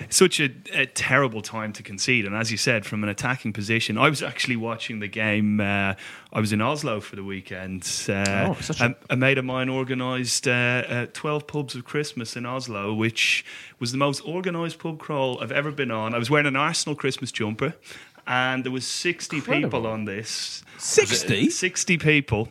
Such 0.08 0.40
a, 0.40 0.50
a 0.72 0.86
terrible 0.86 1.42
time 1.42 1.72
to 1.74 1.82
concede. 1.82 2.24
And 2.26 2.34
as 2.34 2.50
you 2.50 2.56
said, 2.56 2.84
from 2.86 3.02
an 3.02 3.08
attacking 3.08 3.52
position, 3.52 3.96
I 3.98 4.08
was 4.08 4.22
actually 4.22 4.56
watching 4.56 5.00
the 5.00 5.08
game. 5.08 5.60
Uh, 5.60 5.94
I 6.32 6.40
was 6.40 6.52
in 6.52 6.60
Oslo 6.60 7.00
for 7.00 7.16
the 7.16 7.24
weekend. 7.24 7.82
Uh, 8.08 8.24
Oh, 8.48 8.54
such 8.60 8.80
a- 8.80 8.86
a, 9.10 9.14
a 9.14 9.16
mate 9.16 9.38
of 9.38 9.44
mine 9.44 9.68
organised 9.68 10.46
uh, 10.46 10.50
uh, 10.50 11.06
12 11.12 11.46
pubs 11.46 11.74
of 11.74 11.84
Christmas 11.84 12.36
in 12.36 12.44
Oslo, 12.46 12.92
which 12.94 13.44
was 13.78 13.92
the 13.92 13.98
most 13.98 14.22
organised 14.24 14.78
pub 14.78 14.98
crawl 14.98 15.38
I've 15.42 15.52
ever 15.52 15.70
been 15.70 15.90
on. 15.90 16.14
I 16.14 16.18
was 16.18 16.30
wearing 16.30 16.46
an 16.46 16.56
Arsenal 16.56 16.94
Christmas 16.96 17.32
jumper. 17.32 17.74
And 18.28 18.64
there 18.64 18.72
was 18.72 18.84
60 18.84 19.40
people 19.40 19.86
on 19.86 20.04
this. 20.04 20.64
60? 20.78 21.48
60 21.48 21.96
people. 21.98 22.48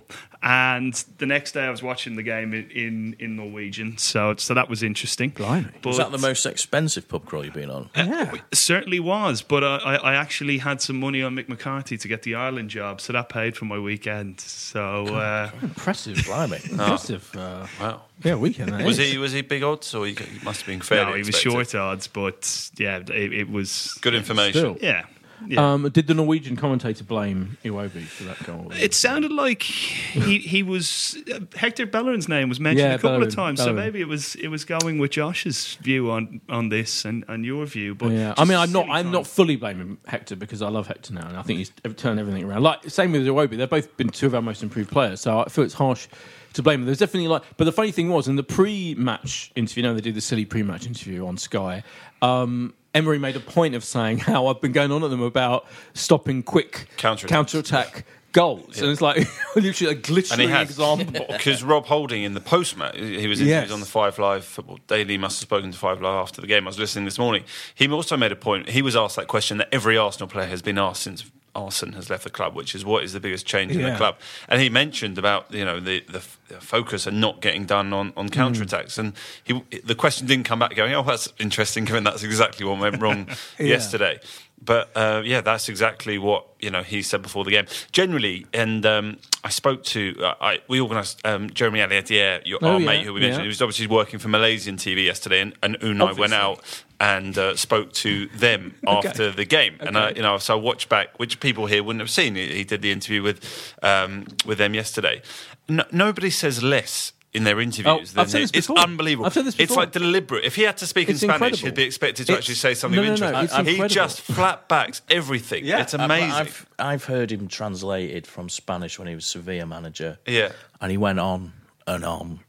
And 0.48 0.94
the 1.18 1.26
next 1.26 1.54
day 1.54 1.64
I 1.64 1.72
was 1.72 1.82
watching 1.82 2.16
the 2.18 2.22
game 2.22 2.54
in, 2.54 2.70
in, 2.70 3.16
in 3.18 3.36
Norwegian. 3.36 3.98
So, 3.98 4.36
so 4.38 4.54
that 4.54 4.70
was 4.70 4.84
interesting. 4.84 5.32
Blimey. 5.32 5.70
But, 5.82 5.90
Was 5.90 5.98
that 5.98 6.12
the 6.12 6.20
most 6.20 6.46
expensive 6.46 7.08
pub 7.08 7.26
crawl 7.26 7.44
you've 7.44 7.56
been 7.56 7.72
on? 7.72 7.90
uh, 7.96 8.32
it 8.52 8.56
certainly 8.56 9.00
was, 9.00 9.42
but 9.42 9.64
I, 9.64 9.96
I 9.96 10.14
actually 10.14 10.60
had 10.60 10.82
some 10.82 11.00
money 11.00 11.24
on 11.24 11.36
Mick 11.36 11.50
McCarthy 11.50 11.98
to 11.98 12.08
get 12.08 12.22
the 12.22 12.36
Ireland 12.36 12.70
job, 12.70 13.02
so 13.02 13.12
that 13.14 13.28
paid 13.28 13.58
for 13.58 13.66
my 13.66 13.80
weekend. 13.80 14.40
So 14.40 15.08
uh, 15.08 15.50
Impressive. 15.64 16.24
Blimey. 16.26 16.60
Impressive. 16.70 17.36
Uh, 17.36 17.66
Wow. 17.82 18.04
yeah, 18.24 18.36
weekend. 18.36 18.70
that 18.72 18.86
Was 18.86 19.00
is. 19.00 19.12
he 19.12 19.18
was 19.18 19.32
he 19.32 19.42
big 19.42 19.64
odds 19.64 19.96
or 19.96 20.06
he, 20.06 20.14
he 20.14 20.40
must 20.46 20.62
have 20.62 20.68
been 20.68 20.80
fairly? 20.82 21.12
no, 21.12 21.18
he 21.18 21.24
was 21.24 21.36
short 21.40 21.74
odds, 21.74 22.08
but 22.08 22.70
yeah, 22.78 22.98
it, 23.00 23.34
it 23.34 23.50
was 23.50 23.98
Good 24.02 24.14
information. 24.14 24.60
Still. 24.60 24.78
yeah. 24.80 25.06
Yeah. 25.48 25.74
Um, 25.74 25.90
did 25.90 26.08
the 26.08 26.14
Norwegian 26.14 26.56
commentator 26.56 27.04
blame 27.04 27.58
Iwobi 27.64 28.04
for 28.04 28.24
that 28.26 28.44
goal? 28.44 28.72
it 28.74 28.94
sounded 28.94 29.32
like 29.32 29.64
he 29.64 30.40
he 30.40 30.64
was 30.64 31.18
uh, 31.34 31.40
Hector 31.56 31.86
Bellerin's 31.86 32.28
name 32.28 32.50
was 32.50 32.60
mentioned 32.60 32.88
Yeah, 32.88 32.96
a 32.96 32.98
couple 32.98 33.12
Bellerin, 33.12 33.28
of 33.28 33.36
times, 33.36 33.64
so 33.64 33.74
maybe 33.74 34.02
it 34.02 34.08
was 34.08 34.36
it 34.36 34.48
was 34.48 34.66
going 34.66 34.98
with 34.98 35.12
Josh's 35.12 35.76
view 35.76 36.12
on, 36.12 36.42
on 36.50 36.70
this 36.70 37.06
and, 37.06 37.26
and 37.28 37.46
your 37.46 37.66
view. 37.66 37.96
But 37.96 38.12
yeah, 38.12 38.34
I 38.38 38.46
mean, 38.46 38.58
I'm 38.58 38.72
not. 38.72 38.86
I'm 38.90 39.06
time. 39.06 39.12
not 39.12 39.28
fully 39.28 39.56
blaming 39.56 39.98
Hector 40.08 40.36
because 40.36 40.62
I 40.62 40.70
love 40.70 40.88
Hector 40.88 41.14
now, 41.14 41.28
and 41.28 41.38
I 41.38 41.42
think 41.42 41.60
he's 41.60 41.72
turned 41.96 42.20
everything 42.20 42.44
around. 42.44 42.64
Like 42.64 42.90
same 42.90 43.12
with 43.12 43.26
Iwobi, 43.26 43.58
they've 43.58 43.70
both 43.70 43.96
been 43.98 44.10
two 44.10 44.28
of 44.28 44.36
our 44.36 44.42
most 44.42 44.64
improved 44.64 44.92
players, 44.92 45.22
so 45.22 45.40
I 45.40 45.50
feel 45.50 45.64
it's 45.64 45.74
harsh 45.74 46.08
to 46.54 46.64
blame 46.64 46.82
them. 46.82 46.86
There's 46.86 47.00
definitely 47.00 47.28
like, 47.28 47.44
but 47.58 47.66
the 47.66 47.72
funny 47.72 47.92
thing 47.92 48.10
was 48.10 48.28
in 48.28 48.38
the 48.38 48.44
pre-match 48.44 49.52
interview. 49.56 49.84
You 49.84 49.90
know, 49.90 49.96
they 49.96 50.02
do 50.02 50.12
the 50.12 50.22
silly 50.22 50.46
pre-match 50.46 50.86
interview 50.86 51.28
on 51.28 51.38
Sky. 51.38 51.84
Um, 52.22 52.74
Emery 52.96 53.20
made 53.20 53.36
a 53.36 53.40
point 53.40 53.76
of 53.76 53.84
saying 53.84 54.18
how 54.20 54.48
I've 54.48 54.60
been 54.62 54.72
going 54.72 54.92
on 54.92 55.04
at 55.04 55.10
them 55.12 55.22
about 55.22 55.68
stopping 55.94 56.42
quick 56.42 56.88
Counterattacks. 56.98 57.28
counter-attack 57.28 58.06
goals, 58.32 58.82
and 58.82 58.90
it's 58.90 59.02
like 59.02 59.28
literally 59.56 59.94
a 59.94 59.96
glittering 59.96 60.50
had 60.50 60.64
example. 60.64 61.26
because 61.32 61.64
Rob 61.64 61.86
Holding 61.86 62.24
in 62.24 62.34
the 62.34 62.42
post 62.42 62.76
match, 62.78 62.96
he 62.98 63.28
was, 63.28 63.42
Yes. 63.42 63.72
on 63.72 63.80
the 63.82 63.86
Five 63.86 64.18
Live 64.18 64.44
Football 64.46 64.80
Daily. 64.88 65.18
Must 65.18 65.40
have 65.40 65.48
spoken 65.48 65.72
to 65.72 65.78
Five 65.78 66.02
Live 66.02 66.16
after 66.16 66.42
the 66.42 66.48
game. 66.48 66.64
I 66.66 66.68
was 66.68 66.80
listening 66.80 67.06
this 67.06 67.20
morning. 67.20 67.44
He 67.76 67.88
also 67.90 68.18
made 68.18 68.32
a 68.32 68.36
point. 68.36 68.70
He 68.70 68.82
was 68.82 68.96
asked 68.96 69.16
that 69.18 69.28
question 69.28 69.58
that 69.58 69.70
every 69.72 69.98
Arsenal 69.98 70.28
player 70.28 70.48
has 70.48 70.62
been 70.62 70.78
asked 70.78 71.04
since 71.04 71.30
Arsene 71.56 71.94
has 71.94 72.10
left 72.10 72.24
the 72.24 72.30
club, 72.30 72.56
which 72.56 72.76
is 72.76 72.84
what 72.86 73.04
is 73.04 73.14
the 73.14 73.20
biggest 73.20 73.46
change 73.46 73.72
in 73.72 73.80
Yeah. 73.80 73.92
the 73.92 73.98
club. 73.98 74.18
And 74.50 74.62
he 74.62 74.70
mentioned 74.70 75.18
about 75.18 75.52
you 75.54 75.66
know 75.66 75.80
the 75.80 76.04
the, 76.10 76.22
focus 76.60 77.08
and 77.08 77.20
not 77.20 77.42
getting 77.42 77.66
done 77.66 77.92
on, 77.92 78.14
on 78.16 78.30
counter 78.30 78.62
attacks. 78.64 78.98
And 78.98 79.14
he 79.44 79.62
the 79.84 79.96
question 79.96 80.28
didn't 80.28 80.46
come 80.46 80.60
back 80.60 80.76
going, 80.76 80.94
oh 80.94 81.04
that's 81.04 81.32
interesting, 81.40 81.86
given 81.86 82.04
that's 82.04 82.24
exactly 82.24 82.66
what 82.66 82.80
went 82.80 83.02
wrong 83.02 83.28
yesterday. 83.60 84.20
But 84.64 84.90
uh, 84.96 85.22
yeah, 85.26 85.42
that's 85.42 85.70
exactly 85.70 86.18
what 86.18 86.46
you 86.60 86.72
know 86.72 86.82
he 86.82 87.02
said 87.02 87.22
before 87.22 87.44
the 87.44 87.52
game. 87.52 87.66
Generally, 87.92 88.48
and 88.54 88.86
um, 88.86 89.18
I 89.44 89.50
spoke 89.50 89.84
to 89.86 90.16
uh, 90.24 90.34
I 90.42 90.60
we 90.68 90.80
organised 90.82 91.24
um, 91.26 91.50
Jeremy 91.52 91.80
Aliadière, 91.80 92.42
your 92.46 92.60
Oh, 92.62 92.74
our 92.74 92.80
yeah, 92.80 92.86
mate 92.86 93.06
who 93.06 93.14
we 93.14 93.20
mentioned. 93.20 93.40
yeah. 93.40 93.44
He 93.44 93.48
was 93.48 93.62
obviously 93.62 93.88
working 93.88 94.18
for 94.18 94.30
Malaysian 94.30 94.78
TV 94.78 95.06
yesterday, 95.06 95.42
and, 95.42 95.54
and 95.62 95.78
Unai 95.82 96.18
went 96.18 96.34
out 96.34 96.62
and 97.00 97.38
uh, 97.38 97.56
spoke 97.56 97.92
to 97.94 98.28
them 98.28 98.76
after 98.88 99.32
the 99.32 99.46
game. 99.46 99.76
And 99.80 99.98
I, 99.98 100.12
you 100.12 100.22
know, 100.22 100.38
so 100.38 100.58
I 100.58 100.62
watched 100.62 100.90
back, 100.90 101.18
which 101.20 101.40
people 101.40 101.66
here 101.66 101.84
wouldn't 101.84 102.02
have 102.02 102.10
seen. 102.10 102.36
He, 102.36 102.48
he 102.54 102.64
did 102.64 102.82
the 102.82 102.92
interview 102.92 103.22
with 103.24 103.74
um, 103.84 104.26
with 104.46 104.58
them 104.58 104.74
yesterday. 104.74 105.22
No, 105.68 105.84
nobody 105.92 106.30
says 106.30 106.62
less. 106.64 107.12
In 107.34 107.44
their 107.44 107.60
interviews, 107.60 107.86
Oh, 107.88 108.00
I've 108.00 108.14
than 108.14 108.28
said 108.30 108.42
this 108.44 108.52
it's 108.54 108.68
before. 108.68 108.80
unbelievable. 108.82 109.26
I've 109.26 109.34
said 109.34 109.44
this 109.44 109.56
before. 109.56 109.64
It's 109.74 109.76
like 109.78 109.92
deliberate. 109.92 110.46
If 110.46 110.56
he 110.56 110.62
had 110.62 110.78
to 110.78 110.88
speak 110.88 111.10
It's 111.10 111.22
in 111.22 111.28
Spanish, 111.28 111.42
incredible. 111.62 111.66
he'd 111.68 111.76
be 111.76 111.84
expected 111.84 112.28
to 112.28 112.32
It's- 112.32 112.38
actually 112.44 112.56
say 112.56 112.74
something 112.76 112.96
no, 112.96 113.02
no, 113.04 113.08
no, 113.10 113.42
interest. 113.42 113.60
it's 113.60 113.70
he 113.70 113.88
just 113.90 114.22
flat 114.22 114.70
backs 114.70 115.02
everything. 115.10 115.66
Yeah. 115.66 115.82
it's 115.82 115.94
I've- 115.94 116.02
amazing. 116.06 116.32
I've, 116.32 116.66
I've 116.80 117.04
heard 117.04 117.34
him 117.34 117.50
translated 117.50 118.26
from 118.26 118.48
Spanish 118.48 118.98
when 118.98 119.10
he 119.10 119.16
was 119.16 119.26
Sevilla 119.26 119.66
manager. 119.66 120.18
Yeah. 120.26 120.54
And 120.80 120.92
he 120.92 120.98
went 120.98 121.20
on 121.20 121.52
and 121.86 122.06
on 122.06 122.40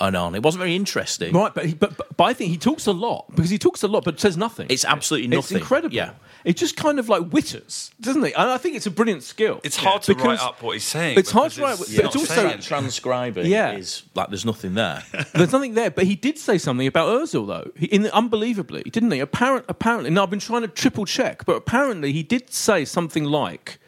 and 0.00 0.16
on. 0.16 0.34
It 0.34 0.42
wasn't 0.42 0.60
very 0.60 0.74
interesting. 0.74 1.32
Right, 1.34 1.52
but, 1.54 1.66
he, 1.66 1.74
but, 1.74 1.96
but 1.96 2.16
but 2.16 2.24
I 2.24 2.32
think 2.32 2.50
he 2.50 2.58
talks 2.58 2.86
a 2.86 2.92
lot 2.92 3.26
because 3.34 3.50
he 3.50 3.58
talks 3.58 3.82
a 3.82 3.88
lot 3.88 4.04
but 4.04 4.18
says 4.20 4.36
nothing. 4.36 4.66
It's 4.70 4.84
absolutely 4.84 5.28
nothing. 5.28 5.38
It's 5.56 5.62
incredible. 5.62 5.94
Yeah. 5.94 6.10
It 6.44 6.56
just 6.58 6.76
kind 6.76 6.98
of 6.98 7.08
like 7.08 7.22
witters, 7.22 7.90
doesn't 8.00 8.22
it? 8.22 8.34
And 8.36 8.50
I 8.50 8.58
think 8.58 8.76
it's 8.76 8.86
a 8.86 8.90
brilliant 8.90 9.22
skill. 9.22 9.60
it's 9.64 9.76
hard 9.76 10.02
to 10.02 10.14
Because 10.14 10.40
write 10.40 10.46
up 10.46 10.62
what 10.62 10.72
he's 10.74 10.84
saying. 10.84 11.18
It's 11.18 11.30
hard 11.30 11.52
to 11.52 11.62
write, 11.62 11.80
it's 11.80 11.96
but 11.96 12.04
it's 12.04 12.16
also- 12.16 12.34
saying 12.34 12.48
That 12.48 12.62
transcribing 12.62 13.46
Yeah. 13.46 13.72
is 13.76 14.02
like 14.14 14.28
there's 14.28 14.44
nothing 14.44 14.74
there. 14.74 15.02
There's 15.34 15.52
nothing 15.52 15.74
there, 15.74 15.90
but 15.90 16.04
he 16.04 16.14
did 16.16 16.38
say 16.38 16.58
something 16.58 16.86
about 16.86 17.08
Özil 17.08 17.46
though. 17.46 17.70
He, 17.76 17.86
in 17.86 18.06
unbelievably, 18.06 18.82
didn't 18.84 19.10
he? 19.10 19.20
Apparent, 19.20 19.64
apparently, 19.68 20.10
now 20.10 20.22
I've 20.24 20.30
been 20.30 20.38
trying 20.38 20.62
to 20.62 20.68
triple 20.68 21.04
check, 21.06 21.44
but 21.46 21.56
apparently 21.56 22.12
he 22.12 22.22
did 22.22 22.52
say 22.52 22.84
something 22.84 23.24
like, 23.24 23.78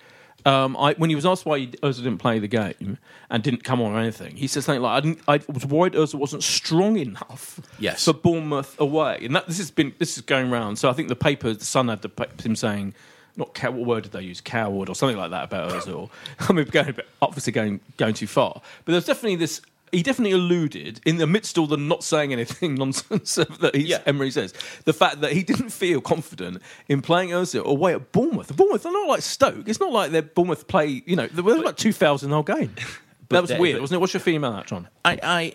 um, 0.47 0.77
I, 0.77 0.95
when 0.95 1.11
he 1.11 1.17
was 1.17 1.27
asked 1.27 1.45
why 1.45 1.59
he, 1.59 1.67
Özil 1.67 1.97
didn't 2.05 2.19
play 2.19 2.39
the 2.39 2.49
game 2.49 2.99
and 3.31 3.43
didn't 3.43 3.65
come 3.65 3.81
on 3.83 3.93
or 3.93 3.99
anything, 3.99 4.37
he 4.37 4.47
said 4.47 4.63
something 4.63 4.81
like, 4.83 4.97
"I, 4.97 5.01
didn't, 5.01 5.21
I 5.29 5.41
was 5.53 5.67
worried 5.67 5.95
Özil 5.95 6.15
wasn't 6.15 6.43
strong 6.45 6.97
enough 6.97 7.61
Yes. 7.79 8.05
for 8.05 8.15
Bournemouth 8.15 8.79
away." 8.81 9.19
And 9.23 9.35
that, 9.37 9.47
this 9.47 9.59
has 9.59 9.71
been 9.71 9.93
this 9.99 10.17
is 10.17 10.23
going 10.23 10.51
round. 10.51 10.79
So 10.79 10.89
I 10.89 10.93
think 10.93 11.09
the 11.09 11.17
paper, 11.17 11.53
the 11.53 11.65
Sun 11.65 11.89
had 11.89 12.03
the, 12.03 12.29
him 12.43 12.57
saying. 12.57 12.95
Not 13.39 13.53
cow- 13.53 13.71
what 13.73 13.87
word 13.87 14.03
did 14.05 14.13
they 14.13 14.23
use? 14.23 14.41
Coward 14.41 14.89
or 14.89 14.95
something 14.95 15.19
like 15.19 15.31
that 15.31 15.45
about 15.45 15.71
Özil. 15.71 16.09
I 16.49 16.55
mean, 16.55 16.65
going 16.65 16.89
a 16.89 16.93
bit, 16.95 17.07
obviously 17.21 17.53
going 17.53 17.81
going 17.99 18.15
too 18.15 18.27
far. 18.27 18.63
But 18.87 18.93
there's 18.93 19.05
definitely 19.05 19.37
this. 19.37 19.61
He 19.93 20.03
definitely 20.03 20.33
alluded 20.33 21.01
in 21.07 21.17
the 21.19 21.27
midst 21.27 21.57
of 21.57 21.63
all 21.63 21.67
the 21.69 21.77
not 21.77 22.03
saying 22.03 22.33
anything 22.33 22.75
nonsense 22.77 23.37
that 23.37 23.75
Yeah. 23.75 24.03
Emery 24.07 24.31
says, 24.31 24.53
the 24.85 24.93
fact 24.93 25.21
that 25.21 25.33
he 25.33 25.43
didn't 25.43 25.71
feel 25.71 26.01
confident 26.01 26.61
in 26.89 27.03
playing 27.03 27.31
Özil 27.31 27.65
away 27.65 27.95
at 27.95 28.13
Bournemouth. 28.13 28.55
Bournemouth, 28.57 28.83
they're 28.83 28.93
not 28.93 29.09
like 29.09 29.23
Stoke. 29.23 29.69
It's 29.69 29.81
not 29.81 29.93
like 29.93 30.11
they're 30.11 30.23
Bournemouth 30.23 30.67
play. 30.67 31.03
You 31.07 31.17
know, 31.17 31.27
they 31.29 31.43
were 31.43 31.59
like 31.59 31.77
two 31.77 31.93
thousand 31.93 32.31
the 32.31 32.37
whole 32.37 32.43
game. 32.43 32.75
that 33.29 33.43
was 33.43 33.53
weird, 33.53 33.81
wasn't 33.81 33.97
it? 33.97 34.01
What's 34.01 34.13
your 34.15 34.21
feeling 34.21 34.39
about 34.39 34.57
that, 34.57 34.67
John? 34.67 34.89
I, 35.05 35.19
I, 35.23 35.53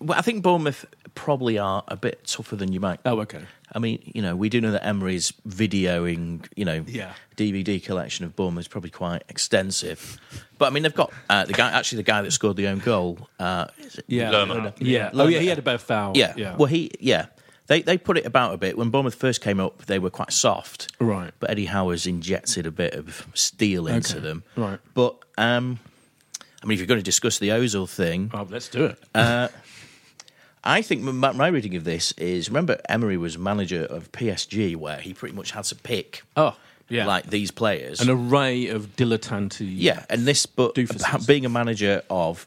well, 0.00 0.18
I 0.18 0.22
think 0.22 0.42
Bournemouth 0.42 0.84
probably 1.18 1.58
are 1.58 1.82
a 1.88 1.96
bit 1.96 2.24
tougher 2.26 2.54
than 2.56 2.72
you 2.72 2.78
might. 2.80 3.00
Oh, 3.04 3.20
okay. 3.20 3.40
I 3.72 3.78
mean, 3.80 4.00
you 4.14 4.22
know, 4.22 4.36
we 4.36 4.48
do 4.48 4.60
know 4.60 4.70
that 4.70 4.86
Emery's 4.86 5.32
videoing, 5.46 6.46
you 6.56 6.64
know, 6.64 6.84
Yeah. 6.86 7.12
DVD 7.36 7.82
collection 7.82 8.24
of 8.24 8.34
Bournemouth 8.36 8.62
is 8.62 8.68
probably 8.68 8.90
quite 8.90 9.22
extensive. 9.28 10.16
But 10.58 10.66
I 10.66 10.70
mean, 10.70 10.82
they've 10.84 10.94
got 10.94 11.12
uh, 11.28 11.44
the 11.44 11.52
guy, 11.52 11.70
actually, 11.72 11.96
the 11.96 12.02
guy 12.04 12.22
that 12.22 12.30
scored 12.32 12.56
the 12.56 12.68
own 12.68 12.78
goal. 12.78 13.28
Uh, 13.38 13.66
is 13.78 13.96
it 13.98 14.04
Yeah, 14.06 14.30
Lerma. 14.30 14.72
yeah. 14.78 15.10
Oh, 15.12 15.26
yeah. 15.26 15.40
He 15.40 15.48
had 15.48 15.58
a 15.58 15.62
better 15.62 15.78
foul. 15.78 16.16
Yeah. 16.16 16.34
yeah. 16.36 16.56
Well, 16.56 16.66
he, 16.66 16.90
yeah. 17.00 17.26
They, 17.66 17.82
they 17.82 17.98
put 17.98 18.16
it 18.16 18.24
about 18.24 18.54
a 18.54 18.56
bit. 18.56 18.78
When 18.78 18.88
Bournemouth 18.90 19.14
first 19.16 19.40
came 19.42 19.60
up, 19.60 19.84
they 19.86 19.98
were 19.98 20.08
quite 20.10 20.32
soft. 20.32 20.92
Right. 21.00 21.32
But 21.40 21.50
Eddie 21.50 21.66
Howe's 21.66 22.06
injected 22.06 22.64
a 22.66 22.70
bit 22.70 22.94
of 22.94 23.26
steel 23.34 23.86
into 23.86 24.16
Okay. 24.16 24.22
them. 24.26 24.44
Right. 24.56 24.78
But, 24.94 25.16
um, 25.36 25.78
I 26.62 26.66
mean, 26.66 26.74
if 26.74 26.78
you're 26.80 26.86
going 26.86 27.00
to 27.00 27.04
discuss 27.04 27.38
the 27.38 27.48
Ozil 27.50 27.86
thing, 27.88 28.30
oh, 28.32 28.46
let's 28.48 28.68
do 28.68 28.86
it. 28.86 28.98
I 30.68 30.82
think 30.82 31.02
my, 31.02 31.32
my 31.32 31.48
reading 31.48 31.76
of 31.76 31.84
this 31.84 32.12
is 32.12 32.50
remember 32.50 32.78
Emery 32.90 33.16
was 33.16 33.38
manager 33.38 33.84
of 33.84 34.12
PSG, 34.12 34.76
where 34.76 34.98
he 34.98 35.14
pretty 35.14 35.34
much 35.34 35.52
had 35.52 35.64
to 35.64 35.74
pick 35.74 36.22
oh, 36.36 36.54
yeah. 36.90 37.06
like 37.06 37.30
these 37.30 37.50
players. 37.50 38.02
an 38.02 38.10
array 38.10 38.68
of 38.68 38.94
dilettante. 38.94 39.66
yeah, 39.66 40.04
and 40.10 40.26
this, 40.26 40.44
but 40.44 40.74
Doofuses. 40.74 41.26
being 41.26 41.46
a 41.46 41.48
manager 41.48 42.02
of 42.10 42.46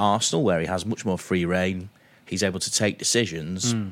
Arsenal, 0.00 0.42
where 0.42 0.58
he 0.58 0.66
has 0.66 0.84
much 0.84 1.04
more 1.04 1.16
free 1.16 1.44
reign, 1.44 1.90
he's 2.26 2.42
able 2.42 2.58
to 2.58 2.72
take 2.72 2.98
decisions. 2.98 3.70
Hmm. 3.70 3.88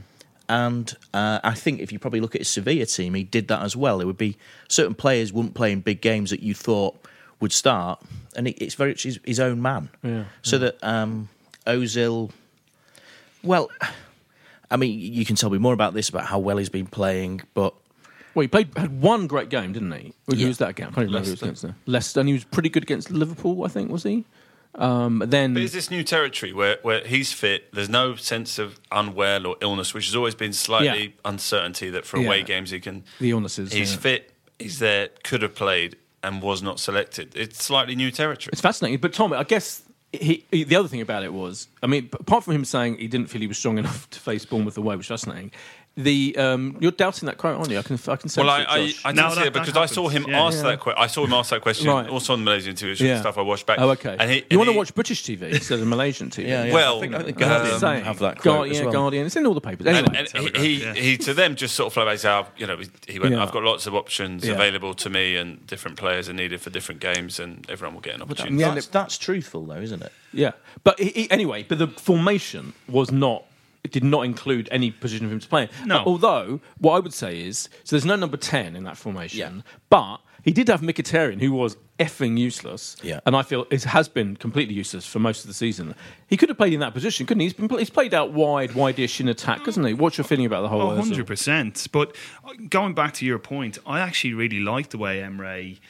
And 0.48 0.96
uh, 1.14 1.38
I 1.44 1.54
think 1.54 1.80
if 1.80 1.92
you 1.92 2.00
probably 2.00 2.20
look 2.20 2.34
at 2.34 2.40
his 2.40 2.48
Sevilla 2.48 2.86
team, 2.86 3.14
he 3.14 3.22
did 3.22 3.46
that 3.46 3.62
as 3.62 3.76
well. 3.76 4.00
It 4.00 4.06
would 4.06 4.18
be 4.18 4.38
certain 4.66 4.94
players 4.94 5.32
wouldn't 5.32 5.54
play 5.54 5.70
in 5.70 5.82
big 5.82 6.00
games 6.00 6.30
that 6.30 6.40
you 6.40 6.52
thought 6.52 6.96
would 7.38 7.52
start, 7.52 8.02
and 8.34 8.48
it's 8.48 8.74
very 8.74 8.90
much 8.90 9.04
his, 9.04 9.20
his 9.24 9.38
own 9.38 9.62
man. 9.62 9.88
Yeah, 10.02 10.24
So 10.42 10.58
that 10.58 10.82
um, 10.82 11.28
Ozil, 11.64 12.32
well, 13.48 13.68
I 14.70 14.76
mean, 14.76 14.98
you 14.98 15.24
can 15.24 15.36
tell 15.36 15.50
me 15.50 15.58
more 15.58 15.72
about 15.72 15.94
this 15.94 16.08
about 16.08 16.26
how 16.26 16.38
well 16.38 16.56
he's 16.58 16.68
been 16.68 16.86
playing, 16.86 17.40
but 17.54 17.74
Well, 18.34 18.42
he 18.42 18.48
played 18.48 18.68
had 18.76 19.00
one 19.00 19.26
great 19.26 19.48
game, 19.48 19.72
didn't 19.72 19.92
he? 19.92 20.12
Who 20.26 20.36
Yeah. 20.36 20.48
was 20.48 20.58
that 20.58 20.76
game? 20.76 20.88
I 20.88 20.90
can't 20.90 20.98
even 21.08 21.14
remember 21.14 21.26
who 21.26 21.30
was 21.32 21.42
against. 21.42 21.64
Leicester, 21.86 22.20
and 22.20 22.28
he 22.28 22.32
was 22.34 22.44
pretty 22.44 22.68
good 22.68 22.82
against 22.82 23.10
Liverpool. 23.10 23.64
I 23.64 23.68
think 23.68 23.90
was 23.90 24.02
he. 24.04 24.24
Um, 24.74 25.24
then 25.26 25.54
But 25.54 25.62
is 25.62 25.72
this 25.72 25.90
new 25.90 26.04
territory 26.04 26.52
where, 26.52 26.78
where 26.82 27.04
he's 27.04 27.32
fit? 27.32 27.72
There's 27.72 27.88
no 27.88 28.14
sense 28.14 28.58
of 28.60 28.78
unwell 28.92 29.46
or 29.46 29.56
illness, 29.60 29.92
which 29.94 30.06
has 30.06 30.14
always 30.14 30.34
been 30.36 30.52
slightly 30.52 31.02
Yeah. 31.06 31.08
uncertainty 31.24 31.90
that 31.90 32.04
for 32.04 32.18
away 32.18 32.38
Yeah. 32.40 32.44
games 32.44 32.70
he 32.70 32.78
can. 32.78 33.02
The 33.18 33.30
illnesses, 33.30 33.72
He's 33.72 33.92
yeah. 33.94 33.98
fit. 33.98 34.32
He's 34.58 34.78
there. 34.78 35.08
Could 35.24 35.42
have 35.42 35.54
played 35.54 35.96
and 36.22 36.42
was 36.42 36.62
not 36.62 36.78
selected. 36.78 37.32
It's 37.34 37.64
slightly 37.64 37.96
new 37.96 38.10
territory. 38.12 38.50
It's 38.52 38.60
fascinating. 38.60 38.98
But 39.00 39.14
Tom, 39.14 39.32
I 39.32 39.42
guess 39.44 39.82
he, 40.12 40.44
he, 40.50 40.64
the 40.64 40.76
other 40.76 40.88
thing 40.88 41.00
about 41.00 41.22
it 41.22 41.32
was, 41.32 41.68
I 41.82 41.86
mean, 41.86 42.08
apart 42.12 42.44
from 42.44 42.54
him 42.54 42.64
saying 42.64 42.98
he 42.98 43.08
didn't 43.08 43.28
feel 43.28 43.40
he 43.40 43.46
was 43.46 43.58
strong 43.58 43.78
enough 43.78 44.08
to 44.10 44.18
face 44.18 44.44
Bournemouth 44.44 44.78
away, 44.78 44.96
which 44.96 45.06
is 45.06 45.08
fascinating. 45.08 45.52
The 45.98 46.36
um, 46.38 46.76
you're 46.78 46.92
doubting 46.92 47.26
that 47.26 47.38
quote, 47.38 47.56
aren't 47.58 47.70
you? 47.70 47.78
I 47.78 47.82
can 47.82 47.96
I 48.06 48.14
can 48.16 48.28
sense 48.28 48.36
Well, 48.36 48.48
I, 48.50 48.60
it, 48.60 48.66
I, 48.68 48.86
Josh. 48.86 49.02
I 49.04 49.12
didn't 49.12 49.16
No, 49.24 49.30
see 49.30 49.34
that- 49.40 49.46
it 49.48 49.52
because 49.52 49.72
that 49.74 49.80
I 49.80 49.86
saw 49.86 50.08
him. 50.08 50.24
Yeah. 50.28 50.44
ask 50.46 50.56
Yeah. 50.58 50.62
that. 50.70 50.80
Que- 50.80 50.94
I 50.96 51.06
saw 51.08 51.24
him 51.26 51.32
ask 51.32 51.50
that 51.50 51.60
question 51.60 51.88
Right. 51.88 52.08
also 52.08 52.34
on 52.34 52.38
the 52.38 52.44
Malaysian 52.44 52.76
TV 52.76 53.00
yeah. 53.00 53.18
stuff 53.20 53.36
I 53.36 53.40
watched 53.42 53.66
back. 53.66 53.78
Oh, 53.80 53.90
okay. 53.90 54.16
And 54.18 54.30
he, 54.30 54.36
you 54.36 54.44
and 54.52 54.58
want 54.58 54.70
to 54.70 54.76
watch 54.76 54.94
British 54.94 55.24
TV 55.24 55.42
instead 55.52 55.80
of 55.80 55.86
Malaysian 55.88 56.30
TV? 56.30 56.46
Yeah, 56.48 56.64
yeah. 56.64 56.72
Well, 56.72 56.98
I 56.98 57.00
think, 57.00 57.14
I 57.16 57.22
think 57.24 57.42
uh, 57.42 57.48
Guardian 57.48 57.78
Saying. 57.80 58.04
have 58.04 58.18
that 58.20 58.34
quote 58.38 58.44
Guardian, 58.44 58.70
as 58.72 58.78
yeah, 58.78 58.84
well. 58.84 58.92
Guardian. 58.92 59.26
It's 59.26 59.36
in 59.36 59.46
all 59.46 59.54
the 59.54 59.60
papers. 59.60 59.86
Anyway, 59.88 60.06
And, 60.06 60.16
and 60.16 60.28
he, 60.28 60.78
Telegraph, 60.78 60.96
he, 60.96 61.10
he 61.10 61.18
to 61.18 61.34
them 61.34 61.56
just 61.56 61.74
sort 61.74 61.92
of 61.96 62.06
like 62.06 62.24
out, 62.24 62.48
you 62.56 62.66
know, 62.68 62.78
he 63.08 63.18
went, 63.18 63.34
Yeah. 63.34 63.42
I've 63.42 63.50
got 63.52 63.64
lots 63.64 63.86
of 63.88 63.94
options 63.96 64.46
Yeah. 64.46 64.52
available 64.54 64.94
to 64.94 65.10
me 65.10 65.34
and 65.36 65.66
different 65.66 65.96
players 65.96 66.28
are 66.28 66.32
needed 66.32 66.60
for 66.60 66.70
different 66.70 67.00
games 67.00 67.40
and 67.40 67.66
everyone 67.68 67.94
will 67.94 68.02
get 68.02 68.14
an 68.14 68.22
opportunity. 68.22 68.56
Yeah, 68.56 68.72
That's, 68.74 68.86
that's 68.86 69.18
truthful, 69.18 69.66
though, 69.66 69.80
isn't 69.80 70.02
it? 70.02 70.12
Yeah, 70.32 70.52
but 70.84 70.98
he, 71.00 71.08
he- 71.10 71.30
anyway, 71.30 71.64
but 71.68 71.78
the 71.78 71.88
formation 71.88 72.74
was 72.88 73.10
not. 73.10 73.44
It 73.84 73.92
did 73.92 74.04
not 74.04 74.24
include 74.24 74.68
any 74.70 74.90
position 74.90 75.26
for 75.28 75.32
him 75.32 75.40
to 75.40 75.48
play. 75.48 75.68
in. 75.82 75.88
No. 75.88 76.02
Although 76.04 76.60
what 76.78 76.94
I 76.96 76.98
would 76.98 77.14
say 77.14 77.40
is, 77.40 77.68
so 77.84 77.96
there's 77.96 78.04
no 78.04 78.16
number 78.16 78.36
ten 78.36 78.76
in 78.76 78.84
that 78.84 78.96
formation. 78.96 79.64
But 79.88 80.18
he 80.42 80.52
did 80.52 80.68
have 80.68 80.80
Mkhitaryan, 80.80 81.40
who 81.40 81.52
was 81.52 81.76
effing 81.98 82.38
useless. 82.38 82.96
Yeah. 83.02 83.20
and 83.26 83.34
I 83.34 83.42
feel 83.42 83.66
it 83.70 83.82
has 83.84 84.08
been 84.08 84.36
completely 84.36 84.74
useless 84.74 85.04
for 85.04 85.18
most 85.18 85.40
of 85.42 85.48
the 85.48 85.54
season. 85.54 85.94
He 86.28 86.36
could 86.36 86.48
have 86.48 86.56
played 86.56 86.72
in 86.72 86.80
that 86.80 86.94
position, 86.94 87.26
couldn't 87.26 87.40
he? 87.40 87.46
He's, 87.46 87.52
been, 87.54 87.68
he's 87.78 87.90
played 87.90 88.14
out 88.14 88.32
wide, 88.32 88.74
wide-ish 88.74 89.20
in 89.20 89.28
attack, 89.28 89.66
hasn't 89.66 89.86
he? 89.86 89.94
What's 89.94 90.16
your 90.16 90.24
feeling 90.24 90.46
about 90.46 90.62
the 90.62 90.68
whole? 90.68 90.80
Oh, 90.82 90.96
Ozil? 91.00 91.24
100%. 91.24 91.90
But 91.90 92.14
uh, 92.44 92.52
going 92.68 92.94
back 92.94 93.14
to 93.14 93.26
your 93.26 93.38
point, 93.40 93.78
I 93.84 93.98
actually 94.00 94.34
really 94.34 94.60
like 94.60 94.90
the 94.90 94.98
way 94.98 95.20
Emery, 95.22 95.80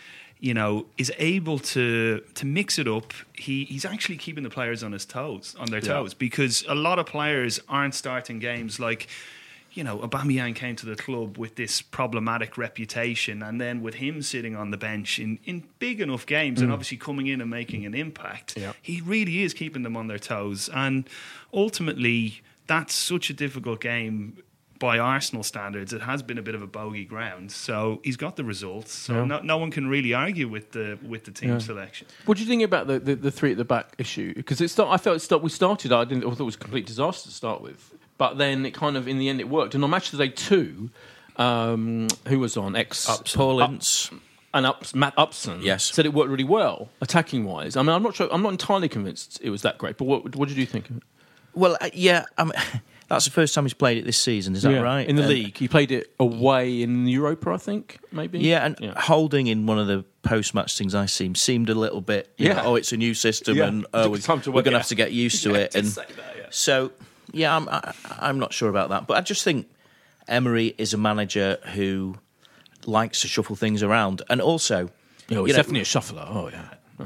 you 0.40 0.54
know, 0.54 0.86
is 0.96 1.12
able 1.18 1.58
to 1.58 2.22
to 2.34 2.46
mix 2.46 2.78
it 2.78 2.86
up. 2.86 3.12
He 3.34 3.64
he's 3.64 3.84
actually 3.84 4.16
keeping 4.16 4.44
the 4.44 4.50
players 4.50 4.82
on 4.82 4.92
his 4.92 5.04
toes, 5.04 5.56
on 5.58 5.70
their 5.70 5.80
toes, 5.80 6.14
because 6.14 6.64
a 6.68 6.74
lot 6.74 6.98
of 6.98 7.06
players 7.06 7.60
aren't 7.68 7.94
starting 7.94 8.38
games 8.38 8.78
like. 8.78 9.08
You 9.70 9.84
know, 9.84 9.98
Aubameyang 9.98 10.56
came 10.56 10.74
to 10.76 10.86
the 10.86 10.96
club 10.96 11.36
with 11.36 11.54
this 11.54 11.82
problematic 11.82 12.56
reputation, 12.58 13.42
and 13.42 13.60
then 13.60 13.80
with 13.80 13.96
him 13.96 14.22
sitting 14.22 14.56
on 14.56 14.70
the 14.70 14.78
bench 14.78 15.20
in, 15.20 15.38
in 15.44 15.64
big 15.78 16.00
enough 16.00 16.26
games, 16.26 16.60
and 16.60 16.70
mm. 16.70 16.72
obviously 16.72 16.96
coming 16.96 17.26
in 17.28 17.40
and 17.40 17.50
making 17.50 17.84
an 17.86 17.94
impact, 17.94 18.56
Yeah. 18.56 18.72
he 18.82 19.02
really 19.02 19.42
is 19.42 19.54
keeping 19.54 19.82
them 19.82 19.96
on 19.96 20.08
their 20.08 20.18
toes. 20.18 20.68
And 20.70 21.08
ultimately, 21.52 22.40
that's 22.66 22.94
such 22.94 23.30
a 23.30 23.34
difficult 23.34 23.80
game 23.80 24.38
by 24.78 24.98
Arsenal 24.98 25.42
standards. 25.42 25.92
It 25.92 26.02
has 26.02 26.22
been 26.22 26.38
a 26.38 26.42
bit 26.42 26.54
of 26.54 26.62
a 26.62 26.66
bogey 26.66 27.04
ground. 27.04 27.50
So 27.52 28.00
he's 28.04 28.16
got 28.16 28.36
the 28.36 28.44
results. 28.44 28.92
So 28.92 29.14
Yeah. 29.14 29.24
no, 29.24 29.40
no 29.40 29.56
one 29.58 29.70
can 29.70 29.88
really 29.88 30.14
argue 30.14 30.48
with 30.48 30.72
the 30.72 30.98
with 31.06 31.24
the 31.24 31.30
team 31.32 31.50
Yeah. 31.50 31.58
selection. 31.58 32.06
What 32.26 32.36
do 32.38 32.42
you 32.44 32.48
think 32.48 32.62
about 32.62 32.86
the, 32.86 32.98
the, 32.98 33.16
the 33.16 33.30
three 33.30 33.50
at 33.52 33.56
the 33.58 33.64
back 33.64 33.94
issue? 33.98 34.34
Because 34.34 34.60
it 34.60 34.68
start, 34.68 34.88
I 34.90 34.96
felt 34.96 35.16
it 35.16 35.20
start, 35.20 35.42
we 35.42 35.50
started. 35.50 35.92
I 35.92 36.04
didn't. 36.04 36.24
I 36.24 36.30
thought 36.30 36.40
it 36.40 36.44
was 36.44 36.54
a 36.54 36.58
complete 36.58 36.86
disaster 36.86 37.28
to 37.28 37.34
start 37.34 37.60
with, 37.60 37.92
but 38.18 38.38
then 38.38 38.64
it 38.66 38.72
kind 38.74 38.96
of 38.96 39.08
in 39.08 39.18
the 39.18 39.28
end 39.28 39.40
it 39.40 39.48
worked. 39.48 39.74
And 39.74 39.82
on 39.82 39.90
match 39.90 40.10
today 40.10 40.28
two, 40.28 40.90
um, 41.36 42.08
who 42.28 42.38
was 42.38 42.56
on 42.56 42.76
ex 42.76 43.06
Paul 43.34 43.62
Up- 43.62 43.70
Ince. 43.70 44.10
and 44.54 44.64
Ups, 44.66 44.94
Matt 44.94 45.14
Upson 45.16 45.60
Yes. 45.62 45.84
said 45.92 46.06
it 46.06 46.12
worked 46.14 46.30
really 46.30 46.44
well 46.44 46.88
attacking 47.00 47.44
wise. 47.44 47.76
I 47.76 47.82
mean, 47.82 47.90
I'm 47.90 48.02
not 48.02 48.14
sure. 48.16 48.28
I'm 48.32 48.42
not 48.42 48.50
entirely 48.52 48.88
convinced 48.88 49.38
it 49.42 49.50
was 49.50 49.62
that 49.62 49.78
great. 49.78 49.96
But 49.98 50.04
what 50.06 50.36
what 50.36 50.48
did 50.48 50.56
you 50.56 50.66
think? 50.66 50.88
of 50.90 50.98
it? 50.98 51.02
Well, 51.54 51.76
uh, 51.80 51.90
yeah, 51.92 52.24
I 52.36 52.44
mean, 52.44 52.52
that's 53.08 53.24
the 53.24 53.30
first 53.30 53.54
time 53.54 53.64
he's 53.64 53.74
played 53.74 53.98
it 53.98 54.04
this 54.04 54.18
season. 54.18 54.54
Is 54.54 54.62
that 54.62 54.72
Yeah, 54.72 54.80
right? 54.80 55.08
In 55.08 55.16
the 55.16 55.22
And- 55.22 55.30
league, 55.30 55.56
he 55.56 55.66
played 55.68 55.90
it 55.90 56.12
away 56.20 56.82
in 56.82 57.06
Europa, 57.06 57.50
I 57.50 57.56
think. 57.56 57.98
Maybe. 58.12 58.38
Yeah, 58.40 58.64
and 58.66 58.94
Holding 58.96 59.46
in 59.46 59.66
one 59.66 59.78
of 59.78 59.86
the 59.86 60.04
post-match 60.22 60.76
things 60.76 60.94
I 60.94 61.06
seen 61.06 61.34
seemed 61.34 61.70
a 61.70 61.74
little 61.74 62.00
bit. 62.02 62.32
you 62.36 62.48
Yeah. 62.48 62.54
know, 62.54 62.62
oh, 62.64 62.74
it's 62.76 62.92
a 62.92 62.96
new 62.96 63.14
system, 63.14 63.56
Yeah. 63.56 63.66
and 63.68 63.86
oh, 63.94 64.10
we, 64.10 64.18
we're 64.28 64.62
going 64.62 64.72
to 64.72 64.78
have 64.78 64.88
to 64.88 64.94
get 64.94 65.12
used 65.12 65.42
to 65.44 65.50
Yeah, 65.52 65.56
it. 65.58 65.74
And 65.74 65.86
that, 65.88 66.10
yeah. 66.36 66.42
so, 66.50 66.92
yeah, 67.32 67.56
I'm 67.56 67.68
I, 67.68 67.92
I'm 68.18 68.38
not 68.38 68.52
sure 68.52 68.68
about 68.68 68.90
that, 68.90 69.06
but 69.06 69.16
I 69.16 69.20
just 69.22 69.42
think 69.42 69.68
Emery 70.28 70.74
is 70.76 70.92
a 70.92 70.98
manager 70.98 71.58
who 71.74 72.16
likes 72.86 73.22
to 73.22 73.28
shuffle 73.28 73.56
things 73.56 73.82
around, 73.82 74.22
and 74.28 74.40
also, 74.40 74.90
Yeah, 75.28 75.38
you 75.38 75.44
he's 75.46 75.52
know, 75.54 75.58
definitely 75.58 75.80
a 75.80 75.84
shuffler. 75.84 76.26
Oh 76.28 76.48
yeah. 76.50 76.64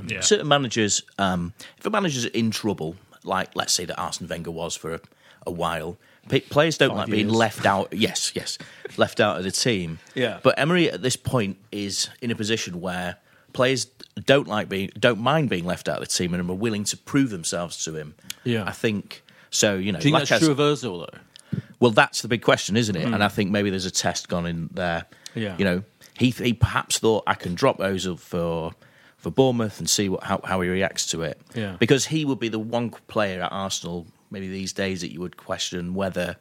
Yeah. 0.08 0.20
certain 0.20 0.48
managers, 0.48 1.02
um, 1.18 1.52
if 1.78 1.84
a 1.86 1.90
manager's 1.90 2.24
in 2.24 2.50
trouble, 2.50 2.96
like 3.24 3.50
let's 3.54 3.72
say 3.74 3.84
that 3.84 4.00
Arsene 4.00 4.26
Wenger 4.26 4.50
was 4.50 4.74
for 4.74 4.94
a, 4.94 5.00
a 5.46 5.50
while, 5.50 5.96
p- 6.28 6.40
players 6.40 6.78
don't 6.78 6.90
Five 6.90 6.98
like 6.98 7.10
being 7.10 7.28
left 7.28 7.66
out. 7.66 7.92
Yes, 7.92 8.32
yes, 8.34 8.58
left 8.96 9.20
out 9.20 9.38
of 9.38 9.44
the 9.44 9.50
team. 9.50 9.98
Yeah. 10.14 10.40
But 10.42 10.58
Emery 10.58 10.90
at 10.90 11.02
this 11.02 11.16
point 11.16 11.58
is 11.70 12.08
in 12.20 12.30
a 12.30 12.34
position 12.34 12.80
where 12.80 13.16
players 13.52 13.86
don't 14.24 14.48
like 14.48 14.68
being, 14.68 14.90
don't 14.98 15.20
mind 15.20 15.48
being 15.50 15.64
left 15.64 15.88
out 15.88 15.96
of 16.00 16.08
the 16.08 16.14
team, 16.14 16.34
and 16.34 16.48
are 16.48 16.54
willing 16.54 16.84
to 16.84 16.96
prove 16.96 17.30
themselves 17.30 17.84
to 17.84 17.94
him. 17.94 18.14
Yeah. 18.44 18.64
I 18.66 18.72
think 18.72 19.22
so. 19.50 19.76
You 19.76 19.92
know, 19.92 19.98
Do 20.00 20.08
you 20.08 20.14
think 20.14 20.20
like 20.20 20.28
that's 20.28 20.44
true 20.44 20.52
of 20.52 20.58
Ozil 20.58 21.06
though? 21.06 21.58
well, 21.80 21.90
that's 21.90 22.22
the 22.22 22.28
big 22.28 22.42
question, 22.42 22.76
isn't 22.76 22.94
it? 22.96 23.06
Hmm. 23.06 23.14
And 23.14 23.24
I 23.24 23.28
think 23.28 23.50
maybe 23.50 23.70
there's 23.70 23.86
a 23.86 23.90
test 23.90 24.28
gone 24.28 24.46
in 24.46 24.70
there. 24.72 25.04
Yeah. 25.34 25.56
You 25.58 25.64
know, 25.64 25.82
he 26.18 26.30
he 26.30 26.52
perhaps 26.52 26.98
thought 26.98 27.24
I 27.26 27.34
can 27.34 27.54
drop 27.54 27.78
Ozil 27.78 28.18
for 28.18 28.72
for 29.16 29.30
Bournemouth 29.30 29.78
and 29.78 29.88
see 29.88 30.08
what 30.08 30.24
how, 30.24 30.40
how 30.44 30.60
he 30.60 30.68
reacts 30.68 31.06
to 31.08 31.22
it. 31.22 31.40
Yeah. 31.54 31.76
Because 31.78 32.06
he 32.06 32.24
would 32.24 32.38
be 32.40 32.48
the 32.48 32.58
one 32.58 32.90
player 32.90 33.42
at 33.42 33.52
Arsenal 33.52 34.06
maybe 34.32 34.48
these 34.48 34.72
days 34.72 35.02
that 35.02 35.12
you 35.12 35.20
would 35.20 35.36
question 35.36 35.94
whether 35.94 36.36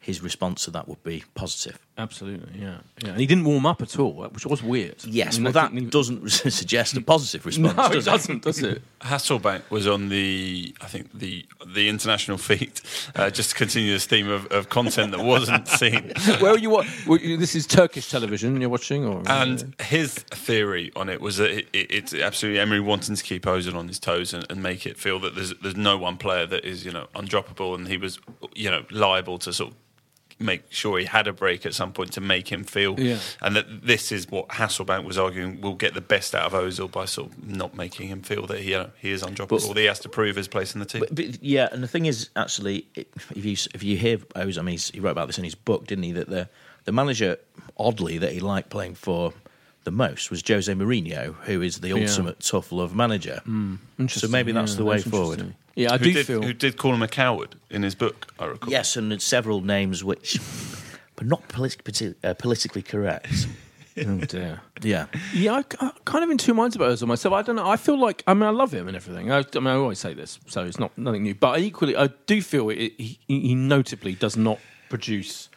his 0.00 0.22
response 0.22 0.64
to 0.64 0.70
that 0.70 0.88
would 0.88 1.02
be 1.02 1.24
positive. 1.34 1.78
Absolutely, 2.00 2.60
yeah, 2.60 2.78
yeah. 3.02 3.10
And 3.10 3.20
he 3.20 3.26
didn't 3.26 3.44
warm 3.44 3.66
up 3.66 3.82
at 3.82 3.98
all, 3.98 4.14
which 4.32 4.46
was 4.46 4.62
weird. 4.62 4.96
Yes, 5.04 5.34
I 5.34 5.38
mean, 5.38 5.44
well, 5.44 5.52
that 5.52 5.72
think 5.72 5.90
doesn't 5.90 6.28
suggest 6.30 6.96
a 6.96 7.00
positive 7.02 7.44
response, 7.50 7.76
No, 7.76 7.88
does 7.90 8.06
it? 8.06 8.10
doesn't, 8.10 8.42
does 8.42 8.62
it? 8.62 8.82
Hasselbaink 9.02 9.62
was 9.70 9.86
on 9.86 10.08
the, 10.08 10.74
I 10.80 10.86
think 10.86 11.12
the 11.18 11.46
the 11.74 11.88
international 11.88 12.38
feed, 12.38 12.80
uh, 13.14 13.30
just 13.30 13.50
to 13.50 13.56
continue 13.56 13.92
this 13.92 14.06
theme 14.06 14.28
of, 14.28 14.46
of 14.46 14.68
content 14.68 15.12
that 15.12 15.22
wasn't 15.22 15.68
seen. 15.68 16.12
Where 16.40 16.52
are 16.54 16.58
you? 16.58 16.70
What? 16.70 16.86
well, 17.06 17.18
This 17.18 17.54
is 17.54 17.66
Turkish 17.66 18.10
television 18.10 18.60
you're 18.60 18.70
watching, 18.70 19.04
or 19.04 19.22
And 19.26 19.74
his 19.80 20.14
theory 20.14 20.90
on 20.96 21.08
it 21.08 21.20
was 21.20 21.36
that 21.36 21.50
it, 21.50 21.68
it, 21.72 21.90
it's 21.90 22.14
absolutely 22.14 22.60
Emery 22.60 22.80
wanting 22.80 23.14
to 23.14 23.22
keep 23.22 23.44
Ozil 23.44 23.74
on 23.74 23.88
his 23.88 23.98
toes 23.98 24.32
and, 24.34 24.44
and 24.50 24.62
make 24.62 24.86
it 24.86 24.96
feel 24.96 25.18
that 25.20 25.34
there's 25.34 25.54
there's 25.62 25.76
no 25.76 25.96
one 25.98 26.16
player 26.16 26.46
that 26.46 26.64
is 26.64 26.84
you 26.84 26.92
know 26.92 27.06
undroppable, 27.14 27.74
and 27.74 27.88
he 27.88 27.96
was 27.96 28.18
you 28.54 28.70
know 28.70 28.84
liable 28.90 29.38
to 29.38 29.52
sort 29.52 29.70
of 29.70 29.76
make 30.40 30.62
sure 30.72 30.98
he 30.98 31.04
had 31.04 31.26
a 31.28 31.32
break 31.32 31.66
at 31.66 31.74
some 31.74 31.92
point 31.92 32.12
to 32.14 32.20
make 32.20 32.50
him 32.50 32.64
feel, 32.64 32.98
Yeah. 32.98 33.18
and 33.42 33.54
that 33.54 33.86
this 33.86 34.10
is 34.10 34.28
what 34.30 34.48
Hasselbaink 34.48 35.04
was 35.04 35.18
arguing 35.18 35.60
will 35.60 35.74
get 35.74 35.92
the 35.94 36.00
best 36.00 36.34
out 36.34 36.46
of 36.46 36.52
Ozil 36.54 36.90
by 36.90 37.04
sort 37.04 37.30
of 37.30 37.46
not 37.46 37.76
making 37.76 38.08
him 38.08 38.22
feel 38.22 38.46
that 38.46 38.60
he 38.60 38.70
know, 38.70 38.90
he 38.98 39.10
is 39.12 39.22
undroppable, 39.22 39.48
But- 39.66 39.74
that 39.74 39.80
he 39.80 39.84
has 39.86 40.00
to 40.00 40.08
prove 40.08 40.36
his 40.36 40.48
place 40.48 40.72
in 40.74 40.80
the 40.80 40.86
team. 40.86 41.00
But, 41.00 41.14
but 41.14 41.42
yeah, 41.42 41.68
and 41.70 41.82
the 41.82 41.88
thing 41.88 42.06
is, 42.06 42.30
actually, 42.36 42.86
if 42.96 43.44
you 43.44 43.56
if 43.74 43.82
you 43.82 43.96
hear 43.98 44.16
Ozil, 44.18 44.58
I 44.58 44.62
mean, 44.62 44.72
he's, 44.72 44.90
he 44.90 45.00
wrote 45.00 45.10
about 45.12 45.26
this 45.26 45.38
in 45.38 45.44
his 45.44 45.54
book, 45.54 45.86
didn't 45.86 46.04
he? 46.04 46.12
That 46.12 46.28
the 46.30 46.48
the 46.86 46.92
manager, 46.92 47.36
oddly, 47.76 48.16
that 48.18 48.32
he 48.32 48.40
liked 48.40 48.70
playing 48.70 48.94
for 48.94 49.34
the 49.84 49.90
most 49.90 50.30
was 50.30 50.42
Jose 50.46 50.72
Mourinho, 50.72 51.34
who 51.44 51.62
is 51.62 51.80
the 51.80 51.92
ultimate 51.92 52.40
tough 52.40 52.72
love 52.72 52.94
manager. 52.94 53.40
So 54.08 54.28
maybe 54.28 54.52
that's 54.52 54.72
yeah, 54.72 54.76
the 54.78 54.84
way 54.84 54.96
that's 54.96 55.08
forward. 55.08 55.54
Yeah, 55.74 55.94
I 55.94 55.98
who 55.98 56.04
do 56.04 56.12
did, 56.12 56.26
feel. 56.26 56.42
who 56.42 56.52
did 56.52 56.76
call 56.76 56.92
him 56.94 57.02
a 57.02 57.08
coward 57.08 57.54
in 57.70 57.82
his 57.82 57.94
book? 57.94 58.32
I 58.38 58.46
recall. 58.46 58.70
Yes, 58.70 58.96
and 58.96 59.10
there's 59.10 59.24
several 59.24 59.60
names 59.62 60.04
which, 60.04 60.38
but 61.16 61.26
not 61.26 61.48
politi- 61.48 61.82
politi- 61.82 62.14
uh, 62.22 62.34
politically 62.34 62.82
correct. 62.82 63.46
Oh 63.98 64.18
dear. 64.18 64.60
Yeah, 64.82 65.06
Yeah, 65.34 65.54
I, 65.54 65.64
I'm 65.80 65.90
kind 66.04 66.22
of 66.24 66.30
in 66.30 66.38
two 66.38 66.54
minds 66.54 66.76
about 66.76 66.90
Ozil 66.92 67.08
myself. 67.08 67.34
I 67.34 67.42
don't 67.42 67.56
know. 67.56 67.68
I 67.68 67.76
feel 67.76 67.98
like 67.98 68.22
I 68.26 68.34
mean 68.34 68.44
I 68.44 68.50
love 68.50 68.72
him 68.72 68.86
and 68.86 68.96
everything. 68.96 69.30
I, 69.32 69.38
I 69.40 69.58
mean 69.58 69.66
I 69.66 69.74
always 69.74 69.98
say 69.98 70.14
this, 70.14 70.38
so 70.46 70.64
it's 70.64 70.78
not 70.78 70.96
nothing 70.96 71.24
new. 71.24 71.34
But 71.34 71.58
equally, 71.58 71.96
I 71.96 72.06
do 72.26 72.40
feel 72.40 72.70
it, 72.70 72.92
he, 72.96 73.18
he 73.26 73.54
notably 73.54 74.14
does 74.14 74.36
not 74.36 74.58
produce 74.88 75.49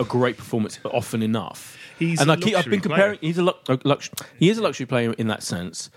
a 0.00 0.04
great 0.04 0.36
performance 0.36 0.78
often 0.84 1.22
enough. 1.22 1.76
He's 1.98 2.20
and 2.20 2.30
a 2.30 2.34
I 2.34 2.36
keep, 2.36 2.56
I've 2.56 2.64
been 2.66 2.80
comparing. 2.80 3.18
player. 3.18 3.28
He's 3.28 3.38
a 3.38 3.42
lu- 3.42 3.52
a 3.68 3.78
lux, 3.84 4.10
he 4.38 4.50
is 4.50 4.58
a 4.58 4.62
luxury 4.62 4.86
player 4.86 5.12
in 5.14 5.28
that 5.28 5.42
sense, 5.42 5.90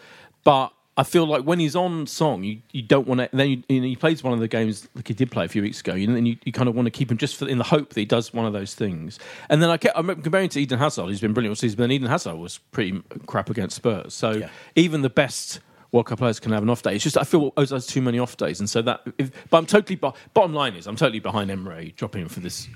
but. 0.44 0.72
I 0.98 1.04
feel 1.04 1.26
like 1.26 1.44
when 1.46 1.60
he's 1.60 1.78
on 1.78 2.08
song, 2.08 2.44
you, 2.44 2.60
you 2.74 2.82
don't 2.82 3.08
want 3.08 3.22
to. 3.22 3.30
Then 3.32 3.50
you, 3.50 3.64
you 3.70 3.80
know, 3.80 3.88
he 3.88 3.96
plays 3.96 4.22
one 4.22 4.34
of 4.34 4.42
the 4.42 4.50
games 4.50 4.86
like 4.96 5.08
he 5.08 5.14
did 5.14 5.32
play 5.32 5.46
a 5.46 5.48
few 5.48 5.62
weeks 5.62 5.80
ago. 5.80 5.94
And 5.94 6.28
you, 6.28 6.36
you 6.44 6.52
kind 6.52 6.68
of 6.68 6.76
want 6.76 6.88
to 6.88 6.92
keep 6.92 7.10
him 7.10 7.16
just 7.18 7.38
for, 7.38 7.48
in 7.48 7.58
the 7.58 7.64
hope 7.64 7.94
that 7.94 8.00
he 8.02 8.06
does 8.06 8.34
one 8.34 8.46
of 8.46 8.52
those 8.52 8.76
things. 8.76 9.18
And 9.48 9.64
then 9.64 9.70
I 9.70 9.78
kept 9.78 9.96
I 9.96 10.02
remember 10.02 10.24
comparing 10.24 10.50
to 10.50 10.60
Eden 10.60 10.78
Hazard, 10.78 11.06
who's 11.06 11.22
been 11.22 11.32
brilliant 11.32 11.52
all 11.54 11.56
season, 11.56 11.78
but 11.78 11.90
Eden 11.90 12.10
Hazard 12.10 12.36
was 12.36 12.58
pretty 12.74 13.02
crap 13.28 13.50
against 13.50 13.78
Spurs. 13.78 14.14
So 14.14 14.32
Yeah. 14.32 14.50
even 14.76 15.02
the 15.02 15.10
best 15.10 15.62
World 15.92 16.06
Cup 16.06 16.20
players 16.20 16.40
can 16.40 16.52
have 16.52 16.62
an 16.62 16.70
off 16.70 16.84
day. 16.84 16.94
It's 16.94 17.04
just 17.04 17.18
I 17.18 17.24
feel 17.24 17.52
Ozil 17.54 17.72
has 17.72 17.88
too 17.88 18.02
many 18.02 18.20
off 18.20 18.38
days, 18.38 18.60
and 18.60 18.70
so 18.70 18.82
that. 18.84 19.02
If, 19.18 19.32
but 19.50 19.58
I'm 19.58 19.66
totally. 19.66 19.96
Bottom 19.96 20.54
line 20.54 20.76
is, 20.76 20.86
I'm 20.86 20.96
totally 20.96 21.20
behind 21.20 21.50
Emery 21.50 21.94
dropping 21.98 22.22
him 22.22 22.30
for 22.30 22.42
this. 22.42 22.68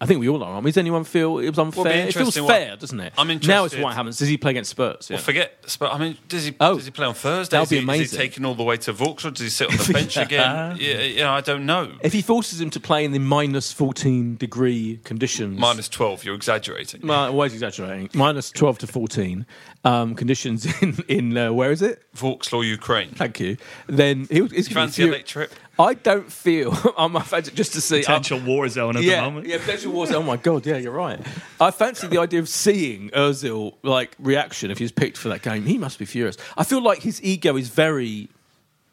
I 0.00 0.06
think 0.06 0.20
we 0.20 0.28
all 0.28 0.42
are. 0.44 0.52
Aren't 0.52 0.64
we? 0.64 0.70
Does 0.70 0.76
anyone 0.78 1.04
feel 1.04 1.38
it 1.38 1.48
was 1.48 1.58
unfair? 1.58 2.08
it 2.08 2.14
feels 2.14 2.34
fair, 2.34 2.70
what- 2.72 2.80
doesn't 2.80 3.00
it? 3.00 3.14
I'm 3.16 3.30
interested. 3.30 3.48
Now 3.52 3.64
it's 3.64 3.76
what 3.76 3.94
happens. 3.94 4.18
Does 4.18 4.28
he 4.28 4.36
play 4.36 4.50
against 4.50 4.70
Spurs? 4.70 5.08
Yeah. 5.08 5.16
Well, 5.16 5.24
forget. 5.24 5.58
Spurs. 5.66 5.90
I 5.92 5.98
mean, 5.98 6.18
does 6.28 6.44
he? 6.44 6.54
Oh. 6.60 6.76
does 6.76 6.84
he 6.84 6.90
play 6.90 7.06
on 7.06 7.14
Thursday? 7.14 7.60
Is 7.62 7.70
he, 7.70 7.76
be 7.76 7.78
Is 7.78 7.84
amazing. 7.84 8.18
he 8.20 8.26
taken 8.26 8.44
all 8.44 8.54
the 8.54 8.62
way 8.64 8.76
to 8.76 8.92
Vorskla? 8.92 9.32
Does 9.32 9.40
he 9.40 9.48
sit 9.48 9.70
on 9.70 9.76
the 9.78 9.92
bench 9.94 10.16
again? 10.18 10.76
Yeah, 10.78 11.24
know, 11.24 11.32
I 11.32 11.40
don't 11.40 11.64
know. 11.64 11.92
if 12.02 12.12
he 12.12 12.20
forces 12.20 12.60
him 12.60 12.68
to 12.70 12.80
play 12.80 13.04
in 13.04 13.12
the 13.12 13.18
minus 13.18 13.72
14 13.72 14.36
degree 14.36 15.00
conditions, 15.04 15.58
Minus 15.58 15.88
twelve. 15.88 16.24
You're 16.24 16.34
exaggerating. 16.34 17.06
Well, 17.06 17.26
always 17.32 17.54
exaggerating. 17.54 18.10
Minus 18.14 18.50
12 18.50 18.78
to 18.80 18.86
14 18.86 19.46
um, 19.84 20.14
conditions 20.14 20.66
in, 20.82 20.96
in 21.08 21.36
uh, 21.36 21.52
where 21.52 21.72
is 21.72 21.82
it? 21.82 22.02
Vorskla, 22.14 22.64
Ukraine. 22.66 23.10
Thank 23.10 23.40
you. 23.40 23.56
Then 23.86 24.26
he, 24.30 24.46
he's 24.46 24.68
Fancy 24.68 25.02
a 25.02 25.06
late 25.06 25.26
trip? 25.26 25.52
I 25.78 25.94
don't 25.94 26.30
feel 26.30 26.76
I'm 26.98 27.16
offended 27.16 27.56
just 27.56 27.72
to 27.72 27.80
see 27.80 28.00
Potential 28.00 28.38
war 28.40 28.68
zone 28.68 28.96
at 28.96 29.02
yeah, 29.02 29.16
the 29.16 29.22
moment. 29.22 29.46
Yeah, 29.46 29.58
potential 29.58 29.92
war 29.92 30.06
zone. 30.06 30.16
Oh 30.16 30.22
my 30.22 30.36
god, 30.36 30.66
yeah, 30.66 30.76
you're 30.76 30.92
right. 30.92 31.18
I 31.60 31.70
fancy 31.70 32.06
the 32.06 32.18
idea 32.18 32.40
of 32.40 32.48
seeing 32.48 33.08
Özil 33.10 33.74
like 33.82 34.14
reaction 34.18 34.70
if 34.70 34.78
he's 34.78 34.92
picked 34.92 35.16
for 35.16 35.28
that 35.30 35.42
game. 35.42 35.64
He 35.64 35.78
must 35.78 35.98
be 35.98 36.04
furious. 36.04 36.36
I 36.56 36.64
feel 36.64 36.82
like 36.82 37.02
his 37.02 37.22
ego 37.24 37.56
is 37.56 37.68
very, 37.70 38.28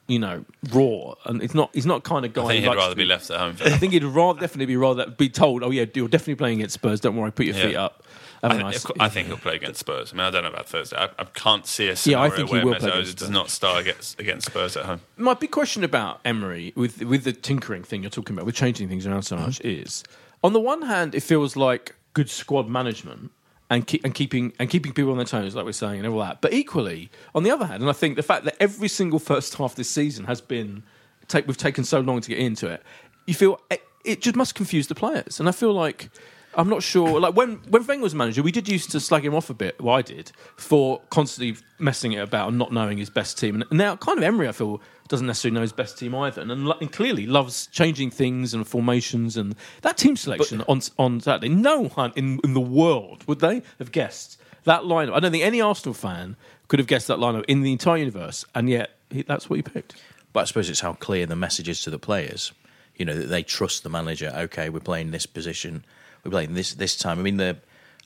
you 0.08 0.19
know, 0.19 0.45
raw, 0.71 1.15
and 1.25 1.43
it's 1.43 1.54
not. 1.54 1.69
He's 1.73 1.86
not 1.86 2.04
kind 2.04 2.25
of 2.25 2.34
guy. 2.34 2.43
I 2.43 2.47
think 2.47 2.63
he'd 2.63 2.75
rather 2.75 2.91
to 2.91 2.95
be 2.95 3.06
left 3.06 3.30
at 3.30 3.39
home. 3.39 3.58
I 3.63 3.78
think 3.78 3.93
he'd 3.93 4.04
rather 4.06 4.39
definitely 4.39 4.67
be 4.67 4.78
rather 4.78 5.06
be 5.08 5.30
told, 5.30 5.63
"Oh 5.63 5.71
yeah, 5.71 5.86
you're 5.93 6.08
definitely 6.08 6.36
playing 6.36 6.60
against 6.60 6.75
Spurs. 6.75 7.02
Don't 7.02 7.15
worry, 7.17 7.32
put 7.32 7.45
your 7.45 7.56
Yeah. 7.56 7.63
feet 7.67 7.75
up." 7.75 8.04
I, 8.43 8.49
think- 8.49 8.62
nice- 8.62 8.86
I 8.99 9.10
think 9.10 9.28
he'll 9.28 9.38
play 9.38 9.56
against 9.56 9.80
Spurs. 9.82 10.13
I 10.13 10.15
mean, 10.17 10.25
I 10.25 10.30
don't 10.32 10.43
know 10.43 10.49
about 10.49 10.67
Thursday. 10.69 10.95
I, 10.97 11.10
I 11.19 11.25
can't 11.25 11.65
see 11.65 11.86
a 11.86 11.88
Yeah, 11.88 11.91
I 11.91 11.95
scenario 11.95 12.36
think 12.36 12.47
he 12.49 12.54
where 12.56 12.65
will 12.65 12.73
Mesut 12.75 12.80
play 12.80 12.89
Ozil 12.91 12.99
against 13.02 13.17
does 13.17 13.30
not 13.30 13.49
start 13.49 13.82
against, 13.82 14.19
against 14.19 14.47
Spurs 14.47 14.78
at 14.78 14.86
home. 14.86 15.02
My 15.17 15.34
big 15.34 15.52
question 15.52 15.84
about 15.84 16.21
Emery 16.23 16.71
with 16.75 17.04
with 17.04 17.23
the 17.25 17.34
tinkering 17.34 17.84
thing 17.84 18.02
you're 18.04 18.10
talking 18.10 18.36
about, 18.36 18.45
with 18.45 18.56
changing 18.56 18.88
things 18.88 19.06
around 19.06 19.23
so 19.23 19.36
much, 19.36 19.60
Mm-hmm. 19.60 19.84
is 19.84 20.04
on 20.43 20.54
the 20.54 20.60
one 20.60 20.84
hand, 20.84 21.15
it 21.15 21.21
feels 21.23 21.56
like 21.56 21.95
good 22.13 22.30
squad 22.30 22.69
management 22.69 23.32
and 23.69 23.86
keep, 23.86 24.04
and 24.06 24.15
keeping 24.15 24.54
and 24.58 24.69
keeping 24.69 24.93
people 24.93 25.12
on 25.12 25.17
their 25.17 25.25
toes, 25.25 25.54
like 25.54 25.65
we're 25.65 25.71
saying, 25.73 25.99
and 25.99 26.08
all 26.08 26.19
that. 26.19 26.39
But 26.41 26.54
equally, 26.54 27.12
on 27.36 27.43
the 27.43 27.52
other 27.52 27.65
hand, 27.65 27.82
and 27.82 27.89
I 27.89 27.93
think 27.93 28.15
the 28.15 28.23
fact 28.23 28.45
that 28.45 28.56
every 28.60 28.88
single 28.88 29.19
first 29.19 29.54
half 29.56 29.75
this 29.75 29.89
season 29.89 30.25
has 30.25 30.39
been 30.41 30.84
take 31.28 31.45
we've 31.45 31.58
taken 31.58 31.84
so 31.84 31.99
long 31.99 32.21
to 32.21 32.30
get 32.30 32.39
into 32.39 32.67
it, 32.67 32.82
you 33.28 33.34
feel 33.34 33.60
it, 33.69 33.84
it 34.06 34.21
just 34.21 34.36
must 34.38 34.56
confuse 34.56 34.88
the 34.88 34.95
players, 34.95 35.39
and 35.41 35.49
I 35.49 35.52
feel 35.52 35.73
like. 35.73 36.10
I'm 36.56 36.70
not 36.70 36.82
sure. 36.82 37.20
Like 37.20 37.36
when 37.36 37.58
when 37.70 37.86
Wenger 37.86 38.04
was 38.04 38.16
manager, 38.16 38.42
we 38.42 38.52
did 38.52 38.68
used 38.68 38.92
to 38.92 39.00
slag 39.00 39.24
him 39.24 39.36
off 39.36 39.50
a 39.50 39.54
bit. 39.54 39.80
Well, 39.82 39.96
I 39.96 40.02
did 40.02 40.32
for 40.58 41.02
constantly 41.10 41.62
messing 41.78 42.14
it 42.14 42.20
about 42.20 42.50
and 42.50 42.58
not 42.58 42.74
knowing 42.74 42.98
his 42.98 43.10
best 43.10 43.38
team. 43.38 43.62
And 43.62 43.72
now, 43.72 43.96
kind 43.96 44.18
of 44.18 44.24
Emery, 44.24 44.48
I 44.48 44.52
feel 44.52 44.82
doesn't 45.08 45.28
necessarily 45.28 45.56
know 45.56 45.62
his 45.62 45.74
best 45.74 45.98
team 45.98 46.14
either, 46.16 46.42
and, 46.42 46.52
and 46.52 46.92
clearly 46.92 47.26
loves 47.26 47.68
changing 47.68 48.12
things 48.12 48.54
and 48.54 48.68
formations 48.68 49.38
and 49.38 49.56
that 49.82 49.98
team 49.98 50.16
selection 50.16 50.62
on 50.68 50.82
on 50.98 51.20
Saturday. 51.20 51.50
No 51.50 51.86
one 51.86 52.14
in 52.16 52.40
in 52.44 52.54
the 52.54 52.62
world 52.62 53.24
would 53.28 53.40
they 53.40 53.62
have 53.78 53.92
guessed 53.92 54.40
that 54.64 54.84
lineup. 54.84 55.14
I 55.14 55.20
don't 55.20 55.32
think 55.32 55.44
any 55.44 55.62
Arsenal 55.62 55.94
fan 55.94 56.36
could 56.68 56.80
have 56.80 56.88
guessed 56.88 57.08
that 57.08 57.18
lineup 57.18 57.46
in 57.48 57.62
the 57.62 57.72
entire 57.72 57.98
universe, 57.98 58.46
and 58.56 58.70
yet 58.70 58.92
he, 59.10 59.22
that's 59.24 59.50
what 59.50 59.58
he 59.58 59.64
picked. 59.64 59.96
But 60.34 60.42
I 60.42 60.44
suppose 60.46 60.70
it's 60.70 60.80
how 60.80 60.94
clear 60.94 61.26
the 61.26 61.36
message 61.36 61.70
is 61.70 61.82
to 61.84 61.90
the 61.90 62.00
players. 62.00 62.52
You 62.96 63.06
know 63.06 63.16
that 63.16 63.28
they 63.28 63.44
trust 63.44 63.84
the 63.84 63.90
manager. 63.90 64.32
Okay, 64.36 64.70
we're 64.70 64.80
playing 64.80 65.12
this 65.12 65.26
position. 65.26 65.86
We're 66.24 66.32
playing 66.32 66.54
this 66.54 66.74
this 66.74 66.96
time. 66.98 67.20
I 67.20 67.22
mean, 67.22 67.38
the 67.38 67.58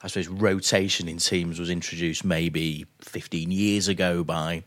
I 0.01 0.07
suppose 0.07 0.27
rotation 0.27 1.07
in 1.07 1.17
teams 1.17 1.59
was 1.59 1.69
introduced 1.69 2.25
maybe 2.25 2.85
15 3.01 3.51
years 3.51 3.87
ago 3.87 4.23
by 4.23 4.63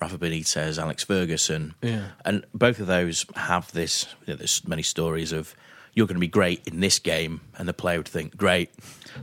Rafa 0.00 0.18
Benitez, 0.18 0.78
Alex 0.78 1.02
Ferguson, 1.04 1.74
Yeah. 1.82 2.08
and 2.24 2.44
both 2.52 2.78
of 2.80 2.86
those 2.86 3.24
have 3.36 3.72
this. 3.72 4.06
You 4.26 4.34
know, 4.34 4.36
there's 4.38 4.66
many 4.68 4.82
stories 4.82 5.32
of 5.32 5.54
you're 5.94 6.06
going 6.06 6.16
to 6.16 6.20
be 6.20 6.26
great 6.28 6.66
in 6.66 6.80
this 6.80 6.98
game, 6.98 7.40
and 7.56 7.66
the 7.68 7.72
player 7.72 7.98
would 7.98 8.08
think 8.08 8.36
great, 8.36 8.70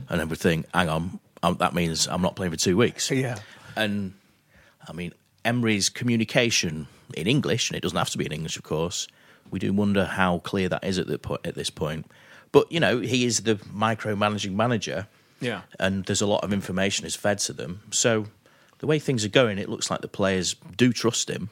and 0.08 0.18
then 0.18 0.28
would 0.30 0.38
think, 0.40 0.66
hang 0.74 0.88
on, 0.88 1.20
um, 1.42 1.56
that 1.58 1.74
means 1.74 2.08
I'm 2.08 2.22
not 2.22 2.34
playing 2.34 2.50
for 2.50 2.58
two 2.58 2.76
weeks. 2.76 3.10
Yeah. 3.10 3.38
And 3.76 4.14
I 4.88 4.92
mean, 4.92 5.12
Emery's 5.44 5.88
communication 5.90 6.88
in 7.14 7.26
English, 7.26 7.68
and 7.70 7.76
it 7.76 7.82
doesn't 7.82 7.98
have 7.98 8.10
to 8.10 8.18
be 8.18 8.24
in 8.26 8.32
English, 8.32 8.56
of 8.56 8.62
course. 8.64 9.06
We 9.50 9.58
do 9.58 9.72
wonder 9.72 10.06
how 10.06 10.38
clear 10.38 10.68
that 10.70 10.82
is 10.82 10.98
at 10.98 11.06
the 11.06 11.18
po- 11.18 11.38
at 11.44 11.54
this 11.54 11.68
point. 11.70 12.06
But 12.52 12.70
you 12.70 12.80
know, 12.80 13.00
he 13.00 13.24
is 13.24 13.40
the 13.42 13.56
micromanaging 13.56 14.52
manager, 14.54 15.08
Yeah. 15.40 15.62
and 15.80 16.04
there's 16.04 16.20
a 16.20 16.26
lot 16.26 16.44
of 16.44 16.52
information 16.52 17.06
is 17.06 17.16
fed 17.16 17.38
to 17.40 17.52
them. 17.52 17.80
So 17.90 18.26
the 18.78 18.86
way 18.86 18.98
things 18.98 19.24
are 19.24 19.28
going, 19.30 19.58
it 19.58 19.68
looks 19.68 19.90
like 19.90 20.00
the 20.02 20.08
players 20.08 20.54
do 20.76 20.92
trust 20.92 21.30
him. 21.30 21.48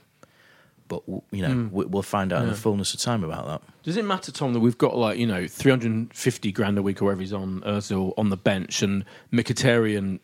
But 0.88 1.02
you 1.30 1.42
know, 1.42 1.52
hmm. 1.52 1.68
we- 1.70 1.84
we'll 1.86 2.02
find 2.02 2.32
out 2.32 2.42
in 2.42 2.48
the 2.48 2.54
fullness 2.56 2.92
of 2.94 3.00
time 3.00 3.22
about 3.24 3.46
that. 3.46 3.62
Does 3.84 3.96
it 3.96 4.04
matter, 4.04 4.32
Tom, 4.32 4.52
that 4.54 4.60
we've 4.60 4.76
got 4.76 4.96
like 4.96 5.18
you 5.18 5.26
know 5.26 5.46
350 5.46 6.52
grand 6.52 6.76
a 6.78 6.82
week 6.82 7.00
or 7.00 7.06
whatever 7.06 7.20
he's 7.22 7.32
on 7.32 7.60
Özil 7.60 8.12
on 8.18 8.28
the 8.30 8.36
bench 8.36 8.82
and 8.82 9.04
Mkhitaryan 9.32 10.18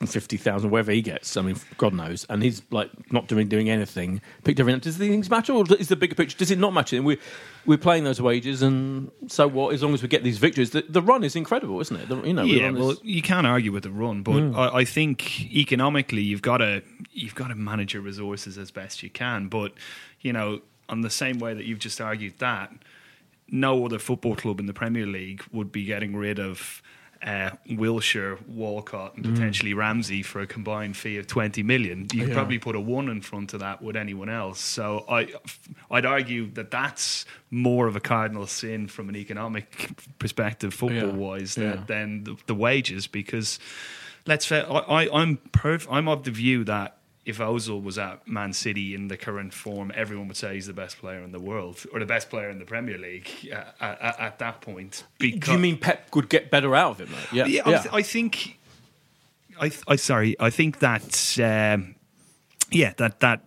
250,000 0.00 0.70
whatever 0.70 0.92
he 0.92 1.02
gets? 1.02 1.36
I 1.36 1.42
mean, 1.42 1.56
God 1.76 1.92
knows, 1.92 2.24
and 2.30 2.42
he's 2.42 2.62
like 2.70 2.90
not 3.12 3.28
doing 3.28 3.48
doing 3.48 3.68
anything. 3.68 4.22
Picked 4.44 4.58
everything. 4.58 4.78
Up. 4.78 4.82
Does 4.82 4.96
the 4.96 5.08
things 5.08 5.28
matter, 5.28 5.52
or 5.52 5.66
is 5.78 5.88
the 5.88 5.96
bigger 5.96 6.14
picture? 6.14 6.38
Does 6.38 6.50
it 6.50 6.58
not 6.58 6.72
matter? 6.72 6.96
And 6.96 7.04
we're 7.04 7.18
we're 7.66 7.76
playing 7.76 8.04
those 8.04 8.18
wages, 8.18 8.62
and 8.62 9.10
so 9.26 9.46
what? 9.46 9.74
As 9.74 9.82
long 9.82 9.92
as 9.92 10.00
we 10.00 10.08
get 10.08 10.24
these 10.24 10.38
victories, 10.38 10.70
the, 10.70 10.86
the 10.88 11.02
run 11.02 11.22
is 11.22 11.36
incredible, 11.36 11.78
isn't 11.82 11.94
it? 11.94 12.08
The, 12.08 12.22
you 12.22 12.32
know, 12.32 12.44
Yeah, 12.44 12.70
well, 12.70 12.92
is- 12.92 13.00
you 13.04 13.20
can't 13.20 13.46
argue 13.46 13.72
with 13.72 13.82
the 13.82 13.90
run, 13.90 14.22
but 14.22 14.36
mm. 14.36 14.56
I, 14.56 14.78
I 14.78 14.84
think 14.86 15.52
economically 15.54 16.22
you've 16.22 16.40
got 16.40 16.58
to 16.58 16.82
you've 17.12 17.34
got 17.34 17.48
to 17.48 17.54
manage 17.54 17.92
your 17.92 18.02
resources 18.02 18.56
as 18.56 18.70
best 18.70 19.02
you 19.02 19.10
can. 19.10 19.48
But 19.48 19.74
you 20.22 20.32
know, 20.32 20.62
on 20.88 21.02
the 21.02 21.10
same 21.10 21.38
way 21.40 21.52
that 21.52 21.66
you've 21.66 21.78
just 21.78 22.00
argued 22.00 22.38
that, 22.38 22.72
no 23.50 23.84
other 23.84 23.98
football 23.98 24.34
club 24.34 24.60
in 24.60 24.64
the 24.64 24.72
Premier 24.72 25.04
League 25.04 25.42
would 25.52 25.70
be 25.70 25.84
getting 25.84 26.16
rid 26.16 26.40
of 26.40 26.80
uh, 27.22 27.50
Wilshere, 27.68 28.38
Walcott, 28.48 29.14
and 29.16 29.24
potentially 29.24 29.74
Ramsey 29.74 30.22
for 30.22 30.40
a 30.40 30.46
combined 30.46 30.96
fee 30.96 31.18
of 31.18 31.26
twenty 31.26 31.62
million. 31.62 32.06
You 32.12 32.20
could 32.20 32.28
Yeah. 32.28 32.34
probably 32.34 32.58
put 32.58 32.74
a 32.76 32.80
one 32.80 33.08
in 33.10 33.20
front 33.20 33.52
of 33.52 33.60
that 33.60 33.82
with 33.82 33.94
anyone 33.96 34.30
else. 34.30 34.58
So 34.60 35.04
I, 35.08 35.28
I'd 35.90 36.06
argue 36.06 36.50
that 36.52 36.70
that's 36.70 37.26
more 37.50 37.86
of 37.88 37.96
a 37.96 38.00
cardinal 38.00 38.46
sin 38.46 38.88
from 38.88 39.08
an 39.08 39.16
economic 39.16 39.90
perspective, 40.18 40.72
football 40.72 41.10
wise, 41.12 41.56
Yeah. 41.58 41.72
than, 41.72 41.84
than 41.86 42.24
the, 42.24 42.36
the 42.46 42.54
wages. 42.54 43.06
Because 43.06 43.58
let's 44.26 44.46
say 44.46 44.60
I, 44.62 44.78
I, 45.04 45.20
I'm 45.22 45.36
perf- 45.52 45.88
I'm 45.90 46.08
of 46.08 46.24
the 46.24 46.30
view 46.30 46.64
that 46.64 46.96
if 47.26 47.38
Ozil 47.38 47.82
was 47.82 47.98
at 47.98 48.26
Man 48.26 48.52
City 48.52 48.94
in 48.94 49.08
the 49.08 49.16
current 49.16 49.52
form, 49.52 49.92
everyone 49.94 50.26
would 50.28 50.36
say 50.36 50.54
he's 50.54 50.66
the 50.66 50.72
best 50.72 50.98
player 50.98 51.20
in 51.22 51.32
the 51.32 51.38
world 51.40 51.84
or 51.92 52.00
the 52.00 52.06
best 52.06 52.30
player 52.30 52.48
in 52.50 52.58
the 52.58 52.64
Premier 52.64 52.96
League 52.98 53.28
at, 53.52 53.74
at, 53.80 54.18
at 54.20 54.38
that 54.38 54.60
point. 54.62 55.04
do 55.18 55.28
you 55.28 55.58
mean 55.58 55.76
Pep 55.76 56.10
could 56.10 56.28
get 56.28 56.50
better 56.50 56.74
out 56.74 56.92
of 56.92 57.00
it, 57.02 57.10
mate? 57.10 57.26
Yeah, 57.32 57.44
yeah, 57.46 57.62
I, 57.66 57.70
th- 57.82 57.94
I 57.94 58.02
think. 58.02 58.58
I, 59.60 59.68
th- 59.68 59.82
I 59.86 59.96
sorry. 59.96 60.34
I 60.40 60.48
think 60.50 60.78
that 60.78 61.38
um, 61.38 61.94
yeah, 62.70 62.94
that 62.96 63.20
that 63.20 63.42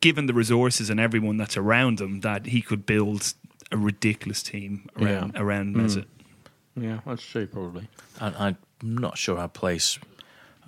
given 0.00 0.26
the 0.26 0.32
resources 0.34 0.88
and 0.88 0.98
everyone 0.98 1.36
that's 1.36 1.56
around 1.58 2.00
him, 2.00 2.20
that 2.20 2.46
he 2.46 2.62
could 2.62 2.86
build 2.86 3.34
a 3.70 3.76
ridiculous 3.76 4.42
team 4.42 4.88
around 4.96 5.32
Yeah. 5.34 5.42
around 5.42 5.76
Mesut. 5.76 6.06
yeah, 6.74 7.00
that's 7.04 7.22
true, 7.22 7.46
probably. 7.46 7.88
And 8.20 8.34
I'm 8.36 8.56
not 8.80 9.18
sure 9.18 9.38
I'd 9.38 9.52
place 9.52 9.98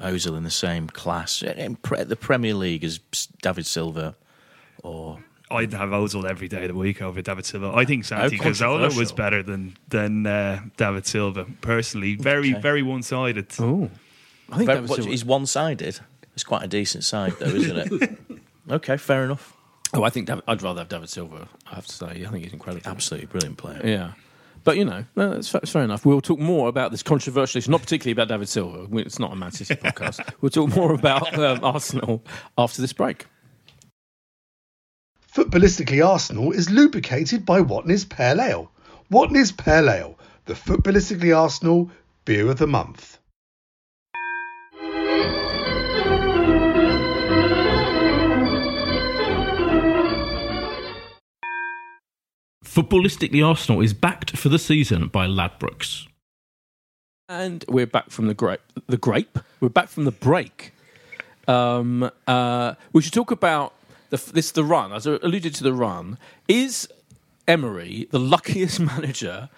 Ozil 0.00 0.36
in 0.36 0.44
the 0.44 0.50
same 0.50 0.88
class. 0.88 1.42
In 1.42 1.76
pre- 1.76 2.04
the 2.04 2.16
Premier 2.16 2.54
League 2.54 2.84
is 2.84 2.98
David 3.42 3.66
Silva 3.66 4.16
or 4.82 5.22
I'd 5.50 5.72
have 5.72 5.90
Ozil 5.90 6.28
every 6.28 6.48
day 6.48 6.62
of 6.62 6.68
the 6.68 6.74
week 6.74 7.02
over 7.02 7.20
David 7.20 7.44
Silva. 7.44 7.72
I 7.74 7.84
think 7.84 8.04
Santi 8.04 8.38
Cazorla 8.38 8.96
was 8.96 9.12
better 9.12 9.42
than 9.42 9.76
than 9.88 10.26
uh, 10.26 10.60
David 10.76 11.06
Silva. 11.06 11.46
Personally, 11.60 12.14
very 12.14 12.52
Okay. 12.52 12.60
very 12.60 12.82
one 12.82 13.02
sided. 13.02 13.48
Oh, 13.58 13.90
I 14.50 14.56
think 14.58 14.66
But 14.68 14.74
that 14.74 14.82
was 14.82 14.90
what, 14.90 15.04
he's 15.08 15.24
one 15.24 15.46
sided. 15.46 16.00
It's 16.34 16.44
quite 16.44 16.62
a 16.62 16.68
decent 16.68 17.04
side, 17.04 17.34
though, 17.38 17.46
isn't 17.46 17.76
it? 17.92 18.18
okay, 18.70 18.96
fair 18.96 19.24
enough. 19.24 19.52
Oh, 19.92 20.04
I 20.04 20.10
think 20.10 20.28
David, 20.28 20.44
I'd 20.46 20.62
rather 20.62 20.80
have 20.80 20.88
David 20.88 21.10
Silva. 21.10 21.48
I 21.70 21.74
have 21.74 21.86
to 21.86 21.92
say, 21.92 22.06
I 22.06 22.28
think 22.30 22.44
he's 22.44 22.52
incredible. 22.52 22.88
Absolutely 22.88 23.26
brilliant 23.26 23.58
player. 23.58 23.80
Yeah. 23.84 24.12
But 24.64 24.76
you 24.76 24.84
know, 24.84 25.04
no, 25.16 25.32
it's, 25.32 25.48
fa- 25.48 25.60
it's 25.62 25.72
fair 25.72 25.82
enough. 25.82 26.04
We'll 26.04 26.20
talk 26.20 26.38
more 26.38 26.68
about 26.68 26.90
this 26.90 27.02
controversial 27.02 27.58
issue, 27.58 27.70
not 27.70 27.80
particularly 27.80 28.12
about 28.12 28.28
David 28.28 28.48
Silva. 28.48 28.86
It's 28.98 29.18
not 29.18 29.32
a 29.32 29.36
Man 29.36 29.52
City 29.52 29.74
podcast. 29.74 30.20
We'll 30.40 30.50
talk 30.50 30.74
more 30.74 30.92
about 30.94 31.38
um, 31.38 31.64
Arsenal 31.64 32.22
after 32.58 32.80
this 32.80 32.92
break. 32.92 33.26
Footballistically 35.32 36.04
Arsenal 36.06 36.52
is 36.52 36.70
lubricated 36.70 37.46
by 37.46 37.60
Watney's 37.60 38.04
Pale 38.04 38.40
Ale. 38.40 38.72
Watney's 39.10 39.52
Pale 39.52 39.90
Ale, 39.90 40.18
the 40.46 40.54
Footballistically 40.54 41.36
Arsenal 41.36 41.90
beer 42.24 42.50
of 42.50 42.58
the 42.58 42.66
month. 42.66 43.19
Footballistically 52.70 53.44
Arsenal 53.44 53.80
is 53.80 53.92
backed 53.92 54.36
for 54.36 54.48
the 54.48 54.58
season 54.58 55.08
by 55.08 55.26
Ladbrokes. 55.26 56.06
And 57.28 57.64
we're 57.66 57.84
back 57.84 58.10
from 58.10 58.28
the 58.28 58.34
grape. 58.34 58.60
The 58.86 58.96
grape? 58.96 59.40
We're 59.58 59.70
back 59.70 59.88
from 59.88 60.04
the 60.04 60.12
break. 60.12 60.72
Um, 61.48 62.08
uh, 62.28 62.74
we 62.92 63.02
should 63.02 63.12
talk 63.12 63.32
about 63.32 63.74
the, 64.10 64.18
this 64.32 64.52
the 64.52 64.62
run. 64.62 64.92
As 64.92 65.04
I 65.04 65.18
alluded 65.20 65.52
to 65.56 65.64
the 65.64 65.72
run, 65.72 66.16
is 66.46 66.88
Emery 67.48 68.06
the 68.12 68.20
luckiest 68.20 68.78
manager 68.98 69.48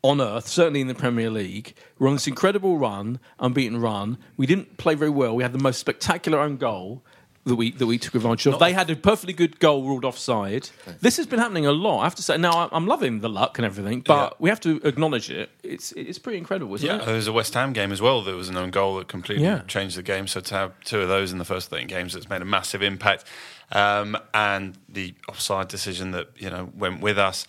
on 0.00 0.22
earth, 0.22 0.48
certainly 0.48 0.80
in 0.80 0.86
the 0.86 0.94
Premier 0.94 1.28
League. 1.28 1.74
We're 1.98 2.08
on 2.08 2.14
this 2.14 2.26
incredible 2.26 2.78
run, 2.78 3.20
unbeaten 3.40 3.78
run. 3.78 4.16
We 4.38 4.46
didn't 4.46 4.78
play 4.78 4.94
very 4.94 5.10
well. 5.10 5.36
We 5.36 5.42
had 5.42 5.52
the 5.52 5.58
most 5.58 5.80
spectacular 5.80 6.38
own 6.38 6.56
goal. 6.56 7.02
That 7.46 7.56
we 7.56 7.72
that 7.72 7.86
we 7.86 7.98
took 7.98 8.14
advantage 8.14 8.46
of. 8.46 8.58
They 8.58 8.72
had 8.72 8.88
a 8.90 8.96
perfectly 8.96 9.34
good 9.34 9.58
goal 9.60 9.82
ruled 9.84 10.04
offside. 10.04 10.70
This 11.00 11.16
has 11.18 11.26
been 11.26 11.38
happening 11.38 11.66
a 11.66 11.72
lot. 11.72 12.00
I 12.00 12.04
have 12.04 12.14
to 12.14 12.22
say. 12.22 12.38
Now 12.38 12.52
I- 12.52 12.68
I'm 12.72 12.86
loving 12.86 13.20
the 13.20 13.28
luck 13.28 13.58
and 13.58 13.66
everything, 13.66 14.00
but 14.00 14.14
Yeah. 14.32 14.36
we 14.38 14.48
have 14.48 14.60
to 14.60 14.80
acknowledge 14.84 15.30
it. 15.30 15.50
It's 15.62 15.92
it's 15.92 16.18
pretty 16.18 16.38
incredible, 16.38 16.74
isn't 16.76 16.86
Yeah, 16.86 17.02
it? 17.02 17.06
there 17.06 17.14
was 17.16 17.26
a 17.26 17.32
West 17.32 17.52
Ham 17.54 17.72
game 17.72 17.92
as 17.92 18.00
well. 18.00 18.22
There 18.22 18.34
was 18.36 18.48
an 18.48 18.56
own 18.56 18.70
goal 18.70 18.96
that 18.96 19.08
completely 19.08 19.44
Yeah. 19.44 19.60
changed 19.68 19.96
the 19.96 20.02
game. 20.02 20.26
So 20.26 20.40
to 20.40 20.54
have 20.54 20.72
two 20.84 21.00
of 21.00 21.08
those 21.08 21.32
in 21.32 21.38
the 21.38 21.44
first 21.44 21.68
13 21.70 21.86
games, 21.86 22.14
it's 22.16 22.28
made 22.30 22.40
a 22.42 22.46
massive 22.46 22.82
impact. 22.82 23.24
Um, 23.72 24.16
and 24.32 24.78
the 24.88 25.14
offside 25.28 25.68
decision 25.68 26.10
that 26.12 26.28
you 26.38 26.48
know 26.50 26.70
went 26.74 27.00
with 27.00 27.18
us. 27.18 27.46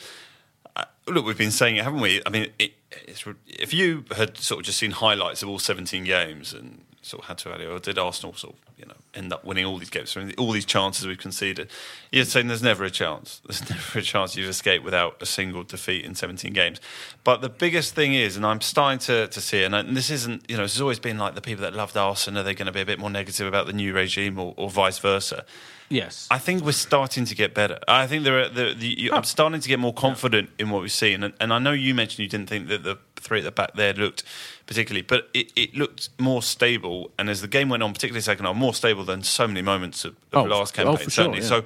Uh, 0.75 0.83
look, 1.07 1.25
we've 1.25 1.37
been 1.37 1.51
saying 1.51 1.77
it, 1.77 1.83
haven't 1.85 2.01
we? 2.01 2.21
I 2.25 2.29
mean, 2.29 2.47
it, 2.59 2.73
it's, 3.07 3.23
if 3.47 3.73
you 3.73 4.03
had 4.15 4.37
sort 4.37 4.59
of 4.59 4.65
just 4.65 4.77
seen 4.77 4.91
highlights 4.91 5.41
of 5.43 5.47
all 5.49 5.59
17 5.59 6.03
games 6.03 6.53
and 6.53 6.81
sort 7.01 7.23
of 7.23 7.27
had 7.29 7.37
to 7.39 7.53
add 7.53 7.61
it, 7.61 7.67
or 7.67 7.79
did 7.79 7.97
Arsenal 7.97 8.33
sort 8.33 8.55
of 8.55 8.59
you 8.79 8.85
know 8.85 8.95
end 9.15 9.33
up 9.33 9.43
winning 9.45 9.65
all 9.65 9.77
these 9.77 9.89
games, 9.89 10.15
I 10.15 10.23
mean, 10.23 10.33
all 10.37 10.51
these 10.51 10.65
chances 10.65 11.05
we've 11.05 11.17
conceded, 11.17 11.69
You're 12.11 12.25
saying 12.25 12.47
there's 12.47 12.63
never 12.63 12.83
a 12.83 12.91
chance. 12.91 13.41
There's 13.47 13.69
never 13.69 13.99
a 13.99 14.01
chance 14.01 14.35
you've 14.35 14.49
escaped 14.49 14.83
without 14.83 15.21
a 15.21 15.25
single 15.25 15.63
defeat 15.63 16.05
in 16.05 16.15
17 16.15 16.53
games. 16.53 16.79
But 17.23 17.41
the 17.41 17.49
biggest 17.49 17.95
thing 17.95 18.13
is, 18.13 18.35
and 18.35 18.45
I'm 18.45 18.61
starting 18.61 18.99
to, 18.99 19.27
to 19.27 19.41
see 19.41 19.63
and, 19.63 19.75
I, 19.75 19.79
and 19.79 19.95
this 19.95 20.09
isn't, 20.09 20.49
you 20.49 20.57
know, 20.57 20.63
this 20.63 20.73
has 20.73 20.81
always 20.81 20.99
been 20.99 21.17
like 21.17 21.35
the 21.35 21.41
people 21.41 21.63
that 21.63 21.73
loved 21.73 21.97
Arsenal, 21.97 22.41
are 22.41 22.43
they 22.43 22.53
going 22.53 22.67
to 22.67 22.71
be 22.71 22.81
a 22.81 22.85
bit 22.85 22.99
more 22.99 23.09
negative 23.09 23.47
about 23.47 23.67
the 23.67 23.73
new 23.73 23.93
regime 23.93 24.39
or, 24.39 24.53
or 24.57 24.69
vice 24.69 24.99
versa? 24.99 25.45
Yes. 25.89 26.27
I 26.31 26.39
think 26.39 26.63
we're 26.63 26.71
starting 26.71 27.25
to 27.25 27.35
get 27.35 27.53
better. 27.53 27.79
I 27.87 28.07
think 28.07 28.23
there 28.23 28.39
are 28.39 28.49
the, 28.49 28.73
the 28.73 28.87
you, 28.87 29.11
I'm 29.13 29.23
starting 29.23 29.59
to 29.59 29.69
get 29.69 29.79
more 29.79 29.93
confident 29.93 30.49
in 30.57 30.69
what 30.69 30.81
we've 30.81 30.91
seen, 30.91 31.23
and, 31.23 31.33
and 31.39 31.53
I 31.53 31.59
know 31.59 31.73
you 31.73 31.93
mentioned 31.93 32.19
you 32.19 32.29
didn't 32.29 32.49
think 32.49 32.67
that 32.69 32.83
the 32.83 32.97
three 33.25 33.39
at 33.39 33.43
the 33.43 33.51
back 33.51 33.73
there 33.73 33.93
looked 33.93 34.23
particularly, 34.67 35.01
but 35.01 35.29
it, 35.33 35.51
it 35.55 35.75
looked 35.75 36.09
more 36.19 36.41
stable. 36.41 37.11
And 37.19 37.29
as 37.29 37.41
the 37.41 37.47
game 37.47 37.67
went 37.69 37.83
on, 37.83 37.91
particularly 37.93 38.21
second 38.21 38.45
half, 38.45 38.55
more 38.55 38.73
stable 38.73 39.03
than 39.03 39.23
so 39.23 39.47
many 39.47 39.61
moments 39.61 40.05
of, 40.05 40.13
of 40.31 40.33
Oh, 40.33 40.43
last 40.43 40.73
oh, 40.79 40.83
campaign. 40.83 40.97
sure, 41.03 41.09
certainly. 41.11 41.39
yeah. 41.39 41.45
So 41.45 41.63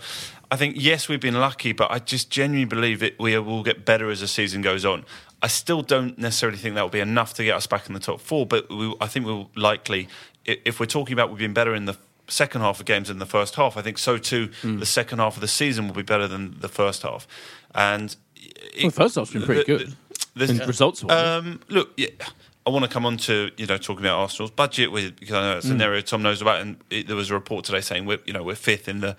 I 0.52 0.56
think 0.56 0.76
yes, 0.78 1.08
we've 1.08 1.20
been 1.22 1.40
lucky, 1.40 1.72
but 1.74 1.92
I 1.92 2.00
just 2.00 2.30
genuinely 2.32 2.66
believe 2.66 3.04
it. 3.04 3.20
We 3.20 3.38
will 3.38 3.62
get 3.64 3.86
better 3.86 4.10
as 4.10 4.22
the 4.22 4.28
season 4.28 4.62
goes 4.64 4.84
on. 4.86 5.06
I 5.42 5.48
still 5.48 5.82
don't 5.84 6.18
necessarily 6.18 6.58
think 6.58 6.76
that 6.76 6.82
will 6.82 6.90
be 6.90 7.00
enough 7.00 7.34
to 7.36 7.44
get 7.44 7.56
us 7.56 7.68
back 7.68 7.88
in 7.88 7.94
the 7.94 8.00
top 8.00 8.20
four, 8.20 8.46
but 8.46 8.70
we, 8.70 8.94
I 9.00 9.08
think 9.08 9.26
we'll 9.26 9.50
likely, 9.56 10.10
if 10.46 10.80
we're 10.80 10.86
talking 10.86 11.14
about 11.14 11.30
we've 11.30 11.40
been 11.40 11.54
better 11.54 11.74
in 11.76 11.86
the 11.86 11.96
second 12.28 12.62
half 12.62 12.80
of 12.80 12.86
games 12.86 13.08
than 13.08 13.20
the 13.20 13.26
first 13.26 13.56
half, 13.56 13.78
I 13.78 13.82
think 13.82 13.98
so 13.98 14.18
too. 14.18 14.50
Hmm. 14.62 14.80
The 14.80 14.86
second 14.86 15.20
half 15.20 15.36
of 15.36 15.42
the 15.42 15.48
season 15.48 15.88
will 15.88 15.96
be 15.96 16.02
better 16.04 16.28
than 16.28 16.60
the 16.60 16.68
first 16.68 17.04
half, 17.04 17.26
and 17.74 18.16
it, 18.36 18.84
Well, 18.84 18.90
the 18.92 18.96
first 18.96 19.16
half's 19.16 19.32
been 19.32 19.44
pretty 19.44 19.62
the- 19.72 19.78
good. 19.86 19.96
The- 20.36 20.46
In 20.50 20.58
results. 20.68 21.04
Um, 21.10 21.60
look, 21.70 21.92
yeah, 21.98 22.08
I 22.66 22.72
want 22.72 22.86
to 22.86 22.90
come 22.92 23.06
on 23.06 23.18
to 23.18 23.50
you 23.58 23.66
know 23.66 23.78
talking 23.78 24.06
about 24.06 24.20
Arsenal's 24.20 24.52
budget 24.52 24.92
with 24.92 25.20
because 25.20 25.34
I 25.36 25.42
know 25.42 25.58
it's 25.58 25.66
an 25.68 25.82
area 25.82 26.02
Tom 26.04 26.22
knows 26.22 26.42
about, 26.42 26.62
and 26.62 26.78
it, 26.92 27.08
there 27.08 27.16
was 27.16 27.32
a 27.32 27.34
report 27.34 27.66
today 27.66 27.82
saying 27.82 28.06
we're 28.06 28.20
you 28.26 28.34
know 28.34 28.44
we're 28.44 28.56
fifth 28.56 28.88
in 28.88 29.00
the 29.00 29.16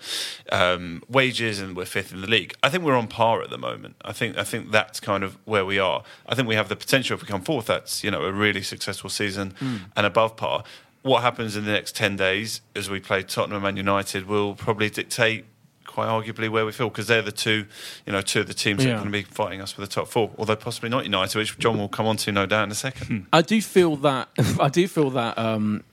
um, 0.51 1.03
wages 1.09 1.59
and 1.59 1.75
we're 1.75 1.85
fifth 1.85 2.13
in 2.13 2.21
the 2.21 2.27
league. 2.27 2.53
I 2.63 2.69
think 2.69 2.83
we're 2.83 2.95
on 2.95 3.07
par 3.07 3.41
at 3.41 3.49
the 3.49 3.57
moment. 3.57 3.95
I 4.05 4.13
think 4.13 4.37
I 4.37 4.43
think 4.43 4.71
that's 4.71 4.99
kind 4.99 5.23
of 5.23 5.37
where 5.45 5.65
we 5.65 5.79
are. 5.79 6.03
I 6.27 6.35
think 6.35 6.47
we 6.47 6.55
have 6.55 6.69
the 6.69 6.75
potential 6.75 7.15
if 7.15 7.21
we 7.21 7.27
come 7.27 7.41
fourth. 7.41 7.65
That's 7.65 8.03
you 8.03 8.11
know 8.11 8.23
a 8.23 8.31
really 8.31 8.61
successful 8.61 9.09
season 9.09 9.51
Hmm. 9.59 9.75
and 9.95 10.05
above 10.05 10.37
par. 10.37 10.63
What 11.01 11.23
happens 11.23 11.55
in 11.55 11.65
the 11.65 11.71
next 11.71 11.95
ten 11.95 12.15
days 12.15 12.61
as 12.75 12.89
we 12.89 12.99
play 12.99 13.23
Tottenham 13.23 13.65
and 13.65 13.75
United 13.75 14.27
will 14.27 14.53
probably 14.55 14.89
dictate 14.89 15.45
quite 15.91 16.07
arguably 16.07 16.49
where 16.49 16.65
we 16.65 16.71
feel 16.71 16.89
because 16.89 17.07
they're 17.07 17.21
the 17.21 17.31
two, 17.31 17.65
you 18.05 18.13
know, 18.13 18.21
two 18.21 18.41
of 18.41 18.47
the 18.47 18.53
teams 18.53 18.83
that 18.83 18.91
are 18.91 18.95
going 18.95 19.05
to 19.05 19.11
be 19.11 19.23
fighting 19.23 19.61
us 19.61 19.71
for 19.71 19.81
the 19.81 19.87
top 19.87 20.07
four, 20.07 20.31
although 20.37 20.55
possibly 20.55 20.89
not 20.89 21.03
United, 21.03 21.37
which 21.37 21.57
John 21.59 21.77
will 21.77 21.89
come 21.89 22.05
on 22.05 22.17
to 22.17 22.31
no 22.31 22.45
doubt 22.45 22.65
in 22.65 22.71
a 22.71 22.75
second. 22.75 23.27
I 23.33 23.41
do 23.41 23.61
feel 23.61 23.95
that 23.97 24.29
I 24.59 24.69
do 24.69 24.87
feel 24.87 25.09
that 25.11 25.37
um, 25.37 25.83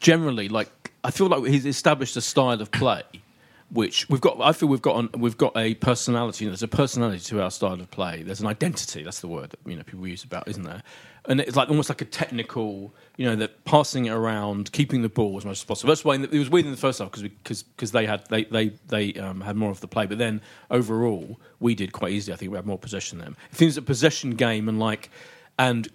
generally, 0.00 0.48
like 0.48 0.68
I 1.02 1.10
feel 1.10 1.28
like 1.28 1.44
he's 1.44 1.66
established 1.66 2.16
a 2.16 2.20
style 2.20 2.60
of 2.60 2.70
play, 2.70 3.02
which 3.70 4.08
we've 4.08 4.20
got. 4.20 4.40
I 4.40 4.52
feel 4.52 4.68
we've 4.68 4.82
got 4.82 4.96
on, 4.96 5.10
we've 5.16 5.38
got 5.38 5.56
a 5.56 5.74
personality. 5.74 6.46
There's 6.46 6.62
a 6.62 6.68
personality 6.68 7.20
to 7.20 7.42
our 7.42 7.50
style 7.50 7.80
of 7.80 7.90
play. 7.90 8.22
There's 8.22 8.40
an 8.40 8.46
identity. 8.46 9.02
That's 9.02 9.20
the 9.20 9.28
word 9.28 9.50
that 9.50 9.60
you 9.66 9.76
know 9.76 9.82
people 9.82 10.06
use 10.06 10.24
about, 10.24 10.48
isn't 10.48 10.64
there? 10.64 10.82
And 11.26 11.40
it's 11.40 11.56
like 11.56 11.70
almost 11.70 11.88
like 11.88 12.02
a 12.02 12.04
technical, 12.04 12.94
you 13.16 13.24
know, 13.24 13.34
that 13.36 13.64
passing 13.64 14.06
it 14.06 14.10
around, 14.10 14.72
keeping 14.72 15.00
the 15.00 15.08
ball 15.08 15.38
as 15.38 15.44
much 15.44 15.58
as 15.58 15.64
possible. 15.64 15.88
That's 15.88 16.04
why 16.04 16.16
it 16.16 16.30
was 16.30 16.50
weird 16.50 16.66
in 16.66 16.70
the 16.70 16.76
first 16.76 16.98
half 16.98 17.10
because 17.10 17.62
because 17.62 17.92
they 17.92 18.04
had 18.04 18.26
they 18.28 18.44
they 18.44 18.68
they 18.88 19.14
um, 19.14 19.40
had 19.40 19.56
more 19.56 19.70
of 19.70 19.80
the 19.80 19.88
play, 19.88 20.06
but 20.06 20.18
then 20.18 20.42
overall 20.70 21.40
we 21.60 21.74
did 21.74 21.92
quite 21.92 22.12
easily. 22.12 22.34
I 22.34 22.36
think 22.36 22.50
we 22.50 22.56
had 22.58 22.66
more 22.66 22.78
possession 22.78 23.18
than 23.18 23.28
them. 23.28 23.36
It 23.52 23.56
seems 23.56 23.76
a 23.76 23.82
possession 23.82 24.32
game 24.32 24.68
and 24.68 24.78
like 24.78 25.10
and. 25.58 25.88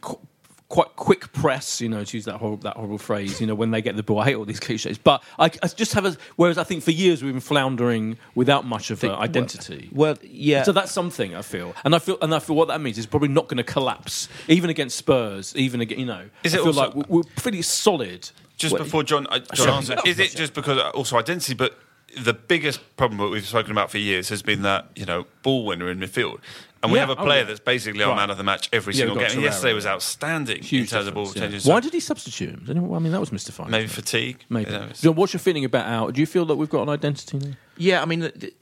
Qu- 0.70 0.76
quite 0.84 0.96
quick 0.96 1.32
press, 1.34 1.82
you 1.82 1.90
know, 1.90 2.04
to 2.04 2.18
use 2.18 2.26
that 2.26 2.38
horrible, 2.38 2.58
that 2.64 2.76
horrible 2.76 2.98
phrase, 2.98 3.42
you 3.42 3.48
know, 3.48 3.56
when 3.56 3.72
they 3.72 3.82
get 3.82 3.96
the 3.96 4.04
ball. 4.04 4.20
I 4.20 4.26
hate 4.26 4.36
all 4.36 4.46
these 4.46 4.60
cliches, 4.60 4.98
but 4.98 5.24
I, 5.38 5.46
I 5.62 5.68
just 5.68 5.94
have 5.94 6.06
a. 6.06 6.16
Whereas 6.36 6.58
I 6.58 6.64
think 6.64 6.84
for 6.84 6.92
years 6.92 7.24
we've 7.24 7.34
been 7.34 7.42
floundering 7.42 8.18
without 8.36 8.66
much 8.66 8.92
of 8.92 9.04
an 9.04 9.12
identity. 9.12 9.90
Well, 9.92 10.18
yeah. 10.24 10.64
So 10.64 10.72
that's 10.72 10.92
something 10.92 11.36
I 11.36 11.42
feel, 11.42 11.74
and 11.84 11.94
I 11.96 12.00
feel, 12.00 12.18
and 12.22 12.34
I 12.34 12.40
feel 12.40 12.56
what 12.56 12.68
that 12.70 12.82
means 12.82 12.98
is 12.98 13.06
probably 13.06 13.30
not 13.30 13.48
going 13.48 13.58
to 13.58 13.64
collapse, 13.64 14.30
even 14.48 14.70
against 14.70 14.98
Spurs, 14.98 15.56
even 15.56 15.82
again, 15.82 16.00
you 16.00 16.06
know. 16.06 16.30
Is 16.44 16.54
I 16.54 16.58
it 16.58 16.62
feel 16.62 16.68
also- 16.68 16.82
like 16.82 16.96
we're, 16.96 17.18
we're 17.18 17.24
pretty 17.36 17.62
solid. 17.62 18.30
Just 18.58 18.74
Well, 18.74 18.84
before 18.84 19.04
John, 19.04 19.26
uh, 19.30 19.40
John 19.40 19.56
Sorry. 19.56 19.72
answers, 19.72 20.00
is 20.06 20.20
it 20.20 20.36
just 20.36 20.54
because 20.54 20.78
uh, 20.78 20.90
also 20.90 21.18
identity? 21.18 21.54
But 21.54 21.78
the 22.18 22.34
biggest 22.34 22.82
problem 22.98 23.18
that 23.20 23.30
we've 23.30 23.46
spoken 23.46 23.72
about 23.72 23.90
for 23.90 24.00
years 24.00 24.28
has 24.30 24.42
been 24.42 24.64
that 24.64 24.88
you 24.96 25.06
know 25.06 25.28
ball 25.44 25.66
winner 25.66 25.90
in 25.90 26.00
midfield, 26.00 26.40
and 26.82 26.92
we 26.92 26.98
Yeah, 26.98 27.06
have 27.08 27.18
a 27.18 27.22
oh, 27.22 27.26
player 27.26 27.40
yeah. 27.40 27.46
that's 27.46 27.60
basically 27.60 28.04
our 28.04 28.10
Right. 28.12 28.16
man 28.18 28.30
of 28.30 28.38
the 28.38 28.44
match 28.44 28.70
every 28.72 28.94
Yeah, 28.94 29.00
single 29.00 29.16
game. 29.18 29.26
And 29.26 29.34
Torreira, 29.40 29.44
yesterday 29.44 29.74
was 29.74 29.86
outstanding 29.86 30.62
Huge 30.64 30.82
in 30.84 30.88
terms 30.88 31.08
of 31.08 31.14
ball 31.14 31.26
difference, 31.32 31.66
yeah. 31.66 31.74
Why 31.74 31.80
did 31.80 31.94
he 31.94 32.00
substitute 32.00 32.50
him? 32.50 32.66
Anyone- 32.70 32.96
I 32.96 33.00
mean, 33.00 33.12
that 33.12 33.20
was 33.20 33.32
mystifying. 33.32 33.72
maybe 33.72 33.88
fatigue? 33.88 34.44
Maybe. 34.50 34.72
You 34.72 34.80
know, 35.04 35.12
what's 35.12 35.34
your 35.34 35.40
feeling 35.40 35.66
about 35.66 35.88
our? 35.88 36.12
Do 36.12 36.20
you 36.22 36.28
feel 36.28 36.46
that 36.46 36.56
we've 36.56 36.70
got 36.70 36.84
an 36.84 36.90
identity 36.90 37.38
now? 37.38 37.54
Yeah, 37.78 38.02
I 38.02 38.06
mean, 38.06 38.22
th- 38.22 38.40
th- 38.40 38.54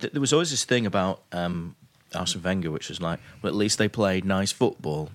th- 0.00 0.12
there 0.12 0.20
was 0.20 0.32
always 0.32 0.50
this 0.50 0.64
thing 0.64 0.86
about 0.86 1.22
um, 1.32 1.74
Arsene 2.14 2.42
Wenger, 2.42 2.70
which 2.70 2.88
was 2.88 3.00
like, 3.00 3.20
well, 3.42 3.50
at 3.50 3.56
least 3.56 3.78
they 3.78 3.88
played 3.88 4.24
nice 4.24 4.52
football. 4.52 5.10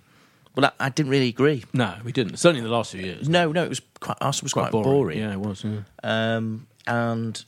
But 0.55 0.65
I, 0.79 0.85
I 0.85 0.89
didn't 0.89 1.11
really 1.11 1.29
agree. 1.29 1.63
No, 1.73 1.95
we 2.03 2.11
didn't. 2.11 2.37
Certainly 2.37 2.59
in 2.59 2.65
the 2.65 2.71
last 2.71 2.91
few 2.91 3.01
years. 3.01 3.27
No, 3.27 3.51
no, 3.51 3.63
it 3.63 3.69
was 3.69 3.81
quite, 3.99 4.17
Arsenal 4.21 4.45
was 4.45 4.53
quite, 4.53 4.71
boring. 4.71 5.17
Yeah, 5.17 5.31
it 5.33 5.39
was. 5.39 5.63
Yeah. 5.63 5.79
Um, 6.03 6.67
and 6.85 7.43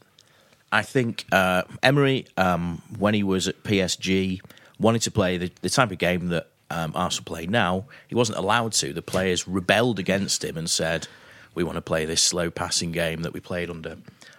I 0.72 0.82
think 0.82 1.26
uh, 1.32 1.62
Emery, 1.84 2.26
um, 2.38 2.82
when 2.98 3.14
he 3.14 3.22
was 3.22 3.48
at 3.48 3.62
PSG, 3.64 4.42
wanted 4.80 5.02
to 5.04 5.12
play 5.12 5.38
the, 5.38 5.52
the 5.62 5.70
type 5.70 5.92
of 5.92 5.98
game 5.98 6.28
that 6.30 6.50
um, 6.70 6.92
Arsenal 6.96 7.26
play 7.26 7.46
now. 7.46 7.86
He 8.08 8.16
wasn't 8.16 8.38
allowed 8.38 8.74
to. 8.74 8.94
The 8.94 9.02
players 9.02 9.48
rebelled 9.48 10.00
against 10.00 10.44
him 10.44 10.58
and 10.58 10.70
said, 10.70 11.08
"We 11.54 11.64
want 11.64 11.76
to 11.76 11.82
play 11.82 12.06
this 12.06 12.22
slow 12.22 12.50
passing 12.50 12.92
game 12.92 13.22
that 13.22 13.34
we 13.34 13.40
played 13.40 13.70
under 13.70 13.98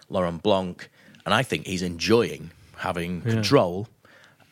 Laurent 0.08 0.42
Blanc." 0.42 0.88
And 1.24 1.34
I 1.34 1.42
think 1.42 1.66
he's 1.66 1.82
enjoying 1.82 2.50
having 2.76 3.22
control. 3.22 3.88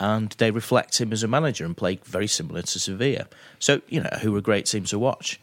And 0.01 0.31
they 0.39 0.51
reflect 0.51 1.01
him 1.01 1.13
as 1.13 1.23
a 1.23 1.29
manager 1.29 1.65
and 1.65 1.77
play 1.77 2.01
very 2.05 2.27
similar 2.27 2.63
to 2.63 2.81
Sevilla. 2.81 3.29
So, 3.61 3.81
you 3.89 4.03
know, 4.03 4.11
who 4.21 4.33
were 4.33 4.39
a 4.39 4.43
great 4.43 4.67
team 4.67 4.85
to 4.87 4.99
watch. 4.99 5.41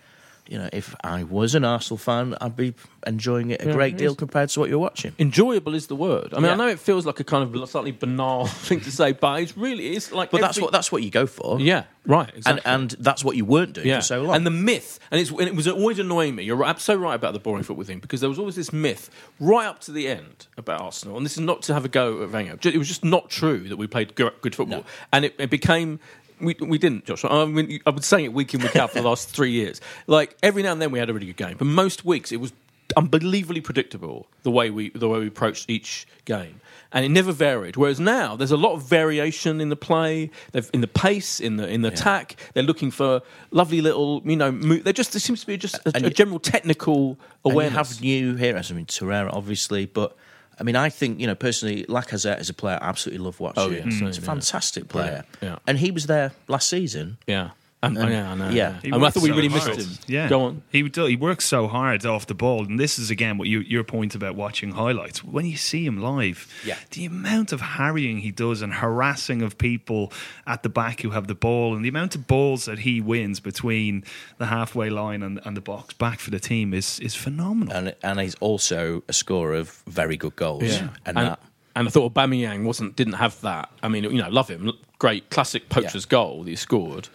You 0.52 0.58
know, 0.58 0.70
if 0.74 0.94
I 1.02 1.24
was 1.24 1.56
an 1.56 1.64
Arsenal 1.64 1.98
fan, 1.98 2.36
I'd 2.42 2.58
be 2.58 2.74
enjoying 3.08 3.52
it 3.52 3.62
a 3.62 3.68
Yeah, 3.68 3.72
great 3.72 3.94
it 3.94 4.00
deal 4.00 4.12
is. 4.12 4.18
compared 4.18 4.50
to 4.50 4.60
what 4.60 4.68
you're 4.70 4.80
watching. 4.80 5.14
Enjoyable 5.18 5.74
is 5.74 5.88
the 5.88 5.96
word. 5.96 6.34
I 6.34 6.42
mean, 6.42 6.52
I 6.52 6.56
know 6.56 6.68
it 6.68 6.78
feels 6.78 7.06
like 7.06 7.22
a 7.22 7.24
kind 7.24 7.56
of 7.56 7.70
slightly 7.70 7.94
banal 7.94 8.48
thing 8.68 8.82
to 8.82 8.92
say, 8.92 9.14
but 9.14 9.42
it's 9.42 9.56
really 9.56 9.88
it's 9.96 10.12
like. 10.12 10.30
But 10.30 10.42
that's 10.42 10.60
what 10.60 10.74
that's 10.74 10.92
what 10.92 11.04
you 11.04 11.10
go 11.10 11.26
for. 11.26 11.58
Yeah, 11.62 11.84
right. 12.06 12.30
Exactly. 12.36 12.62
And 12.66 12.82
and 12.82 12.92
that's 13.00 13.24
what 13.24 13.38
you 13.38 13.46
weren't 13.46 13.72
doing 13.72 13.88
yeah. 13.88 14.00
for 14.00 14.02
so 14.02 14.24
long. 14.24 14.36
And 14.36 14.46
the 14.46 14.52
myth, 14.52 15.00
and, 15.10 15.22
it's, 15.22 15.32
and 15.32 15.44
it 15.44 15.56
was 15.56 15.70
always 15.70 16.00
annoying 16.00 16.36
me. 16.36 16.44
You're 16.44 16.58
right, 16.58 16.78
so 16.78 16.96
right 16.96 17.16
about 17.16 17.32
the 17.32 17.40
boring 17.40 17.64
football 17.64 17.86
thing 17.86 18.00
because 18.00 18.20
there 18.20 18.30
was 18.30 18.38
always 18.38 18.58
this 18.58 18.74
myth 18.74 19.10
right 19.40 19.68
up 19.68 19.80
to 19.82 19.94
the 19.94 20.10
end 20.10 20.48
about 20.58 20.82
Arsenal, 20.82 21.16
and 21.16 21.26
this 21.26 21.34
is 21.34 21.40
not 21.40 21.62
to 21.62 21.74
have 21.74 21.86
a 21.86 21.90
go 21.90 22.24
at 22.24 22.30
Wenger. 22.30 22.58
It 22.62 22.78
was 22.78 22.90
just 22.90 23.06
not 23.06 23.30
true 23.30 23.70
that 23.70 23.78
we 23.78 23.88
played 23.88 24.16
good 24.16 24.54
football, 24.54 24.80
No. 24.80 24.86
and 25.14 25.24
it, 25.24 25.36
it 25.40 25.50
became. 25.50 26.02
We, 26.42 26.56
we 26.60 26.78
didn't, 26.78 27.06
Josh. 27.06 27.24
I 27.26 27.46
mean, 27.46 27.80
I've 27.86 27.96
been 27.96 28.04
saying 28.04 28.26
it 28.26 28.34
week 28.34 28.54
in 28.54 28.62
week 28.62 28.76
out 28.76 28.92
for 28.92 29.02
the 29.02 29.08
last 29.08 29.30
three 29.36 29.52
years. 29.52 29.82
Like 30.08 30.38
every 30.44 30.64
now 30.64 30.72
and 30.72 30.82
then, 30.82 30.92
we 30.92 31.00
had 31.00 31.10
a 31.10 31.14
really 31.14 31.28
good 31.28 31.38
game, 31.38 31.58
but 31.58 31.66
most 31.66 32.06
weeks 32.06 32.32
it 32.32 32.38
was 32.38 32.54
unbelievably 32.98 33.62
predictable 33.62 34.28
the 34.44 34.52
way 34.52 34.70
we 34.70 34.90
the 34.90 35.08
way 35.08 35.20
we 35.20 35.28
approached 35.28 35.70
each 35.70 36.08
game, 36.26 36.60
and 36.92 37.06
it 37.06 37.10
never 37.10 37.32
varied. 37.32 37.78
Whereas 37.78 38.00
now, 38.00 38.36
there's 38.36 38.52
a 38.52 38.58
lot 38.58 38.74
of 38.74 38.84
variation 38.84 39.62
in 39.62 39.70
the 39.70 39.76
play, 39.76 40.30
in 40.74 40.82
the 40.82 40.88
pace, 40.88 41.40
in 41.40 41.58
the 41.58 41.68
in 41.68 41.82
the 41.82 41.90
attack. 41.90 42.36
They're 42.54 42.64
looking 42.64 42.92
for 42.92 43.22
lovely 43.52 43.82
little, 43.82 44.22
you 44.26 44.36
know. 44.36 44.52
Mo- 44.52 44.78
they 44.78 44.94
just 44.94 45.14
there 45.14 45.20
seems 45.20 45.42
to 45.42 45.48
be 45.48 45.58
just 45.58 45.76
a, 45.86 46.06
a 46.06 46.10
general 46.10 46.40
technical 46.40 47.18
awareness. 47.46 47.90
have 47.92 48.02
new 48.02 48.36
heroes. 48.36 48.72
I 48.72 48.76
mean, 48.76 48.86
Torreira, 48.86 49.30
obviously, 49.34 49.86
but 49.86 50.16
I 50.62 50.64
mean, 50.64 50.76
I 50.76 50.90
think 50.92 51.20
you 51.20 51.26
know 51.26 51.34
personally, 51.34 51.86
Lacazette 51.90 52.40
is 52.40 52.48
a 52.50 52.54
player 52.54 52.78
I 52.80 52.88
absolutely 52.90 53.26
love 53.26 53.40
watching. 53.40 53.64
Oh, 53.64 53.70
yeah, 53.70 53.82
he's 53.82 54.20
a 54.20 54.22
fantastic 54.22 54.88
player, 54.90 55.24
Yeah. 55.42 55.58
and 55.66 55.80
he 55.80 55.90
was 55.90 56.06
there 56.06 56.34
last 56.48 56.70
season. 56.70 57.18
yeah, 57.26 57.50
Yeah, 57.84 58.32
I 58.32 58.36
know. 58.36 58.50
yeah. 58.50 58.80
He 58.82 58.90
I, 58.94 58.98
mean, 58.98 59.04
I 59.06 59.10
thought 59.10 59.24
we 59.24 59.30
so 59.30 59.36
really 59.36 59.48
hard. 59.48 59.76
missed 59.76 59.90
him. 59.90 59.98
Yeah, 60.08 60.30
go 60.30 60.44
on. 60.44 60.62
He 60.72 60.88
do, 60.88 61.06
he 61.06 61.16
works 61.16 61.46
so 61.46 61.68
hard 61.68 62.06
off 62.06 62.28
the 62.28 62.36
ball, 62.36 62.64
and 62.66 62.80
this 62.80 63.00
is 63.00 63.10
again 63.10 63.40
what 63.40 63.48
you, 63.48 63.62
your 63.62 63.84
point 63.84 64.14
about 64.14 64.36
watching 64.36 64.72
highlights. 64.72 65.24
When 65.24 65.46
you 65.46 65.58
see 65.58 65.84
him 65.86 66.00
live, 66.02 66.48
Yeah. 66.64 66.78
the 66.92 67.06
amount 67.06 67.52
of 67.52 67.62
harrying 67.62 68.20
he 68.20 68.30
does 68.32 68.62
and 68.62 68.72
harassing 68.74 69.42
of 69.42 69.58
people 69.58 70.14
at 70.46 70.62
the 70.62 70.70
back 70.70 71.02
who 71.02 71.10
have 71.12 71.26
the 71.26 71.34
ball, 71.36 71.76
and 71.76 71.84
the 71.84 71.90
amount 71.90 72.14
of 72.14 72.28
balls 72.28 72.66
that 72.66 72.80
he 72.80 73.02
wins 73.02 73.40
between 73.40 74.04
the 74.38 74.46
halfway 74.46 74.92
line 74.92 75.24
and, 75.24 75.40
and 75.44 75.58
the 75.58 75.62
box 75.62 75.96
back 75.96 76.20
for 76.20 76.30
the 76.30 76.40
team 76.40 76.76
is 76.76 77.00
is 77.00 77.16
phenomenal. 77.16 77.74
and 77.76 77.96
and 78.04 78.20
he's 78.20 78.36
also 78.36 79.02
a 79.08 79.14
scorer 79.14 79.56
of 79.56 79.70
very 79.88 80.18
good 80.18 80.36
goals. 80.36 80.64
Yeah, 80.64 80.90
and, 81.06 81.18
and, 81.18 81.28
that 81.30 81.40
and 81.76 81.88
I 81.88 81.90
thought 81.92 82.14
Aubameyang 82.14 82.64
wasn't 82.64 82.96
didn't 82.96 83.14
have 83.14 83.42
that. 83.42 83.72
I 83.82 83.88
mean, 83.88 84.04
you 84.04 84.22
know, 84.22 84.30
love 84.30 84.50
him, 84.50 84.72
great 85.00 85.32
classic 85.32 85.70
poacher's 85.70 86.06
goal 86.06 86.44
that 86.44 86.50
he 86.52 86.56
scored. 86.56 87.10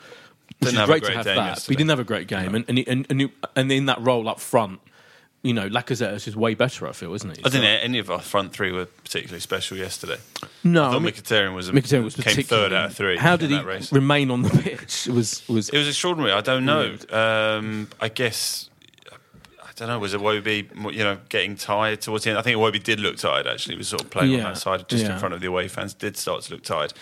Which 0.59 0.71
Didn't 0.71 0.75
is 0.75 0.81
have 0.81 0.89
a 0.89 0.93
great 0.93 1.03
great 1.03 1.11
to 1.13 1.17
have 1.19 1.25
game 1.27 1.35
that. 1.37 1.41
But 1.43 1.47
yesterday. 1.49 1.73
he 1.73 1.77
didn't 1.77 1.91
have 1.91 1.99
a 2.01 2.05
great 2.05 2.29
game, 2.29 2.55
and 2.55 2.65
and, 2.69 2.79
he, 2.79 2.87
and 2.87 3.07
and, 3.11 3.21
he, 3.21 3.33
and 3.55 3.71
in 3.73 3.87
that 3.87 4.01
role 4.01 4.27
up 4.29 4.41
front, 4.41 4.81
you 5.43 5.53
know, 5.53 5.69
Lacazette 5.69 6.15
is 6.15 6.25
just 6.25 6.37
way 6.37 6.55
better. 6.55 6.89
I 6.89 6.93
feel, 6.93 7.13
isn't 7.13 7.29
he? 7.37 7.45
I 7.45 7.49
didn't 7.51 7.61
think 7.63 7.85
any 7.85 7.99
of 7.99 8.11
our 8.11 8.21
front 8.21 8.53
three 8.55 8.73
were 8.73 8.87
particularly 8.87 9.41
special 9.41 9.77
yesterday. 9.77 10.17
No, 10.65 10.85
I 10.87 10.91
thought 10.91 10.97
I 10.97 10.99
mean, 11.01 11.13
Mkhitaryan 11.13 11.55
was, 11.55 11.69
a, 11.69 11.73
Mkhitaryan 11.73 12.05
was 12.05 12.15
came 12.15 12.25
particularly- 12.25 12.69
third 12.71 12.73
out 12.73 12.87
of 12.87 12.97
three. 12.97 13.17
How 13.19 13.35
in 13.35 13.41
did 13.41 13.51
he 13.51 13.57
that 13.57 13.67
race. 13.67 13.93
remain 13.93 14.31
on 14.31 14.43
the 14.43 14.51
pitch? 14.51 15.07
It 15.07 15.13
was 15.15 15.47
was 15.49 15.69
It 15.69 15.77
was 15.79 15.89
extraordinary. 15.89 16.33
I 16.33 16.41
don't 16.41 16.65
know. 16.65 16.97
Um, 17.11 17.89
I 18.01 18.09
guess 18.09 18.71
I 19.63 19.69
don't 19.77 19.89
know. 19.89 19.99
Was 19.99 20.15
Iwobi, 20.15 20.93
you 20.95 21.05
know, 21.05 21.19
getting 21.29 21.55
tired 21.55 22.01
towards 22.01 22.25
the 22.25 22.31
end? 22.31 22.39
I 22.39 22.43
think 22.43 22.57
Iwobi 22.57 22.83
did 22.83 22.99
look 22.99 23.19
tired. 23.19 23.47
Actually, 23.47 23.75
he 23.75 23.79
was 23.79 23.89
sort 23.89 24.01
of 24.03 24.11
playing 24.11 24.33
Yeah. 24.33 24.39
on 24.47 24.55
that 24.55 24.59
side, 24.59 24.89
just 24.89 25.05
Yeah. 25.05 25.13
in 25.13 25.19
front 25.19 25.35
of 25.35 25.43
the 25.43 25.49
away 25.49 25.69
fans. 25.69 25.93
Did 25.93 26.17
start 26.17 26.41
to 26.45 26.55
look 26.55 26.63
tired. 26.63 26.95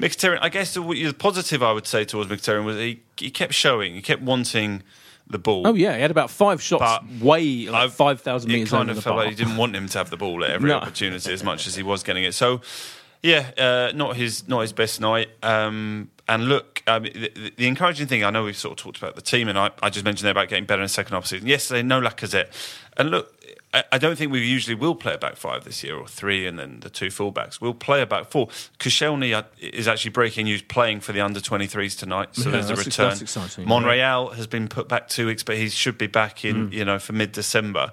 Mkhitaryan, 0.00 0.38
I 0.40 0.48
guess 0.48 0.74
the, 0.74 0.80
the 0.82 1.12
positive 1.12 1.62
I 1.62 1.72
would 1.72 1.86
say 1.86 2.04
towards 2.04 2.30
Mkhitaryan 2.30 2.64
was 2.64 2.76
he, 2.76 3.00
he 3.16 3.30
kept 3.30 3.54
showing, 3.54 3.94
he 3.94 4.02
kept 4.02 4.22
wanting 4.22 4.82
the 5.28 5.38
ball. 5.38 5.66
oh 5.66 5.74
yeah, 5.74 5.94
he 5.94 6.02
had 6.02 6.10
about 6.10 6.30
five 6.30 6.60
shots, 6.60 6.80
But 6.82 7.24
way 7.24 7.66
like 7.68 7.90
five 7.92 8.20
thousand 8.20 8.50
It 8.50 8.54
meters 8.54 8.70
kind 8.70 8.90
of 8.90 8.96
felt 9.02 9.16
bar. 9.16 9.24
like 9.26 9.28
he 9.30 9.36
didn't 9.36 9.56
want 9.56 9.76
him 9.76 9.86
to 9.88 9.98
have 9.98 10.10
the 10.10 10.16
ball 10.16 10.42
at 10.44 10.50
every 10.50 10.70
No. 10.70 10.78
opportunity 10.78 11.32
as 11.32 11.44
much 11.44 11.66
as 11.68 11.76
he 11.76 11.82
was 11.84 12.02
getting 12.02 12.24
it. 12.24 12.34
So, 12.34 12.62
yeah, 13.22 13.50
uh, 13.56 13.92
not 13.94 14.16
his 14.16 14.48
not 14.48 14.60
his 14.62 14.72
best 14.72 15.00
night. 15.00 15.28
Um, 15.42 16.10
and 16.26 16.48
look, 16.48 16.82
um, 16.86 17.02
the, 17.04 17.52
the- 17.56 17.66
encouraging 17.66 18.06
thing 18.08 18.24
I 18.24 18.30
know 18.30 18.44
we've 18.44 18.56
sort 18.56 18.72
of 18.78 18.82
talked 18.82 18.98
about 18.98 19.14
the 19.14 19.22
team, 19.22 19.46
and 19.48 19.58
I, 19.58 19.70
I 19.82 19.90
just 19.90 20.04
mentioned 20.04 20.24
there 20.24 20.32
about 20.32 20.48
getting 20.48 20.64
better 20.64 20.80
in 20.80 20.86
the 20.86 20.88
second 20.88 21.12
half 21.12 21.24
of 21.24 21.28
season. 21.28 21.46
Yesterday, 21.46 21.82
no 21.82 22.00
Lacazette, 22.00 22.48
and 22.96 23.10
look. 23.10 23.32
I- 23.72 23.84
I 23.92 23.98
don't 23.98 24.16
think 24.16 24.32
we 24.32 24.40
usually 24.44 24.74
will 24.74 24.96
play 24.96 25.14
a 25.14 25.18
back 25.18 25.36
five 25.36 25.62
this 25.64 25.84
year 25.84 25.96
or 25.96 26.08
three, 26.08 26.44
and 26.46 26.58
then 26.58 26.80
the 26.80 26.90
two 26.90 27.06
fullbacks. 27.06 27.60
We'll 27.60 27.72
play 27.74 28.02
a 28.02 28.06
back 28.06 28.28
four. 28.30 28.48
Koscielny 28.80 29.32
uh, 29.32 29.44
is 29.60 29.86
actually 29.86 30.10
breaking 30.10 30.46
news, 30.46 30.60
playing 30.62 31.00
for 31.00 31.12
the 31.12 31.20
under 31.20 31.38
23s 31.40 31.96
tonight, 31.96 32.34
so 32.34 32.46
Yeah, 32.46 32.50
there's 32.52 32.70
a 32.70 32.74
return. 32.76 33.08
that's 33.10 33.22
exciting. 33.22 33.68
Monreal 33.68 34.30
has 34.30 34.46
been 34.48 34.66
put 34.66 34.88
back 34.88 35.08
two 35.08 35.26
weeks, 35.28 35.42
but 35.44 35.56
he 35.56 35.68
should 35.68 35.98
be 35.98 36.08
back 36.08 36.38
Mm. 36.38 36.50
in, 36.50 36.72
you 36.72 36.84
know, 36.84 36.98
for 36.98 37.12
mid 37.12 37.30
December 37.32 37.92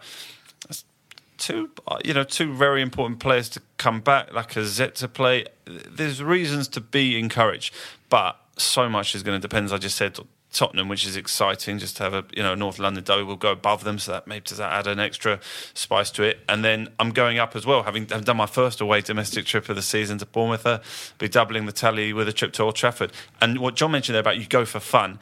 two, 1.37 1.69
uh, 1.87 1.99
you 2.03 2.15
know, 2.15 2.23
two 2.23 2.51
very 2.53 2.81
important 2.81 3.19
players 3.19 3.47
to 3.49 3.61
come 3.77 4.01
back, 4.01 4.31
Lacazette 4.31 4.95
to 4.95 5.07
play. 5.07 5.45
There's 5.65 6.23
reasons 6.23 6.67
to 6.69 6.81
be 6.81 7.19
encouraged, 7.19 7.73
but 8.09 8.37
so 8.57 8.89
much 8.89 9.13
is 9.13 9.21
going 9.21 9.39
to 9.39 9.47
depend. 9.47 9.65
As 9.65 9.73
I 9.73 9.77
just 9.77 9.95
said, 9.97 10.17
Tottenham, 10.53 10.87
which 10.87 11.05
is 11.05 11.15
exciting, 11.15 11.77
just 11.77 11.97
to 11.97 12.03
have 12.03 12.13
a 12.13 12.25
you 12.35 12.41
know 12.41 12.55
North 12.55 12.79
London 12.79 13.03
derby 13.03 13.23
will 13.23 13.35
go 13.35 13.51
above 13.51 13.83
them, 13.83 13.99
so 13.99 14.11
that 14.13 14.27
maybe 14.27 14.43
does 14.45 14.57
that 14.57 14.71
add 14.71 14.87
an 14.87 14.99
extra 14.99 15.39
spice 15.73 16.09
to 16.11 16.23
it. 16.23 16.39
And 16.47 16.63
then 16.63 16.89
I'm 16.99 17.11
going 17.11 17.37
up 17.37 17.55
as 17.55 17.65
well, 17.65 17.83
having 17.83 18.05
done 18.05 18.37
my 18.37 18.45
first 18.45 18.81
away 18.81 19.01
domestic 19.01 19.45
trip 19.45 19.69
of 19.69 19.75
the 19.75 19.81
season 19.81 20.17
to 20.19 20.25
Bournemouth, 20.25 20.65
uh, 20.65 20.79
be 21.17 21.27
doubling 21.27 21.65
the 21.65 21.71
tally 21.71 22.13
with 22.13 22.27
a 22.27 22.33
trip 22.33 22.53
to 22.53 22.63
Old 22.63 22.75
Trafford. 22.75 23.11
And 23.41 23.59
what 23.59 23.75
John 23.75 23.91
mentioned 23.91 24.15
there 24.15 24.21
about 24.21 24.37
you 24.37 24.47
go 24.47 24.65
for 24.65 24.79
fun. 24.79 25.19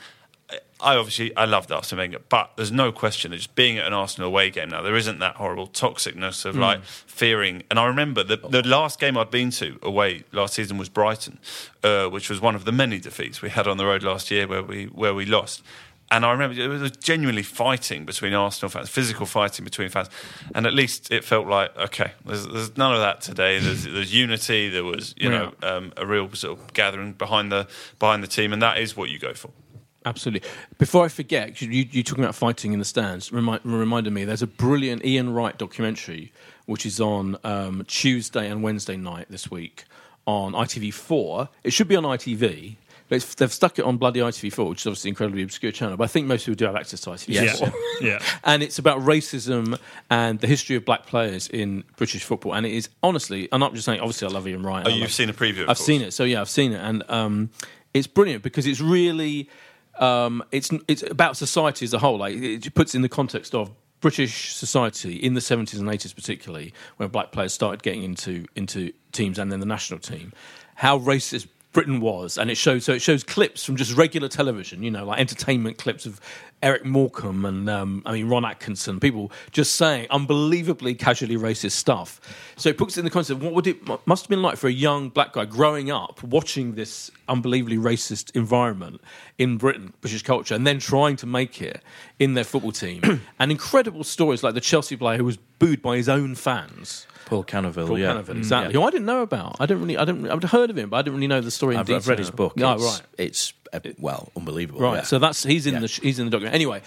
I 0.82 0.96
obviously 0.98 1.36
I 1.38 1.46
loved 1.46 1.72
Arsene 1.72 1.98
Wenger, 1.98 2.20
but 2.28 2.52
there's 2.58 2.72
no 2.72 2.92
question 2.92 3.32
that 3.32 3.38
just 3.38 3.56
being 3.56 3.78
at 3.78 3.88
an 3.88 3.94
Arsenal 3.94 4.28
away 4.28 4.50
game 4.50 4.70
now, 4.70 4.82
there 4.82 4.98
isn't 4.98 5.20
that 5.20 5.36
horrible 5.38 5.68
toxicness 5.68 6.44
Hmm. 6.44 6.50
of 6.50 6.56
like 6.58 6.84
fearing. 6.84 7.64
And 7.70 7.80
I 7.80 7.86
remember 7.86 8.24
the 8.24 8.38
the 8.38 8.62
last 8.68 9.00
game 9.00 9.18
I'd 9.18 9.32
been 9.32 9.52
to 9.52 9.80
away 9.82 10.24
last 10.32 10.54
season 10.56 10.78
was 10.78 10.90
Brighton, 10.90 11.40
uh, 11.84 12.08
which 12.08 12.30
was 12.30 12.42
one 12.42 12.56
of 12.56 12.66
the 12.66 12.72
many 12.74 13.00
defeats 13.00 13.42
we 13.42 13.50
had 13.50 13.68
on 13.68 13.78
the 13.78 13.86
road 13.86 14.04
last 14.04 14.30
year 14.32 14.48
where 14.48 14.64
we 14.64 14.86
where 14.86 15.14
we 15.14 15.26
lost. 15.26 15.64
And 16.12 16.24
I 16.24 16.32
remember 16.32 16.62
it 16.62 16.68
was 16.68 16.92
genuinely 16.92 17.42
fighting 17.42 18.06
between 18.06 18.34
Arsenal 18.36 18.70
fans, 18.70 18.90
physical 18.90 19.26
fighting 19.26 19.66
between 19.66 19.90
fans, 19.90 20.08
and 20.54 20.68
at 20.68 20.74
least 20.74 21.12
it 21.12 21.24
felt 21.24 21.48
like 21.48 21.76
okay, 21.78 22.12
there's, 22.26 22.46
there's 22.48 22.78
none 22.78 22.94
of 22.94 23.00
that 23.00 23.22
today. 23.22 23.58
There's, 23.60 23.86
there's 23.86 24.14
unity. 24.14 24.70
There 24.70 24.84
was 24.84 25.16
you 25.18 25.30
know 25.30 25.54
um, 25.64 25.94
a 25.98 26.06
real 26.06 26.30
sort 26.34 26.60
of 26.60 26.74
gathering 26.74 27.14
behind 27.14 27.52
the 27.52 27.66
behind 27.98 28.22
the 28.22 28.28
team, 28.28 28.54
and 28.54 28.62
that 28.62 28.78
is 28.78 28.96
what 28.96 29.10
you 29.10 29.18
go 29.18 29.34
for. 29.34 29.50
Absolutely. 30.06 30.48
Before 30.78 31.04
I 31.06 31.08
forget, 31.08 31.62
you, 31.62 31.70
you 31.92 32.04
talking 32.04 32.24
about 32.24 32.36
fighting 32.36 32.74
in 32.74 32.80
the 32.80 32.86
stands 32.86 33.32
remi- 33.32 33.60
reminded 33.64 34.14
me. 34.14 34.24
There's 34.26 34.42
a 34.44 34.48
brilliant 34.48 35.04
Ian 35.06 35.34
Wright 35.34 35.58
documentary 35.58 36.32
which 36.66 36.86
is 36.86 37.00
on 37.00 37.38
um, 37.44 37.84
Tuesday 37.88 38.50
and 38.50 38.64
Wednesday 38.64 38.98
night 38.98 39.28
this 39.30 39.50
week 39.52 39.86
on 40.26 40.54
ITV4. 40.54 41.50
It 41.64 41.72
should 41.74 41.88
be 41.88 41.96
on 41.96 42.04
ITV, 42.04 42.76
but 43.08 43.18
it's, 43.18 43.36
they've 43.36 43.54
stuck 43.54 43.78
it 43.78 43.86
on 43.86 43.98
bloody 43.98 44.20
ITV4, 44.20 44.68
which 44.70 44.82
is 44.82 44.88
obviously 44.88 45.10
an 45.10 45.12
incredibly 45.12 45.44
obscure 45.44 45.72
channel. 45.72 45.96
But 45.96 46.06
I 46.06 46.08
think 46.08 46.26
most 46.26 46.46
people 46.48 46.56
do 46.56 46.66
have 46.66 46.76
access 46.76 47.02
to 47.02 47.12
ITV4. 47.12 47.72
Yeah. 48.02 48.10
Yeah. 48.14 48.20
and 48.44 48.64
it's 48.64 48.80
about 48.80 49.00
racism 49.02 49.78
and 50.10 50.40
the 50.40 50.48
history 50.48 50.76
of 50.76 50.86
black 50.86 51.06
players 51.06 51.48
in 51.50 51.84
British 51.98 52.24
football. 52.24 52.56
And 52.56 52.66
it 52.66 52.74
is 52.74 52.90
honestly, 53.04 53.48
I'm 53.52 53.60
not 53.60 53.74
just 53.74 53.86
saying. 53.86 54.00
Obviously, 54.00 54.28
I 54.28 54.32
love 54.32 54.48
Ian 54.48 54.64
Wright. 54.64 54.86
Oh, 54.88 54.90
I 54.90 54.94
you've 54.94 55.02
love- 55.02 55.12
seen 55.12 55.30
a 55.30 55.34
preview, 55.34 55.62
of 55.64 55.70
I've 55.70 55.78
course. 55.78 55.86
seen 55.86 56.02
it. 56.02 56.14
So 56.14 56.24
yeah, 56.24 56.42
I've 56.42 56.50
seen 56.50 56.74
it, 56.74 56.80
and 56.80 57.04
um, 57.10 57.52
it's 57.94 58.08
brilliant 58.08 58.42
because 58.42 58.66
it's 58.66 58.82
really 58.82 59.50
um, 60.00 60.44
it's 60.52 60.70
it's 60.88 61.04
about 61.04 61.38
society 61.38 61.86
as 61.86 61.94
a 61.94 62.00
whole. 62.00 62.18
Like 62.18 62.36
it 62.36 62.74
puts 62.74 62.96
in 62.96 63.02
the 63.02 63.10
context 63.10 63.56
of 63.56 63.72
British 64.02 64.54
society 64.54 65.16
in 65.16 65.34
the 65.34 65.40
70s 65.40 65.80
and 65.80 65.90
80s, 65.90 66.14
particularly 66.14 66.74
when 66.98 67.10
black 67.10 67.32
players 67.32 67.54
started 67.54 67.82
getting 67.82 68.04
into 68.04 68.46
into 68.56 68.92
teams 69.12 69.40
and 69.40 69.52
then 69.52 69.60
the 69.60 69.66
national 69.66 70.00
team, 70.00 70.34
how 70.76 71.00
racist 71.00 71.48
Britain 71.76 72.00
was, 72.00 72.38
and 72.38 72.50
it 72.50 72.56
shows 72.56 72.86
so 72.86 72.94
it 72.94 73.02
shows 73.02 73.22
clips 73.22 73.66
from 73.66 73.76
just 73.76 73.94
regular 73.98 74.30
television, 74.30 74.82
you 74.82 74.90
know, 74.90 75.04
like 75.04 75.20
entertainment 75.20 75.78
clips 75.78 76.06
of 76.06 76.22
Eric 76.64 76.86
Morecambe 76.86 77.44
and 77.44 77.70
um, 77.70 78.02
I 78.06 78.14
mean 78.14 78.30
Ron 78.30 78.46
Atkinson, 78.46 79.02
people 79.02 79.30
just 79.52 79.76
saying 79.76 80.08
unbelievably 80.10 80.96
casually 80.96 81.36
racist 81.36 81.74
stuff. 81.74 82.22
So 82.56 82.70
it 82.70 82.78
puts 82.78 82.96
it 82.96 83.02
in 83.02 83.06
the 83.06 83.12
context 83.12 83.32
of 83.32 83.44
what 83.44 83.54
would 83.54 83.68
it 83.68 83.86
must 84.08 84.24
have 84.24 84.30
been 84.30 84.42
like 84.42 84.56
for 84.56 84.68
a 84.68 84.72
young 84.72 85.10
black 85.10 85.34
guy 85.34 85.44
growing 85.44 85.92
up 85.92 86.24
watching 86.24 86.76
this 86.76 87.12
unbelievably 87.28 87.78
racist 87.78 88.34
environment 88.38 89.02
in 89.38 89.58
Britain, 89.58 89.94
British 90.00 90.24
culture, 90.24 90.56
and 90.56 90.66
then 90.66 90.80
trying 90.80 91.18
to 91.18 91.26
make 91.26 91.62
it 91.62 91.84
in 92.20 92.36
their 92.36 92.46
football 92.46 92.72
team. 92.72 93.22
and 93.40 93.52
incredible 93.52 94.06
stories 94.06 94.44
like 94.44 94.54
the 94.54 94.62
Chelsea 94.62 94.96
player 94.96 95.18
who 95.18 95.26
was 95.26 95.36
booed 95.36 95.82
by 95.82 95.98
his 95.98 96.08
own 96.08 96.36
fans. 96.36 97.06
Paul 97.26 97.44
Canoville, 97.44 97.88
Paul 97.88 98.00
yeah, 98.00 98.14
Canoville, 98.14 98.38
exactly. 98.38 98.74
Yeah. 98.74 98.80
Who 98.80 98.88
I 98.88 98.92
didn't 98.92 99.06
know 99.06 99.22
about. 99.22 99.58
I 99.60 99.66
didn't 99.66 99.84
really. 99.84 99.98
I 99.98 100.06
didn't. 100.06 100.30
I'd 100.30 100.44
heard 100.44 100.70
of 100.70 100.78
him, 100.78 100.90
but 100.90 100.98
I 100.98 101.02
didn't 101.02 101.16
really 101.16 101.28
know 101.28 101.42
the 101.42 101.52
story. 101.52 101.76
In 101.76 101.82
I've, 101.82 101.90
I've 101.90 102.08
read 102.08 102.20
his 102.20 102.32
book. 102.32 102.54
Yeah, 102.56 102.76
it's, 102.76 102.84
right. 102.84 103.02
It's 103.18 103.54
uh, 103.74 103.80
well, 103.98 104.32
unbelievable. 104.36 104.82
Right. 104.82 104.98
yeah. 104.98 105.02
So 105.04 105.20
that's 105.20 105.44
he's 105.44 105.66
in 105.68 105.76
Yeah. 105.76 105.80
the 105.82 105.88
he's 105.88 106.20
in 106.20 106.26
the 106.26 106.32
document. 106.32 106.56
Anyway, 106.56 106.82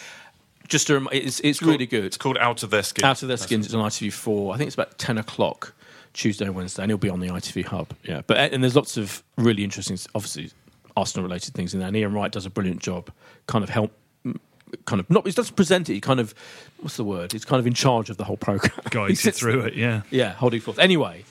just 0.68 0.86
to 0.88 0.94
rem- 0.94 1.08
it's 1.12 1.40
it's 1.40 1.62
really 1.62 1.86
good. 1.86 2.04
It's 2.04 2.16
called 2.16 2.38
Out 2.38 2.62
of 2.62 2.70
Their 2.70 2.82
Skin. 2.82 3.04
Out 3.04 3.22
of 3.22 3.28
their 3.28 3.36
skins. 3.36 3.66
It's 3.66 3.74
on 3.74 3.88
ITV4. 3.88 4.54
I 4.54 4.58
think 4.58 4.68
it's 4.68 4.74
about 4.74 4.98
ten 4.98 5.18
o'clock 5.18 5.74
Tuesday 6.12 6.48
Wednesday, 6.48 6.82
and 6.82 6.90
it'll 6.90 6.98
be 6.98 7.10
on 7.10 7.20
the 7.20 7.28
ITV 7.28 7.66
hub. 7.66 7.94
Yeah, 8.04 8.22
but 8.26 8.52
and 8.52 8.62
there's 8.62 8.76
lots 8.76 8.96
of 8.96 9.22
really 9.36 9.64
interesting, 9.64 9.98
obviously 10.14 10.50
Arsenal 10.96 11.24
related 11.24 11.54
things 11.54 11.74
in 11.74 11.80
there. 11.80 11.88
And 11.88 11.96
Ian 11.96 12.12
Wright 12.12 12.30
does 12.30 12.46
a 12.46 12.50
brilliant 12.50 12.80
job, 12.80 13.10
kind 13.46 13.62
of 13.62 13.70
help. 13.70 13.92
Kind 14.84 15.00
of 15.00 15.10
not. 15.10 15.26
He 15.26 15.32
doesn't 15.32 15.56
present 15.56 15.88
it. 15.88 15.94
He 15.94 16.00
kind 16.00 16.20
of, 16.20 16.34
what's 16.80 16.96
the 16.96 17.04
word? 17.04 17.32
He's 17.32 17.44
kind 17.44 17.60
of 17.60 17.66
in 17.66 17.74
charge 17.74 18.10
of 18.10 18.16
the 18.16 18.24
whole 18.24 18.36
program. 18.36 18.72
he 18.84 18.90
Guides 18.90 19.10
you 19.10 19.16
sits 19.16 19.38
through 19.40 19.60
it, 19.60 19.74
yeah. 19.74 20.02
yeah, 20.10 20.32
holding 20.32 20.60
forth. 20.60 20.78
Anyway, 20.78 21.24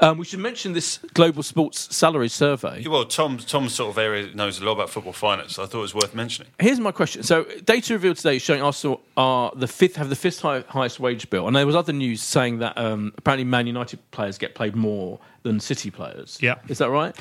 um, 0.00 0.16
we 0.16 0.24
should 0.24 0.38
mention 0.38 0.74
this 0.74 0.98
global 1.14 1.42
sports 1.42 1.94
salary 1.94 2.28
survey. 2.28 2.86
Well, 2.86 3.04
Tom, 3.04 3.38
Tom's 3.38 3.74
sort 3.74 3.90
of 3.90 3.98
area 3.98 4.32
knows 4.32 4.60
a 4.60 4.64
lot 4.64 4.72
about 4.72 4.90
football 4.90 5.12
finance, 5.12 5.56
so 5.56 5.64
I 5.64 5.66
thought 5.66 5.78
it 5.78 5.82
was 5.82 5.94
worth 5.94 6.14
mentioning. 6.14 6.52
Here's 6.60 6.78
my 6.78 6.92
question. 6.92 7.24
So, 7.24 7.44
data 7.64 7.94
revealed 7.94 8.16
today 8.16 8.36
is 8.36 8.42
showing 8.42 8.62
Arsenal 8.62 9.00
are 9.16 9.50
the 9.56 9.66
fifth 9.66 9.96
have 9.96 10.08
the 10.08 10.16
fifth 10.16 10.40
high, 10.40 10.60
highest 10.68 11.00
wage 11.00 11.28
bill, 11.30 11.48
and 11.48 11.56
there 11.56 11.66
was 11.66 11.74
other 11.74 11.92
news 11.92 12.22
saying 12.22 12.58
that 12.58 12.78
um, 12.78 13.12
apparently 13.18 13.44
Man 13.44 13.66
United 13.66 13.98
players 14.12 14.38
get 14.38 14.54
paid 14.54 14.76
more 14.76 15.18
than 15.42 15.58
City 15.58 15.90
players. 15.90 16.38
Yeah. 16.40 16.56
is 16.68 16.78
that 16.78 16.90
right? 16.90 17.16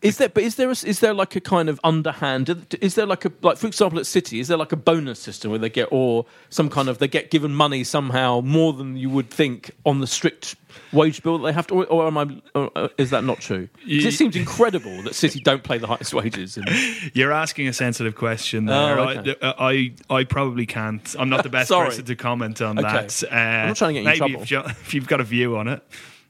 Is 0.00 0.18
there, 0.18 0.28
but 0.28 0.44
is 0.44 0.54
there 0.54 0.68
a, 0.68 0.70
is 0.70 1.00
there 1.00 1.12
like 1.12 1.34
a 1.34 1.40
kind 1.40 1.68
of 1.68 1.80
underhand? 1.82 2.76
Is 2.80 2.94
there 2.94 3.04
like 3.04 3.24
a 3.24 3.32
like 3.42 3.56
for 3.56 3.66
example 3.66 3.98
at 3.98 4.06
City? 4.06 4.38
Is 4.38 4.46
there 4.46 4.56
like 4.56 4.70
a 4.70 4.76
bonus 4.76 5.18
system 5.18 5.50
where 5.50 5.58
they 5.58 5.68
get 5.70 5.88
or 5.90 6.24
some 6.50 6.70
kind 6.70 6.88
of 6.88 6.98
they 6.98 7.08
get 7.08 7.32
given 7.32 7.52
money 7.52 7.82
somehow 7.82 8.40
more 8.40 8.72
than 8.72 8.96
you 8.96 9.10
would 9.10 9.28
think 9.28 9.72
on 9.84 9.98
the 9.98 10.06
strict 10.06 10.54
wage 10.92 11.20
bill 11.24 11.38
that 11.38 11.46
they 11.46 11.52
have 11.52 11.66
to? 11.66 11.74
Or, 11.74 11.86
or 11.86 12.06
am 12.06 12.16
I? 12.16 12.40
Or, 12.54 12.70
uh, 12.76 12.88
is 12.96 13.10
that 13.10 13.24
not 13.24 13.40
true? 13.40 13.68
It 13.88 14.12
seems 14.14 14.36
incredible 14.36 15.02
that 15.02 15.16
City 15.16 15.40
don't 15.40 15.64
play 15.64 15.78
the 15.78 15.88
highest 15.88 16.14
wages. 16.14 16.56
And, 16.56 16.68
You're 17.14 17.32
asking 17.32 17.66
a 17.66 17.72
sensitive 17.72 18.14
question 18.14 18.68
Oh, 18.68 18.86
there. 18.86 19.00
okay. 19.00 19.34
I, 19.42 19.92
I, 20.10 20.18
I 20.20 20.24
probably 20.24 20.66
can't. 20.66 21.16
I'm 21.18 21.28
not 21.28 21.42
the 21.42 21.48
best 21.50 21.70
person 21.72 22.04
to 22.04 22.14
comment 22.14 22.62
on 22.62 22.78
Okay. 22.78 22.88
that. 22.88 23.24
Uh, 23.24 23.34
I'm 23.34 23.68
not 23.68 23.76
trying 23.76 23.94
to 23.96 24.02
get 24.02 24.18
you 24.18 24.24
in 24.24 24.30
maybe 24.30 24.32
trouble. 24.34 24.42
If, 24.42 24.50
you, 24.52 24.58
if 24.80 24.94
you've 24.94 25.08
got 25.08 25.20
a 25.20 25.24
view 25.24 25.56
on 25.56 25.66
it. 25.66 25.82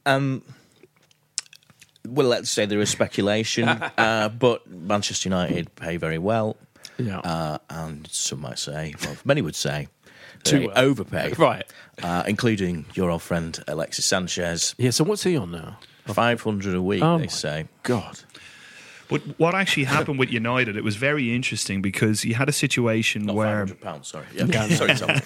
Um, 0.07 0.43
well, 2.09 2.27
let's 2.29 2.51
say 2.51 2.67
there 2.67 2.81
is 2.81 2.91
speculation, 2.91 3.69
uh, 3.99 4.29
but 4.29 4.67
Manchester 4.71 5.29
United 5.29 5.75
pay 5.77 5.97
very 5.97 6.19
well. 6.19 6.57
Yeah. 6.99 7.21
uh, 7.21 7.59
and 7.71 8.09
some 8.11 8.41
might 8.41 8.59
say, 8.59 8.95
well, 9.05 9.17
many 9.25 9.41
would 9.41 9.55
say, 9.55 9.87
Too 10.43 10.67
well. 10.67 10.79
overpay, 10.79 11.33
Right. 11.39 11.65
Uh, 12.03 12.25
including 12.27 12.87
your 12.95 13.11
old 13.11 13.23
friend 13.23 13.63
Alexis 13.69 14.05
Sanchez, 14.05 14.75
Yeah. 14.79 14.91
So 14.91 15.05
what's 15.05 15.23
he 15.23 15.37
on 15.37 15.53
now? 15.53 15.79
five 16.07 16.41
hundred 16.43 16.75
a 16.75 16.81
week. 16.83 17.03
Oh 17.03 17.19
they 17.19 17.25
my 17.25 17.29
say. 17.29 17.67
God. 17.83 18.19
But 19.09 19.23
what 19.39 19.55
actually 19.55 19.85
happened 19.97 20.19
with 20.19 20.31
United, 20.31 20.77
it 20.77 20.85
was 20.85 20.97
very 20.97 21.35
interesting 21.35 21.81
because 21.83 22.25
you 22.25 22.35
had 22.35 22.49
a 22.49 22.53
situation 22.53 23.27
Not 23.27 23.37
where 23.37 23.47
five 23.47 23.59
hundred 23.59 23.81
pounds. 23.81 24.09
Sorry. 24.09 24.27
Yeah. 24.35 24.69
sorry, 24.75 24.95
Tom. 24.95 25.21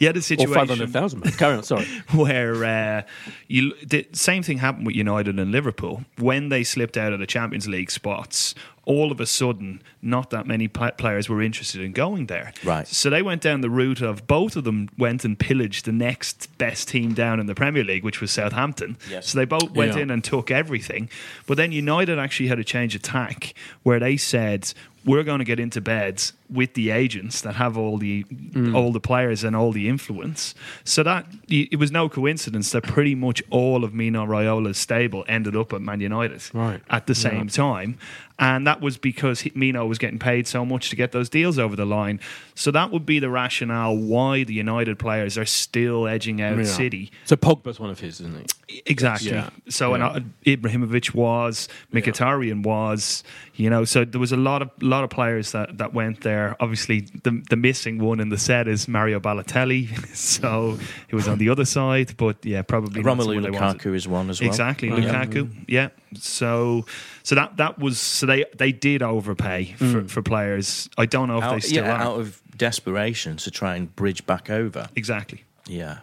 you 0.00 0.06
had 0.06 0.16
a 0.16 0.18
Or 0.18 0.22
situation 0.22 0.54
five 0.54 0.68
hundred 0.68 0.90
thousand. 0.90 1.22
Carry 1.36 1.56
on. 1.56 1.62
Sorry. 1.62 1.84
where 2.14 2.64
uh, 2.64 3.02
you 3.46 3.74
the 3.84 4.06
same 4.12 4.42
thing 4.42 4.58
happened 4.58 4.86
with 4.86 4.96
United 4.96 5.38
and 5.38 5.52
Liverpool 5.52 6.04
when 6.18 6.48
they 6.48 6.64
slipped 6.64 6.96
out 6.96 7.12
of 7.12 7.20
the 7.20 7.26
Champions 7.26 7.68
League 7.68 7.90
spots. 7.90 8.54
All 8.88 9.12
of 9.12 9.20
a 9.20 9.26
sudden, 9.26 9.82
not 10.00 10.30
that 10.30 10.46
many 10.46 10.66
players 10.66 11.28
were 11.28 11.42
interested 11.42 11.82
in 11.82 11.92
going 11.92 12.24
there. 12.26 12.54
Right. 12.64 12.88
So 12.88 13.10
they 13.10 13.20
went 13.20 13.42
down 13.42 13.60
the 13.60 13.68
route 13.68 14.00
of 14.00 14.26
both 14.26 14.56
of 14.56 14.64
them 14.64 14.88
went 14.96 15.26
and 15.26 15.38
pillaged 15.38 15.84
the 15.84 15.92
next 15.92 16.48
best 16.56 16.88
team 16.88 17.12
down 17.12 17.38
in 17.38 17.44
the 17.44 17.54
Premier 17.54 17.84
League, 17.84 18.02
which 18.02 18.22
was 18.22 18.30
Southampton. 18.30 18.96
Yes. 19.10 19.28
So 19.28 19.38
they 19.38 19.44
both 19.44 19.72
went 19.72 19.94
Yeah. 19.94 20.02
in 20.04 20.10
and 20.10 20.24
took 20.24 20.50
everything. 20.50 21.10
But 21.46 21.58
then 21.58 21.70
United 21.70 22.18
actually 22.18 22.48
had 22.48 22.58
a 22.58 22.64
change 22.64 22.94
of 22.94 23.02
tack 23.02 23.52
where 23.82 24.00
they 24.00 24.16
said, 24.16 24.72
we're 25.04 25.22
going 25.22 25.38
to 25.38 25.44
get 25.44 25.60
into 25.60 25.80
beds 25.80 26.32
with 26.50 26.74
the 26.74 26.90
agents 26.90 27.40
that 27.42 27.54
have 27.54 27.78
all 27.78 27.98
the 27.98 28.24
Mm. 28.24 28.74
all 28.74 28.90
the 28.92 29.00
players 29.00 29.44
and 29.44 29.54
all 29.54 29.70
the 29.72 29.88
influence. 29.88 30.54
So 30.84 31.02
that 31.02 31.26
it 31.48 31.78
was 31.78 31.90
no 31.92 32.08
coincidence 32.08 32.70
that 32.72 32.82
pretty 32.82 33.14
much 33.14 33.42
all 33.50 33.84
of 33.84 33.92
Mino 33.94 34.26
Raiola's 34.26 34.76
stable 34.78 35.24
ended 35.28 35.54
up 35.54 35.72
at 35.72 35.80
Man 35.82 36.00
United 36.00 36.42
Right. 36.52 36.80
at 36.90 37.06
the 37.06 37.14
same 37.14 37.48
time, 37.48 37.96
and 38.38 38.66
that 38.66 38.80
was 38.80 38.96
because 38.98 39.44
Mino 39.54 39.84
was 39.86 39.98
getting 39.98 40.18
paid 40.18 40.46
so 40.46 40.64
much 40.64 40.90
to 40.90 40.96
get 40.96 41.12
those 41.12 41.28
deals 41.28 41.58
over 41.58 41.74
the 41.74 41.84
line. 41.86 42.20
So 42.54 42.70
that 42.70 42.90
would 42.90 43.04
be 43.06 43.18
the 43.18 43.30
rationale 43.30 43.96
why 43.96 44.44
the 44.44 44.54
United 44.54 44.98
players 44.98 45.36
are 45.38 45.44
still 45.44 46.06
edging 46.06 46.40
out 46.40 46.56
Yeah. 46.58 46.64
City. 46.64 47.10
So 47.24 47.36
Pogba's 47.36 47.78
one 47.80 47.90
of 47.90 48.00
his, 48.00 48.20
isn't 48.20 48.48
he? 48.68 48.82
Exactly. 48.86 49.30
Yeah. 49.30 49.50
So 49.68 49.94
Yeah. 49.94 50.12
and 50.16 50.26
uh, 50.26 50.28
Ibrahimovic 50.50 51.14
was, 51.14 51.68
Mkhitaryan 51.92 52.62
was, 52.64 53.24
you 53.54 53.70
know. 53.70 53.84
So 53.84 54.04
there 54.04 54.20
was 54.20 54.32
a 54.32 54.36
lot 54.36 54.62
of 54.62 54.70
lot 54.82 55.04
of 55.04 55.10
players 55.10 55.52
that, 55.52 55.78
that 55.78 55.94
went 55.94 56.20
there. 56.20 56.54
Obviously, 56.60 57.00
the 57.24 57.42
the 57.50 57.56
missing 57.56 57.98
one 57.98 58.20
in 58.20 58.28
the 58.28 58.38
set 58.38 58.68
is 58.68 58.86
Mario 58.88 59.18
Balotelli. 59.20 59.88
so 60.16 60.78
he 61.08 61.16
was 61.16 61.26
on 61.28 61.38
the 61.38 61.48
other 61.48 61.64
side, 61.64 62.16
but 62.16 62.36
yeah, 62.44 62.62
probably 62.62 63.02
Romelu 63.02 63.18
someone 63.24 63.42
they 63.42 63.50
wanted. 63.50 63.80
Lukaku 63.82 63.94
is 63.94 64.06
one 64.06 64.30
as 64.30 64.40
well. 64.40 64.48
Exactly, 64.48 64.88
Yeah. 64.88 64.96
Lukaku. 65.24 65.64
Yeah. 65.66 65.88
So 66.14 66.84
so 67.28 67.34
that 67.34 67.58
that 67.58 67.78
was 67.78 68.00
so 68.00 68.24
they 68.24 68.46
they 68.56 68.72
did 68.72 69.02
overpay 69.02 69.74
for, 69.76 69.84
hmm. 69.84 70.06
for 70.06 70.22
players. 70.22 70.88
I 70.96 71.04
don't 71.04 71.28
know 71.28 71.42
if 71.42 71.50
they 71.50 71.60
still 71.60 71.84
yeah, 71.84 71.92
are. 71.92 72.00
out 72.00 72.20
of 72.20 72.40
desperation 72.56 73.36
to 73.36 73.50
try 73.50 73.76
and 73.76 73.94
bridge 73.94 74.24
back 74.24 74.48
over. 74.48 74.88
exactly. 74.96 75.44
Yeah. 75.66 75.98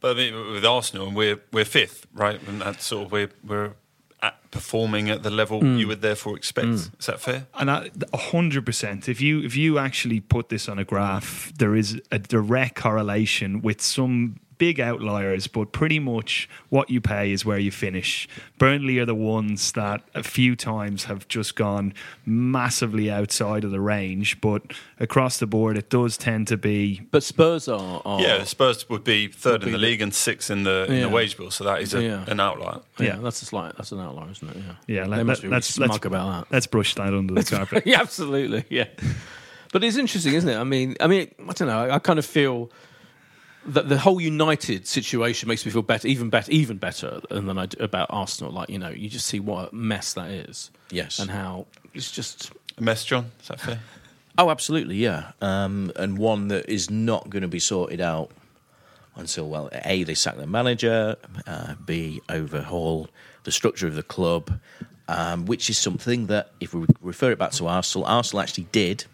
But 0.00 0.16
I 0.16 0.18
mean, 0.18 0.52
with 0.52 0.66
Arsenal, 0.66 1.06
and 1.06 1.16
we're 1.16 1.40
we're 1.50 1.64
fifth, 1.64 2.06
right? 2.12 2.38
And 2.46 2.60
that's 2.60 2.84
sort 2.84 3.06
of 3.06 3.12
we're 3.12 3.30
we're 3.42 3.72
at 4.22 4.50
performing 4.50 5.08
at 5.08 5.22
the 5.22 5.30
level 5.30 5.60
hmm. 5.60 5.78
you 5.78 5.88
would 5.88 6.02
therefore 6.02 6.36
expect. 6.36 6.66
Hmm. 6.66 6.74
Is 6.74 7.06
that 7.06 7.18
fair? 7.18 7.46
And 7.54 7.70
a 7.70 7.90
hundred 8.14 8.66
percent. 8.66 9.08
If 9.08 9.22
you 9.22 9.40
if 9.40 9.56
you 9.56 9.78
actually 9.78 10.20
put 10.20 10.50
this 10.50 10.68
on 10.68 10.78
a 10.78 10.84
graph, 10.84 11.54
there 11.56 11.74
is 11.74 12.02
a 12.10 12.18
direct 12.18 12.74
correlation 12.74 13.62
with 13.62 13.80
some 13.80 14.36
big 14.58 14.78
outliers, 14.80 15.46
but 15.46 15.72
pretty 15.72 15.98
much 15.98 16.48
what 16.68 16.88
you 16.90 17.00
pay 17.00 17.32
is 17.32 17.44
where 17.44 17.58
you 17.58 17.70
finish. 17.70 18.28
Burnley 18.58 18.98
are 18.98 19.04
the 19.06 19.14
ones 19.14 19.72
that 19.72 20.02
a 20.14 20.22
few 20.22 20.54
times 20.56 21.04
have 21.04 21.26
just 21.28 21.56
gone 21.56 21.94
massively 22.24 23.10
outside 23.10 23.64
of 23.64 23.70
the 23.70 23.80
range, 23.80 24.40
but 24.40 24.62
across 25.00 25.38
the 25.38 25.46
board, 25.46 25.76
it 25.76 25.90
does 25.90 26.16
tend 26.16 26.46
to 26.48 26.56
be 26.56 27.02
But 27.10 27.22
Spurs 27.22 27.66
are. 27.68 28.02
are 28.04 28.20
Yeah, 28.20 28.44
Spurs 28.44 28.88
would 28.88 29.04
be 29.04 29.28
third 29.28 29.60
Would 29.60 29.68
in 29.68 29.72
the 29.72 29.78
be 29.78 29.82
the- 29.84 29.90
league 29.90 30.00
and 30.02 30.14
sixth 30.14 30.50
in 30.50 30.62
the 30.64 30.86
in 30.88 31.00
the 31.02 31.08
wage 31.08 31.36
bill. 31.36 31.50
So 31.50 31.64
that 31.64 31.80
is 31.82 31.94
a, 31.94 32.02
Yeah. 32.02 32.24
an 32.28 32.38
outlier. 32.40 32.80
yeah, 32.98 33.06
Yeah. 33.06 33.16
that's 33.16 33.42
a 33.42 33.46
slight. 33.46 33.76
That's 33.76 33.92
an 33.92 34.00
outlier, 34.00 34.30
isn't 34.30 34.48
it? 34.48 34.56
Yeah. 34.56 34.62
yeah. 34.86 35.02
they 35.04 35.22
let, 35.24 35.38
really 35.42 35.48
let's, 35.48 35.66
smug 35.68 35.90
let's, 35.90 36.04
about 36.06 36.30
that. 36.48 36.54
let's 36.54 36.66
brush 36.66 36.94
that 36.94 37.12
under 37.14 37.34
the 37.34 37.44
carpet. 37.44 37.82
yeah, 37.86 38.00
absolutely. 38.00 38.64
Yeah, 38.68 38.86
but 39.72 39.82
it's 39.82 39.96
interesting, 39.96 40.34
isn't 40.34 40.48
it? 40.48 40.56
I 40.56 40.64
mean, 40.64 40.96
I 41.00 41.06
mean, 41.06 41.30
I 41.48 41.52
don't 41.52 41.68
know. 41.68 41.84
I, 41.84 41.94
I 41.96 41.98
kind 41.98 42.18
of 42.18 42.26
feel 42.26 42.70
that 43.66 43.88
the 43.88 43.98
whole 43.98 44.20
United 44.20 44.86
situation 44.86 45.48
makes 45.48 45.64
me 45.64 45.72
feel 45.72 45.82
better, 45.82 46.08
even 46.08 46.30
better, 46.30 46.50
even 46.50 46.76
better 46.78 47.20
than 47.30 47.58
I 47.58 47.66
do 47.66 47.82
about 47.82 48.08
Arsenal. 48.10 48.52
Like 48.52 48.68
you 48.70 48.78
know, 48.78 48.90
you 48.90 49.08
just 49.08 49.26
see 49.26 49.40
what 49.40 49.72
a 49.72 49.74
mess 49.74 50.14
that 50.14 50.30
is. 50.30 50.70
Yes. 50.90 51.18
and 51.18 51.30
how 51.30 51.66
it's 51.94 52.10
just 52.10 52.50
A 52.78 52.82
mess, 52.82 53.04
John. 53.04 53.30
Is 53.40 53.48
that 53.48 53.60
fair? 53.60 53.80
Oh, 54.38 54.48
absolutely, 54.48 54.96
yeah. 54.96 55.32
Um, 55.42 55.92
and 55.94 56.16
one 56.16 56.48
that 56.48 56.66
is 56.66 56.90
not 56.90 57.28
going 57.28 57.42
to 57.42 57.48
be 57.48 57.58
sorted 57.58 58.00
out 58.00 58.30
until, 59.14 59.46
well, 59.46 59.68
A, 59.84 60.04
they 60.04 60.14
sack 60.14 60.38
the 60.38 60.46
manager, 60.46 61.16
uh, 61.46 61.74
B, 61.84 62.22
overhaul 62.30 63.10
the 63.44 63.52
structure 63.52 63.86
of 63.86 63.94
the 63.94 64.02
club, 64.02 64.58
um, 65.06 65.44
which 65.44 65.68
is 65.68 65.76
something 65.76 66.28
that, 66.28 66.50
if 66.60 66.72
we 66.72 66.86
refer 67.02 67.30
it 67.32 67.38
back 67.38 67.50
to 67.52 67.66
Arsenal, 67.66 68.06
Arsenal 68.06 68.40
actually 68.40 68.68
did 68.72 69.04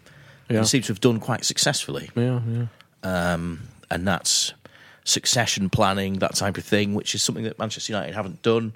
Yeah. 0.49 0.59
and 0.59 0.67
seems 0.67 0.85
to 0.87 0.93
have 0.93 1.01
done 1.01 1.19
quite 1.19 1.43
successfully. 1.43 2.09
yeah, 2.15 2.39
yeah. 3.03 3.33
Um, 3.33 3.59
and 3.91 4.07
that's 4.07 4.53
succession 5.03 5.69
planning, 5.69 6.19
that 6.19 6.35
type 6.35 6.57
of 6.57 6.63
thing, 6.63 6.93
which 6.93 7.15
is 7.15 7.23
something 7.23 7.43
that 7.43 7.57
Manchester 7.59 7.93
United 7.93 8.13
haven't 8.15 8.41
done. 8.41 8.73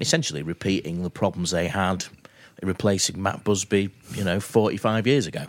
Essentially, 0.00 0.42
repeating 0.42 1.02
the 1.02 1.10
problems 1.10 1.50
they 1.50 1.68
had 1.68 2.04
in 2.62 2.68
replacing 2.68 3.22
Matt 3.22 3.44
Busby, 3.44 3.90
you 4.14 4.24
know, 4.24 4.40
45 4.40 5.06
years 5.06 5.26
ago. 5.26 5.44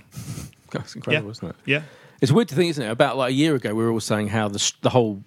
That's 0.71 0.95
incredible, 0.95 1.27
Yeah. 1.27 1.31
isn't 1.31 1.47
it? 1.49 1.55
yeah. 1.65 1.81
It's 2.21 2.31
weird 2.31 2.47
to 2.49 2.55
think, 2.55 2.69
isn't 2.71 2.83
it? 2.83 2.89
About 2.89 3.17
like 3.17 3.29
a 3.29 3.33
year 3.33 3.55
ago, 3.55 3.73
we 3.75 3.83
were 3.83 3.91
all 3.91 3.99
saying 3.99 4.29
how 4.29 4.47
the 4.49 4.73
the 4.81 4.89
whole 4.89 5.21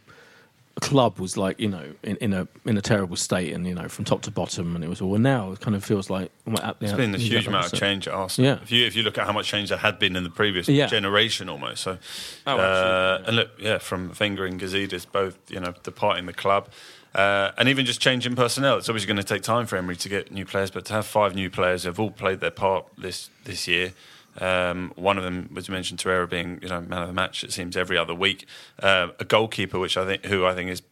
club 0.80 1.18
was 1.18 1.38
like 1.38 1.58
you 1.58 1.68
know 1.68 1.84
in, 2.02 2.16
in 2.16 2.32
a 2.34 2.46
in 2.66 2.76
a 2.76 2.82
terrible 2.82 3.16
state 3.16 3.52
and 3.54 3.66
you 3.66 3.74
know 3.74 3.88
from 3.88 4.04
top 4.04 4.22
to 4.22 4.30
bottom, 4.30 4.74
and 4.74 4.84
it 4.84 4.88
was 4.88 5.00
all. 5.00 5.10
Well, 5.10 5.20
now 5.20 5.52
it 5.52 5.60
kind 5.60 5.74
of 5.74 5.84
feels 5.84 6.10
like 6.10 6.30
well, 6.46 6.60
at 6.62 6.78
the- 6.80 6.86
It's 6.86 6.94
been 6.94 7.14
a 7.14 7.18
huge 7.18 7.46
amount 7.46 7.66
of 7.66 7.68
opposite. 7.70 7.80
change 7.80 8.08
at 8.08 8.14
Arsenal. 8.14 8.50
Yeah. 8.56 8.62
If 8.62 8.70
you 8.70 8.86
if 8.86 8.94
you 8.96 9.02
look 9.02 9.16
at 9.18 9.26
how 9.26 9.32
much 9.32 9.48
change 9.48 9.70
there 9.70 9.78
had 9.78 9.98
been 9.98 10.16
in 10.16 10.22
the 10.24 10.30
previous 10.30 10.68
Yeah. 10.68 10.86
generation, 10.86 11.48
almost. 11.48 11.82
So, 11.82 11.98
Oh, 12.46 12.56
uh, 12.58 12.60
absolutely. 12.60 13.26
and 13.28 13.36
look, 13.36 13.50
yeah, 13.58 13.78
from 13.78 14.12
Wenger 14.20 14.44
and 14.44 14.60
Gazidis 14.60 15.06
both, 15.10 15.38
you 15.48 15.60
know, 15.60 15.72
departing 15.82 16.26
the 16.26 16.34
club, 16.34 16.68
uh, 17.14 17.52
and 17.56 17.68
even 17.70 17.86
just 17.86 18.00
changing 18.00 18.36
personnel. 18.36 18.76
It's 18.76 18.88
obviously 18.90 19.06
going 19.06 19.16
to 19.16 19.34
take 19.34 19.42
time 19.42 19.64
for 19.66 19.76
Emery 19.76 19.96
to 19.96 20.08
get 20.10 20.30
new 20.30 20.44
players, 20.44 20.70
but 20.70 20.84
to 20.86 20.92
have 20.92 21.06
five 21.06 21.34
new 21.34 21.48
players 21.48 21.84
who've 21.84 21.98
all 21.98 22.10
played 22.10 22.40
their 22.40 22.50
part 22.50 22.86
this 22.98 23.30
this 23.44 23.66
year. 23.66 23.92
Um, 24.38 24.92
one 24.96 25.18
of 25.18 25.24
them 25.24 25.50
was 25.52 25.68
mentioned 25.68 26.00
Torreira 26.00 26.28
being, 26.28 26.58
you 26.62 26.68
know, 26.68 26.80
man 26.80 27.02
of 27.02 27.08
the 27.08 27.14
match. 27.14 27.44
It 27.44 27.52
seems 27.52 27.76
every 27.76 27.96
other 27.96 28.14
week. 28.14 28.46
Uh, 28.82 29.08
a 29.18 29.24
goalkeeper, 29.24 29.78
which 29.78 29.96
I 29.96 30.04
think, 30.04 30.24
who 30.26 30.44
I 30.46 30.54
think 30.54 30.70
is 30.70 30.82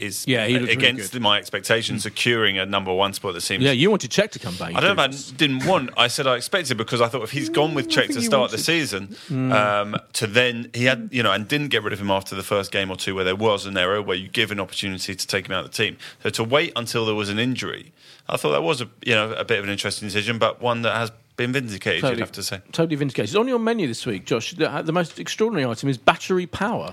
is 0.00 0.24
Yeah, 0.26 0.46
he 0.46 0.54
looked 0.54 0.66
really 0.66 0.72
against 0.90 1.18
my 1.20 1.38
expectations, 1.38 2.02
securing 2.02 2.58
a 2.58 2.66
number 2.66 2.92
one 2.92 3.12
spot 3.12 3.34
that 3.34 3.40
seems 3.42 3.62
Yeah, 3.62 3.72
you 3.72 3.90
wanted 3.90 4.10
Cech 4.10 4.30
to 4.32 4.38
come 4.38 4.54
back. 4.56 4.74
I 4.74 4.80
don't 4.80 4.96
know 4.96 5.02
if 5.04 5.32
I 5.32 5.36
didn't 5.36 5.66
want. 5.66 5.90
I 5.96 6.08
said 6.08 6.26
I 6.26 6.36
expected 6.36 6.76
because 6.76 7.00
I 7.00 7.08
thought 7.08 7.22
if 7.22 7.30
he's 7.30 7.48
gone 7.48 7.74
with 7.74 7.88
Mm, 7.88 7.92
Cech 8.02 8.14
to 8.14 8.22
start 8.22 8.50
the 8.50 8.58
season, 8.58 9.08
Mm. 9.28 9.52
um, 9.52 9.96
to 10.14 10.26
then 10.26 10.70
he 10.74 10.84
had 10.84 11.08
you 11.12 11.22
know 11.22 11.32
and 11.32 11.46
didn't 11.46 11.68
get 11.68 11.82
rid 11.82 11.92
of 11.92 12.00
him 12.00 12.10
after 12.10 12.34
the 12.34 12.42
first 12.42 12.72
game 12.72 12.90
or 12.90 12.96
two 12.96 13.14
where 13.14 13.24
there 13.24 13.36
was 13.36 13.66
an 13.66 13.76
error 13.76 14.00
where 14.02 14.16
you 14.16 14.28
give 14.28 14.50
an 14.50 14.60
opportunity 14.60 15.14
to 15.14 15.26
take 15.26 15.46
him 15.48 15.52
out 15.52 15.64
of 15.64 15.70
the 15.70 15.76
team. 15.76 15.96
So 16.22 16.30
to 16.30 16.44
wait 16.44 16.72
until 16.76 17.04
there 17.06 17.14
was 17.14 17.28
an 17.28 17.38
injury, 17.38 17.92
I 18.28 18.36
thought 18.36 18.52
that 18.52 18.62
was 18.62 18.80
a 18.80 18.88
you 19.04 19.14
know 19.14 19.32
a 19.32 19.44
bit 19.44 19.58
of 19.58 19.64
an 19.64 19.70
interesting 19.70 20.08
decision, 20.08 20.38
but 20.38 20.60
one 20.60 20.82
that 20.82 20.94
has 20.96 21.12
been 21.36 21.52
vindicated. 21.52 22.02
You'd 22.10 22.18
have 22.20 22.32
to 22.32 22.42
say. 22.42 22.60
Totally 22.72 22.96
vindicated. 22.96 23.30
It's 23.30 23.36
On 23.36 23.48
your 23.48 23.58
menu 23.58 23.86
this 23.86 24.04
week, 24.04 24.26
Josh, 24.26 24.52
the, 24.52 24.82
the 24.84 24.92
most 24.92 25.18
extraordinary 25.18 25.64
item 25.70 25.88
is 25.88 25.96
battery 25.96 26.46
power. 26.46 26.92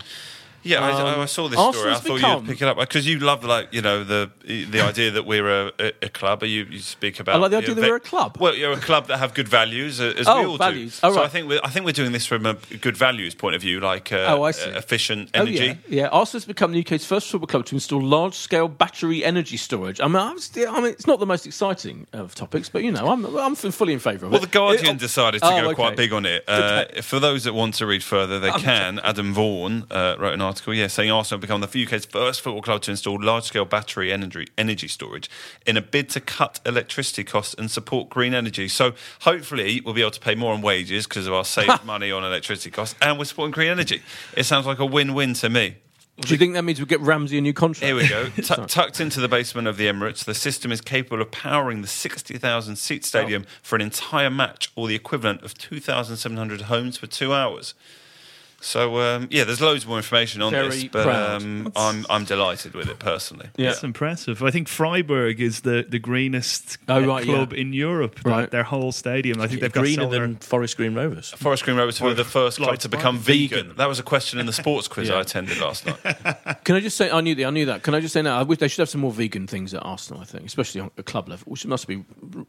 Yeah, 0.63 0.83
I, 0.85 0.91
Um, 1.13 1.19
I 1.21 1.25
saw 1.27 1.47
this 1.47 1.57
story. 1.59 1.91
I 1.91 1.95
thought 1.95 2.15
become- 2.15 2.39
you'd 2.45 2.49
pick 2.51 2.61
it 2.61 2.67
up 2.67 2.77
because 2.77 3.07
you 3.07 3.19
love 3.19 3.43
like 3.43 3.73
you 3.73 3.81
know 3.81 4.03
the 4.03 4.29
the 4.45 4.81
idea 4.81 5.11
that 5.11 5.25
we're 5.25 5.47
a, 5.67 5.71
a, 5.79 5.91
a 6.03 6.09
club. 6.09 6.43
You, 6.43 6.65
you 6.69 6.79
speak 6.79 7.19
about. 7.19 7.35
I 7.35 7.37
like 7.39 7.51
the 7.51 7.57
idea 7.57 7.69
know, 7.69 7.81
that 7.81 7.89
we're 7.89 7.95
a 7.95 7.99
club. 7.99 8.37
Well, 8.39 8.55
you're 8.55 8.73
a 8.73 8.77
club 8.77 9.07
that 9.07 9.17
have 9.19 9.33
good 9.33 9.47
values, 9.47 9.99
uh, 10.01 10.13
as 10.17 10.27
Oh, 10.27 10.39
we 10.41 10.45
all 10.45 10.57
values. 10.57 10.99
do. 10.99 11.07
Oh, 11.07 11.13
so 11.13 11.23
I 11.23 11.27
think 11.27 11.47
we're, 11.47 11.61
I 11.63 11.69
think 11.69 11.85
we're 11.85 11.91
doing 11.93 12.11
this 12.11 12.25
from 12.25 12.45
a 12.45 12.55
good 12.81 12.97
values 12.97 13.33
point 13.35 13.55
of 13.55 13.61
view, 13.61 13.79
like 13.79 14.11
uh, 14.11 14.25
Oh, 14.37 14.43
I 14.43 14.51
see. 14.51 14.69
uh, 14.71 14.77
efficient 14.77 15.29
Oh, 15.33 15.41
energy. 15.41 15.55
yeah, 15.65 15.75
yeah. 15.87 16.07
Arsenal's 16.07 16.45
become 16.45 16.71
the 16.73 16.79
UK's 16.79 17.05
first 17.05 17.29
football 17.29 17.47
club 17.47 17.65
to 17.67 17.75
install 17.75 18.01
large-scale 18.01 18.67
battery 18.67 19.23
energy 19.23 19.57
storage. 19.57 20.01
I 20.01 20.07
mean, 20.07 20.17
I'm 20.17 20.39
still, 20.39 20.69
I 20.73 20.81
mean, 20.81 20.91
it's 20.91 21.07
not 21.07 21.19
the 21.19 21.25
most 21.25 21.45
exciting 21.45 22.07
of 22.13 22.35
topics, 22.35 22.67
but 22.69 22.83
you 22.83 22.91
know, 22.91 23.07
I'm 23.09 23.25
I'm 23.37 23.55
fully 23.55 23.93
in 23.93 23.99
favour 23.99 24.25
of 24.25 24.31
Well, 24.31 24.41
it. 24.43 24.51
the 24.51 24.57
Guardian 24.59 24.95
It- 24.95 24.99
decided 24.99 25.41
to 25.41 25.47
oh, 25.47 25.61
go 25.61 25.65
okay. 25.67 25.75
quite 25.75 25.95
big 25.95 26.11
on 26.13 26.25
it. 26.25 26.43
Uh, 26.47 26.85
for 27.01 27.19
those 27.19 27.43
that 27.45 27.53
want 27.53 27.75
to 27.75 27.85
read 27.85 28.03
further, 28.03 28.39
they 28.39 28.51
can. 28.51 28.99
Adam 28.99 29.33
Vaughan 29.33 29.85
uh, 29.91 30.15
wrote 30.19 30.33
an 30.33 30.41
article, 30.41 30.56
yeah, 30.67 30.87
saying 30.87 31.11
Arsenal 31.11 31.37
have 31.37 31.41
become 31.41 31.61
the 31.61 31.85
UK's 31.85 32.05
first 32.05 32.41
football 32.41 32.61
club 32.61 32.81
to 32.83 32.91
install 32.91 33.21
large-scale 33.21 33.65
battery 33.65 34.11
energy 34.11 34.47
energy 34.57 34.87
storage 34.87 35.29
in 35.65 35.77
a 35.77 35.81
bid 35.81 36.09
to 36.09 36.19
cut 36.19 36.59
electricity 36.65 37.23
costs 37.23 37.53
and 37.57 37.69
support 37.71 38.09
green 38.09 38.33
energy. 38.33 38.67
So 38.67 38.93
hopefully 39.21 39.81
we'll 39.83 39.93
be 39.93 40.01
able 40.01 40.11
to 40.11 40.19
pay 40.19 40.35
more 40.35 40.53
on 40.53 40.61
wages 40.61 41.07
because 41.07 41.27
of 41.27 41.33
our 41.33 41.45
saved 41.45 41.83
money 41.85 42.11
on 42.11 42.23
electricity 42.23 42.71
costs, 42.71 42.95
and 43.01 43.17
we're 43.17 43.25
supporting 43.25 43.51
green 43.51 43.69
energy. 43.69 44.01
It 44.35 44.43
sounds 44.43 44.65
like 44.65 44.79
a 44.79 44.85
win-win 44.85 45.33
to 45.35 45.49
me. 45.49 45.77
Do 46.19 46.33
you 46.33 46.37
think 46.39 46.55
that 46.55 46.63
means 46.63 46.79
we 46.79 46.87
get 46.87 46.99
Ramsey 47.01 47.37
a 47.37 47.41
new 47.41 47.53
contract? 47.53 47.85
Here 47.85 47.95
we 47.95 48.07
go. 48.09 48.25
Tu 48.35 48.65
tucked 48.65 48.99
into 48.99 49.19
the 49.21 49.27
basement 49.27 49.67
of 49.67 49.77
the 49.77 49.85
Emirates, 49.85 50.25
the 50.25 50.33
system 50.33 50.71
is 50.71 50.81
capable 50.81 51.21
of 51.21 51.29
powering 51.29 51.83
the 51.83 51.87
60,000 51.87 52.75
seat 52.75 53.05
stadium 53.05 53.43
Oh. 53.45 53.49
for 53.61 53.75
an 53.75 53.83
entire 53.83 54.31
match, 54.31 54.71
or 54.75 54.87
the 54.87 54.95
equivalent 54.95 55.43
of 55.43 55.55
2,700 55.59 56.61
homes 56.61 56.97
for 56.97 57.05
two 57.05 57.35
hours. 57.35 57.75
So 58.59 58.99
um, 58.99 59.27
yeah, 59.29 59.43
there's 59.43 59.61
loads 59.61 59.85
more 59.85 59.97
information 59.97 60.41
on 60.41 60.51
Very 60.51 60.69
this, 60.69 60.83
but 60.85 61.07
um, 61.07 61.71
I'm 61.75 62.05
I'm 62.09 62.23
delighted 62.25 62.73
with 62.73 62.89
it 62.89 62.97
personally. 62.97 63.49
Yeah. 63.55 63.69
That's 63.69 63.83
impressive. 63.83 64.41
I 64.41 64.49
think 64.49 64.67
Freiburg 64.67 65.39
is 65.39 65.61
the, 65.61 65.85
the 65.87 65.99
greenest 65.99 66.79
Oh, 66.89 66.95
uh, 66.95 67.01
right, 67.05 67.23
club 67.23 67.53
yeah. 67.53 67.59
in 67.61 67.73
Europe. 67.73 68.19
Their- 68.23 68.33
Right. 68.33 68.49
Their, 68.51 68.63
whole 68.63 68.91
stadium. 68.91 69.39
I 69.41 69.47
think 69.47 69.61
they've 69.61 69.71
got 69.71 69.81
greener 69.81 70.03
solar- 70.03 70.19
than 70.21 70.35
Forest 70.37 70.75
Green 70.75 70.95
Rovers. 70.95 71.29
Forest 71.37 71.63
Green 71.65 71.77
Rovers 71.77 72.01
were 72.01 72.13
the 72.15 72.25
first 72.25 72.57
club 72.57 72.71
Like 72.71 72.79
to 72.79 72.89
become 72.89 73.19
vegan. 73.19 73.57
vegan. 73.67 73.75
That 73.77 73.87
was 73.87 73.99
a 73.99 74.03
question 74.03 74.39
in 74.39 74.47
the 74.47 74.53
sports 74.53 74.87
quiz 74.87 75.07
Yeah. 75.09 75.15
I 75.17 75.21
attended 75.21 75.59
last 75.59 75.85
night. 75.85 75.99
Can 76.63 76.75
I 76.75 76.79
just 76.79 76.97
say 76.97 77.11
I 77.11 77.21
knew 77.21 77.35
that 77.35 77.45
I 77.45 77.49
knew 77.51 77.67
that. 77.67 77.83
Can 77.83 77.93
I 77.93 77.99
just 77.99 78.13
say 78.13 78.23
now? 78.23 78.39
I 78.39 78.43
wish 78.43 78.57
they 78.57 78.67
should 78.67 78.79
have 78.79 78.89
some 78.89 79.01
more 79.01 79.11
vegan 79.11 79.45
things 79.45 79.73
at 79.75 79.83
Arsenal. 79.85 80.19
I 80.21 80.25
think, 80.25 80.45
especially 80.47 80.81
on 80.81 80.89
a 80.97 81.03
club 81.03 81.29
level, 81.29 81.43
which 81.51 81.65
must 81.67 81.87
be 81.87 82.03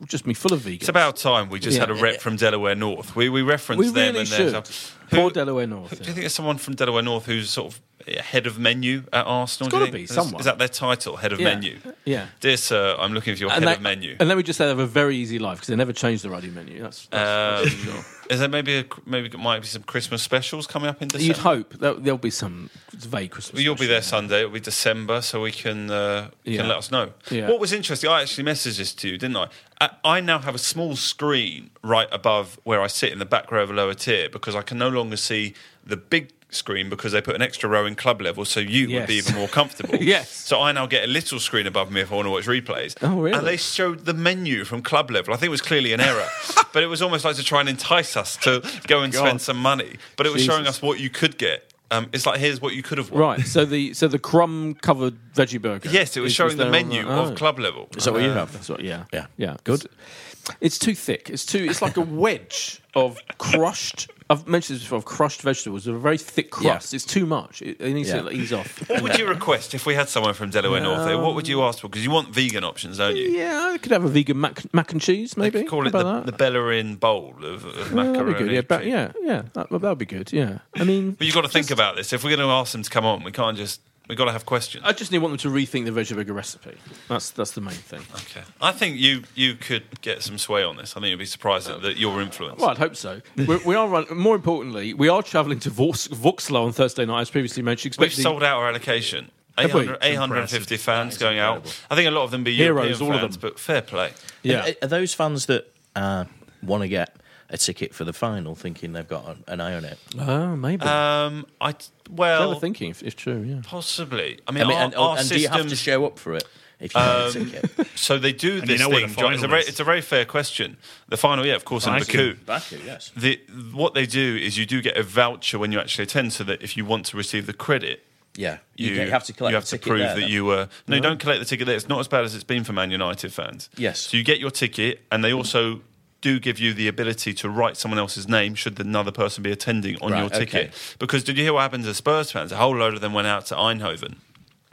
just 0.07 0.25
be 0.25 0.33
full 0.35 0.55
of 0.55 0.61
vegans. 0.63 0.77
It's 0.81 0.89
about 0.89 1.17
time 1.17 1.51
we 1.51 1.59
just 1.61 1.75
Yeah. 1.77 1.81
had 1.87 1.91
a 1.91 1.95
rep 1.95 2.21
from 2.23 2.37
Delaware 2.37 2.75
North. 2.75 3.15
We 3.15 3.29
we 3.29 3.43
referenced 3.43 3.79
we 3.85 3.91
them 3.93 4.07
really 4.15 4.21
and 4.21 4.29
should. 4.29 4.55
there's 4.55 4.93
Poor 5.11 5.31
Delaware 5.31 5.67
North. 5.67 5.91
Do 5.91 6.09
you 6.09 6.15
think 6.15 6.27
it's 6.27 6.35
someone 6.35 6.59
from 6.59 6.75
Delaware 6.75 7.03
North 7.03 7.27
who's 7.27 7.51
sort 7.51 7.73
of 7.75 7.81
head 8.07 8.47
of 8.47 8.59
menu 8.59 9.03
at 9.13 9.27
Arsenal? 9.27 9.67
It's 9.69 9.75
you 9.75 9.81
gotta 9.81 9.93
be 9.93 10.03
Is- 10.05 10.11
someone. 10.15 10.41
Is 10.41 10.45
that 10.47 10.59
their 10.59 10.69
title, 10.69 11.17
head 11.17 11.33
of 11.33 11.41
Yeah. 11.41 11.55
menu? 11.55 11.79
Yeah. 12.05 12.27
Dear 12.41 12.57
sir, 12.57 12.97
I'm 12.99 13.13
looking 13.13 13.35
for 13.35 13.41
your 13.41 13.51
And, 13.53 13.65
head 13.65 13.73
they- 13.73 13.77
of 13.77 13.83
menu. 13.83 14.17
and 14.19 14.29
let 14.29 14.37
me 14.39 14.43
just 14.45 14.57
say 14.59 14.65
they 14.65 14.71
have 14.71 14.79
a 14.79 14.87
very 14.87 15.17
easy 15.17 15.39
life 15.39 15.57
because 15.59 15.69
they 15.69 15.77
never 15.77 15.93
change 15.93 16.23
the 16.23 16.31
ruddy 16.31 16.49
menu. 16.51 16.81
That's, 16.83 17.07
that's, 17.11 17.63
Um, 17.65 17.69
that's 17.69 17.85
sure. 17.85 18.05
is 18.31 18.41
there 18.41 18.49
maybe 18.49 18.79
a, 18.79 18.85
maybe 19.05 19.27
it 19.29 19.39
might 19.39 19.61
be 19.61 19.67
some 19.67 19.83
Christmas 19.83 20.23
specials 20.23 20.67
coming 20.67 20.89
up 20.89 21.03
in 21.03 21.09
December? 21.09 21.27
You'd 21.27 21.37
hope 21.39 21.79
that 21.81 22.05
there'll 22.05 22.19
be 22.19 22.31
some 22.31 22.71
vague 22.93 23.31
Christmas. 23.31 23.55
Well, 23.55 23.63
you'll 23.63 23.75
be 23.75 23.87
there 23.87 24.03
Sunday. 24.03 24.41
It'll 24.41 24.51
be 24.53 24.61
December, 24.61 25.21
so 25.21 25.43
we 25.43 25.53
can 25.53 25.91
uh, 25.91 26.31
you 26.45 26.53
Yeah. 26.55 26.61
can 26.61 26.69
let 26.69 26.79
us 26.79 26.91
know. 26.91 27.13
Yeah. 27.31 27.49
What 27.49 27.61
was 27.61 27.73
interesting, 27.73 28.09
I 28.11 28.23
actually 28.23 28.45
messaged 28.45 28.79
this 28.79 28.93
to 28.95 29.09
you, 29.09 29.19
didn't 29.19 29.37
I? 29.37 29.49
I? 29.81 29.91
I 30.05 30.21
now 30.21 30.39
have 30.39 30.55
a 30.55 30.59
small 30.59 30.97
screen 30.97 31.71
right 31.83 32.09
above 32.13 32.59
where 32.65 32.81
I 32.81 32.87
sit 32.87 33.13
in 33.13 33.19
the 33.19 33.27
back 33.27 33.51
row 33.53 33.63
of 33.63 33.71
a 33.71 33.75
lower 33.75 33.95
tier 33.95 34.29
because 34.29 34.55
I 34.55 34.63
can 34.63 34.79
no 34.79 34.89
longer 34.89 35.17
see 35.17 35.55
the 35.85 35.97
big 35.97 36.31
screen 36.51 36.89
because 36.89 37.13
they 37.13 37.21
put 37.21 37.35
an 37.35 37.43
extra 37.43 37.69
row 37.69 37.87
in 37.87 37.95
club 37.95 38.21
level, 38.21 38.45
so 38.45 38.61
you 38.61 38.95
would 38.95 39.07
be 39.07 39.15
even 39.15 39.35
more 39.35 39.49
comfortable. 39.49 39.97
Yes. 40.09 40.31
So 40.31 40.63
I 40.63 40.73
now 40.73 40.87
get 40.87 41.05
a 41.05 41.07
little 41.07 41.39
screen 41.39 41.67
above 41.67 41.91
me 41.91 42.01
if 42.01 42.11
I 42.11 42.15
want 42.15 42.27
to 42.27 42.31
watch 42.31 42.47
replays. 42.47 42.97
Oh, 43.03 43.21
really? 43.21 43.37
And 43.37 43.47
they 43.47 43.59
showed 43.59 44.07
the 44.07 44.15
menu 44.15 44.65
from 44.65 44.81
club 44.81 45.11
level. 45.11 45.35
I 45.35 45.37
think 45.37 45.49
it 45.49 45.51
was 45.51 45.61
clearly 45.61 45.93
an 45.93 46.01
error, 46.01 46.27
but 46.73 46.83
it 46.83 46.87
was 46.87 47.03
almost 47.03 47.25
like 47.25 47.37
to 47.37 47.45
try 47.45 47.61
and 47.61 47.69
entice 47.69 48.17
us 48.17 48.37
to 48.39 48.63
go 48.87 49.03
and 49.03 49.13
spend 49.13 49.43
some 49.43 49.59
money. 49.59 49.97
But 50.17 50.27
it 50.27 50.33
was 50.33 50.43
showing 50.43 50.67
us 50.67 50.81
what 50.81 50.99
you 50.99 51.11
could 51.11 51.37
get. 51.37 51.73
Um, 51.91 52.09
it's 52.13 52.27
like 52.27 52.39
here's 52.39 52.61
what 52.61 52.75
you 52.75 52.83
could 52.83 52.99
have 52.99 53.11
won. 53.11 53.21
Right. 53.21 53.47
So 53.47 53.65
the 53.65 53.95
so 53.95 54.09
the 54.09 54.19
crumb 54.19 54.75
covered 54.75 55.17
veggie 55.35 55.61
burger. 55.61 55.89
Yes, 55.89 56.17
it 56.17 56.21
was 56.21 56.33
is- 56.33 56.37
showing 56.37 56.57
the 56.57 56.65
there 56.65 56.67
on 56.67 56.73
menu 56.73 57.07
oh. 57.07 57.31
of 57.31 57.35
club 57.35 57.59
level. 57.59 57.89
Is 57.97 58.05
that 58.05 58.13
what 58.13 58.23
you 58.23 58.31
have? 58.31 58.53
That's 58.53 58.69
what, 58.69 58.83
yeah, 58.83 59.05
Yeah. 59.13 59.27
yeah. 59.37 59.57
Good. 59.65 59.85
It's, 59.85 60.57
it's 60.61 60.79
too 60.79 60.95
thick. 60.95 61.31
It's 61.31 61.47
too. 61.47 61.67
It's 61.69 61.83
like 61.83 61.97
a 61.97 62.03
wedge 62.03 62.81
of 62.95 63.19
crushed. 63.39 64.11
I've 64.31 64.47
mentioned 64.47 64.77
this 64.77 64.85
before. 64.85 64.99
Of 64.99 65.05
crushed 65.07 65.41
vegetables. 65.43 65.85
They're 65.85 65.95
a 65.97 65.99
very 65.99 66.19
thick 66.19 66.51
crust. 66.51 66.93
It's 66.93 67.05
too 67.05 67.25
much. 67.25 67.63
It, 67.63 67.81
it 67.81 67.95
needs 67.95 68.11
Yeah. 68.11 68.23
to 68.23 68.31
ease 68.31 68.53
off. 68.53 68.89
What 68.91 69.03
would 69.03 69.19
you 69.19 69.27
request 69.27 69.75
if 69.75 69.87
we 69.87 69.95
had 69.95 70.09
someone 70.09 70.35
from 70.35 70.51
Delaware 70.51 70.81
North 70.83 71.07
here? 71.09 71.19
What 71.19 71.35
would 71.35 71.49
you 71.49 71.63
um, 71.63 71.69
ask 71.69 71.81
for? 71.81 71.89
Because 71.89 72.05
you 72.05 72.11
want 72.11 72.29
vegan 72.35 72.63
options, 72.63 72.99
don't 72.99 73.17
you? 73.17 73.31
Yeah, 73.31 73.71
I 73.73 73.79
could 73.79 73.93
have 73.93 74.05
a 74.05 74.09
vegan 74.09 74.39
mac, 74.41 74.73
mac 74.75 74.93
and 74.93 75.01
cheese, 75.01 75.37
maybe. 75.37 75.65
call 75.65 75.87
it 75.87 75.93
the, 75.93 76.01
about 76.01 76.27
the 76.27 76.33
that? 76.33 76.39
Bellerin 76.39 76.97
bowl 76.97 77.37
of, 77.43 77.65
of 77.65 77.75
Yeah, 77.77 77.83
that'd 77.85 77.95
macaroni. 77.95 78.33
be 78.35 78.39
good. 78.39 78.53
Yeah, 78.53 78.61
but, 78.61 78.85
yeah, 78.85 79.13
yeah. 79.23 79.43
That 79.55 79.71
would 79.71 79.99
be 79.99 80.05
good. 80.07 80.33
Yeah. 80.33 80.59
I 80.77 80.85
mean, 80.85 81.13
But 81.13 81.27
you've 81.27 81.35
got 81.35 81.43
to 81.43 81.49
think 81.49 81.71
about 81.71 81.97
this. 81.97 82.13
If 82.13 82.23
we're 82.23 82.37
going 82.37 82.47
to 82.47 82.53
ask 82.53 82.73
them 82.73 82.83
to 82.83 82.91
come 82.91 83.05
on, 83.07 83.25
we 83.25 83.33
can't 83.33 83.57
just. 83.57 83.81
We've 84.09 84.17
got 84.17 84.25
to 84.25 84.33
have 84.33 84.47
questions. 84.47 84.83
I 84.87 84.93
just 84.93 85.13
need 85.13 85.19
want 85.19 85.33
them 85.33 85.53
to 85.53 85.57
rethink 85.57 85.85
the 85.85 85.91
veggie 85.91 86.17
burger 86.17 86.33
recipe. 86.33 86.79
That's 87.09 87.31
that's 87.31 87.51
the 87.51 87.61
main 87.61 87.75
thing. 87.75 88.01
Okay. 88.15 88.41
I 88.61 88.73
think 88.73 88.97
you 88.97 89.25
you 89.35 89.55
could 89.55 90.01
get 90.01 90.23
some 90.23 90.39
sway 90.39 90.63
on 90.63 90.79
this. 90.79 90.97
I 90.97 91.01
think 91.01 91.11
you'd 91.11 91.19
be 91.19 91.27
surprised 91.27 91.69
at, 91.69 91.85
at 91.85 91.99
your 91.99 92.23
influence. 92.23 92.59
Well, 92.61 92.71
I'd 92.71 92.79
hope 92.79 92.97
so. 92.97 93.21
We're, 93.37 93.61
we 93.67 93.75
are 93.75 93.87
run, 93.87 94.07
more 94.11 94.35
importantly, 94.35 94.95
we 94.95 95.11
are 95.11 95.23
travelling 95.23 95.61
to 95.61 95.71
Vaux, 95.71 96.09
Vorskla 96.09 96.65
on 96.65 96.73
Thursday 96.73 97.05
night, 97.05 97.21
as 97.21 97.31
previously 97.31 97.63
mentioned. 97.63 97.97
We've 97.99 98.07
Expecting 98.07 98.23
sold 98.23 98.43
out 98.43 98.59
our 98.59 98.69
allocation. 98.69 99.31
Have 99.59 99.75
we? 99.75 99.83
800, 99.83 99.99
850 100.03 100.77
fans 100.77 101.19
going 101.19 101.39
out. 101.39 101.67
I 101.91 101.97
think 101.97 102.09
a 102.09 102.13
lot 102.13 102.23
of 102.23 102.31
them 102.31 102.45
be 102.45 102.55
Heroes, 102.55 103.01
European 103.01 103.11
all 103.11 103.15
of 103.17 103.21
fans, 103.21 103.39
them. 103.39 103.51
but 103.51 103.59
fair 103.59 103.83
play. 103.83 104.13
Yeah. 104.43 104.69
Are, 104.69 104.75
are 104.85 104.89
those 104.89 105.15
fans 105.15 105.47
that 105.47 105.67
uh, 105.97 106.25
want 106.63 106.83
to 106.83 106.89
get 106.89 107.15
a 107.51 107.57
ticket 107.59 107.95
for 107.95 108.05
the 108.05 108.13
final 108.13 108.55
thinking 108.55 108.93
they've 108.93 109.09
got 109.09 109.27
an- 109.29 109.45
an 109.49 109.61
eye 109.61 109.75
on 109.75 109.85
it? 109.85 109.99
Oh, 110.19 110.55
maybe. 110.57 110.83
Um, 110.85 111.47
I 111.61 111.73
Clever 111.73 111.91
well 112.11 112.61
thinking, 112.61 112.91
if, 112.91 113.03
if 113.03 113.17
true. 113.17 113.43
Yeah. 113.43 113.61
possibly. 113.65 114.39
I 114.47 114.53
mean, 114.53 114.65
I 114.65 114.67
mean, 114.69 114.77
our, 114.77 114.85
and, 114.85 114.95
our 114.95 115.19
and 115.19 115.29
do 115.29 115.39
you 115.41 115.49
have 115.49 115.57
to 115.59 115.63
systems- 115.71 115.81
show 115.81 116.07
up 116.07 116.19
for 116.19 116.35
it 116.35 116.45
if 116.81 116.95
you 116.95 117.01
have 117.01 117.37
a 117.37 117.39
ticket? 117.39 117.87
So 117.99 118.19
they 118.19 118.33
do 118.33 118.55
you 118.55 118.61
this 118.63 118.81
know 118.81 118.89
where 118.89 119.01
thing. 119.01 119.09
the 119.09 119.15
John. 119.21 119.33
It's 119.35 119.43
a, 119.43 119.47
final 119.47 119.51
very, 119.51 119.63
is? 119.63 119.69
it's 119.69 119.81
a 119.81 119.85
very 119.85 120.01
fair 120.01 120.25
question. 120.25 120.77
The 121.09 121.17
final, 121.17 121.45
yeah, 121.47 121.55
of 121.57 121.65
course, 121.65 121.87
in 121.87 121.93
Baku. 121.95 122.35
Baku. 122.35 122.77
Baku, 122.77 122.79
yes. 122.87 123.11
The, 123.17 123.41
what 123.73 123.95
they 123.95 124.07
do 124.07 124.37
is 124.37 124.57
you 124.57 124.65
do 124.67 124.81
get 124.81 124.97
a 124.97 125.03
voucher 125.03 125.59
when 125.59 125.73
you 125.73 125.81
actually 125.81 126.05
attend, 126.05 126.33
so 126.33 126.45
that 126.45 126.63
if 126.63 126.77
you 126.77 126.85
want 126.85 127.07
to 127.07 127.17
receive 127.17 127.47
the 127.47 127.53
credit, 127.53 128.05
Yeah, 128.37 128.59
you, 128.77 128.89
you, 128.91 128.95
get- 128.95 129.07
you 129.07 129.11
have 129.13 129.25
to 129.25 129.33
collect 129.33 129.51
you 129.53 129.55
have 129.57 129.65
the 129.65 129.71
to 129.71 129.77
ticket 129.79 129.89
prove 129.89 129.99
there, 130.01 130.15
that 130.15 130.21
then. 130.21 130.31
you 130.31 130.45
were. 130.45 130.69
No, 130.87 130.97
you 130.97 131.03
don't 131.03 131.19
collect 131.19 131.41
the 131.41 131.47
ticket 131.47 131.67
there. 131.67 131.77
It's 131.77 131.89
not 131.89 131.99
as 132.01 132.09
bad 132.09 132.25
as 132.25 132.35
it's 132.35 132.45
been 132.45 132.63
for 132.65 132.73
Man 132.73 132.91
United 132.91 133.33
fans. 133.33 133.69
Yes. 133.77 133.99
So 134.01 134.17
you 134.17 134.23
get 134.25 134.39
your 134.39 134.51
ticket, 134.53 135.01
and 135.11 135.25
they 135.25 135.33
also 135.33 135.81
do 136.21 136.41
give 136.41 136.59
you 136.59 136.75
the 136.75 136.89
ability 136.89 137.33
to 137.35 137.49
write 137.49 137.77
someone 137.77 137.99
else's 137.99 138.29
name 138.29 138.55
should 138.55 138.79
another 138.81 139.13
person 139.13 139.43
be 139.43 139.53
attending 139.53 139.97
on 140.03 140.11
Right, 140.13 140.21
your 140.21 140.31
ticket. 140.31 140.55
okay. 140.69 140.71
Because 140.99 141.23
did 141.23 141.37
you 141.39 141.45
hear 141.45 141.53
what 141.53 141.61
happened 141.63 141.85
to 141.85 141.95
Spurs 141.95 142.33
fans? 142.33 142.51
A 142.53 142.57
whole 142.57 142.77
load 142.77 142.95
of 142.95 143.01
them 143.01 143.13
went 143.13 143.29
out 143.29 143.47
to 143.47 143.55
Eindhoven 143.55 144.17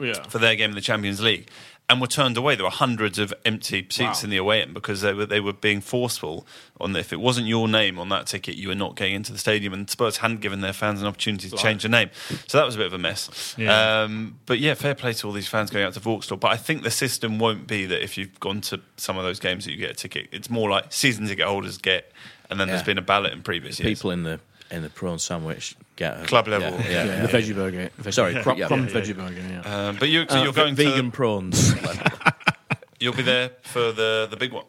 Yeah. 0.00 0.22
for 0.28 0.38
their 0.38 0.56
game 0.56 0.70
in 0.70 0.74
the 0.74 0.80
Champions 0.80 1.20
League 1.20 1.48
and 1.88 2.00
were 2.00 2.06
turned 2.08 2.36
away. 2.36 2.56
There 2.56 2.64
were 2.64 2.70
hundreds 2.70 3.16
of 3.18 3.32
empty 3.44 3.86
seats 3.90 3.98
Wow. 4.00 4.24
in 4.24 4.30
the 4.30 4.36
away 4.38 4.60
end 4.62 4.74
because 4.74 5.02
they 5.02 5.12
were 5.12 5.24
they 5.26 5.38
were 5.40 5.52
being 5.52 5.80
forceful 5.80 6.44
on 6.80 6.92
the, 6.92 6.98
if 6.98 7.12
it 7.12 7.20
wasn't 7.20 7.46
your 7.46 7.68
name 7.68 7.98
on 7.98 8.08
that 8.08 8.26
ticket, 8.26 8.56
you 8.56 8.68
were 8.68 8.74
not 8.74 8.96
getting 8.96 9.14
into 9.14 9.32
the 9.32 9.38
stadium. 9.38 9.72
And 9.72 9.88
Spurs 9.88 10.16
hadn't 10.16 10.40
given 10.40 10.62
their 10.62 10.72
fans 10.72 11.00
an 11.00 11.06
opportunity 11.06 11.48
to 11.48 11.56
change 11.56 11.82
the 11.84 11.88
name, 11.88 12.10
so 12.48 12.58
that 12.58 12.64
was 12.66 12.74
a 12.74 12.78
bit 12.78 12.88
of 12.88 12.92
a 12.92 12.98
mess. 12.98 13.54
Yeah. 13.56 14.02
Um, 14.02 14.38
but 14.46 14.58
yeah, 14.58 14.74
fair 14.74 14.94
play 14.96 15.12
to 15.12 15.26
all 15.28 15.32
these 15.32 15.48
fans 15.48 15.70
going 15.70 15.84
out 15.84 15.94
to 15.94 16.00
Vorskla. 16.00 16.40
But 16.40 16.50
I 16.50 16.56
think 16.56 16.82
the 16.82 16.90
system 16.90 17.38
won't 17.38 17.66
be 17.68 17.86
that 17.86 18.02
if 18.02 18.18
you've 18.18 18.38
gone 18.40 18.60
to 18.62 18.80
some 18.96 19.16
of 19.16 19.22
those 19.24 19.38
games 19.38 19.64
that 19.64 19.70
you 19.72 19.78
get 19.78 19.90
a 19.90 19.94
ticket. 19.94 20.28
It's 20.32 20.50
more 20.50 20.68
like 20.68 20.92
season 20.92 21.26
ticket 21.28 21.46
holders 21.46 21.78
get, 21.78 22.10
and 22.50 22.58
then 22.58 22.66
there's 22.68 22.82
been 22.82 22.98
a 22.98 23.02
ballot 23.02 23.32
in 23.32 23.42
previous 23.42 23.78
years. 23.78 23.96
People 23.98 24.10
in 24.10 24.24
the 24.24 24.40
in 24.70 24.82
the 24.82 24.90
prawn 24.90 25.18
sandwich 25.18 25.76
get 25.96 26.22
a, 26.22 26.26
Club 26.26 26.48
level. 26.48 26.70
Yeah, 26.70 26.76
yeah, 26.78 26.90
Yeah, 26.90 27.04
yeah. 27.04 27.26
the 27.26 27.38
veggie 27.38 27.54
burger. 27.54 27.90
Veggie, 28.00 28.12
Sorry, 28.12 28.42
crumb, 28.42 28.58
yeah, 28.58 28.66
crumb 28.66 28.84
yeah, 28.86 28.94
veggie 28.94 29.16
burger. 29.16 29.42
Yeah. 29.48 29.88
Um, 29.88 29.96
but 29.98 30.08
you, 30.08 30.26
so 30.28 30.38
Uh, 30.38 30.42
you're 30.44 30.52
going 30.52 30.74
vegan 30.74 31.06
to 31.06 31.10
prawns. 31.16 31.74
you'll 33.00 33.14
be 33.14 33.22
there 33.22 33.50
for 33.62 33.92
the 33.92 34.26
the 34.30 34.36
big 34.36 34.52
one. 34.52 34.64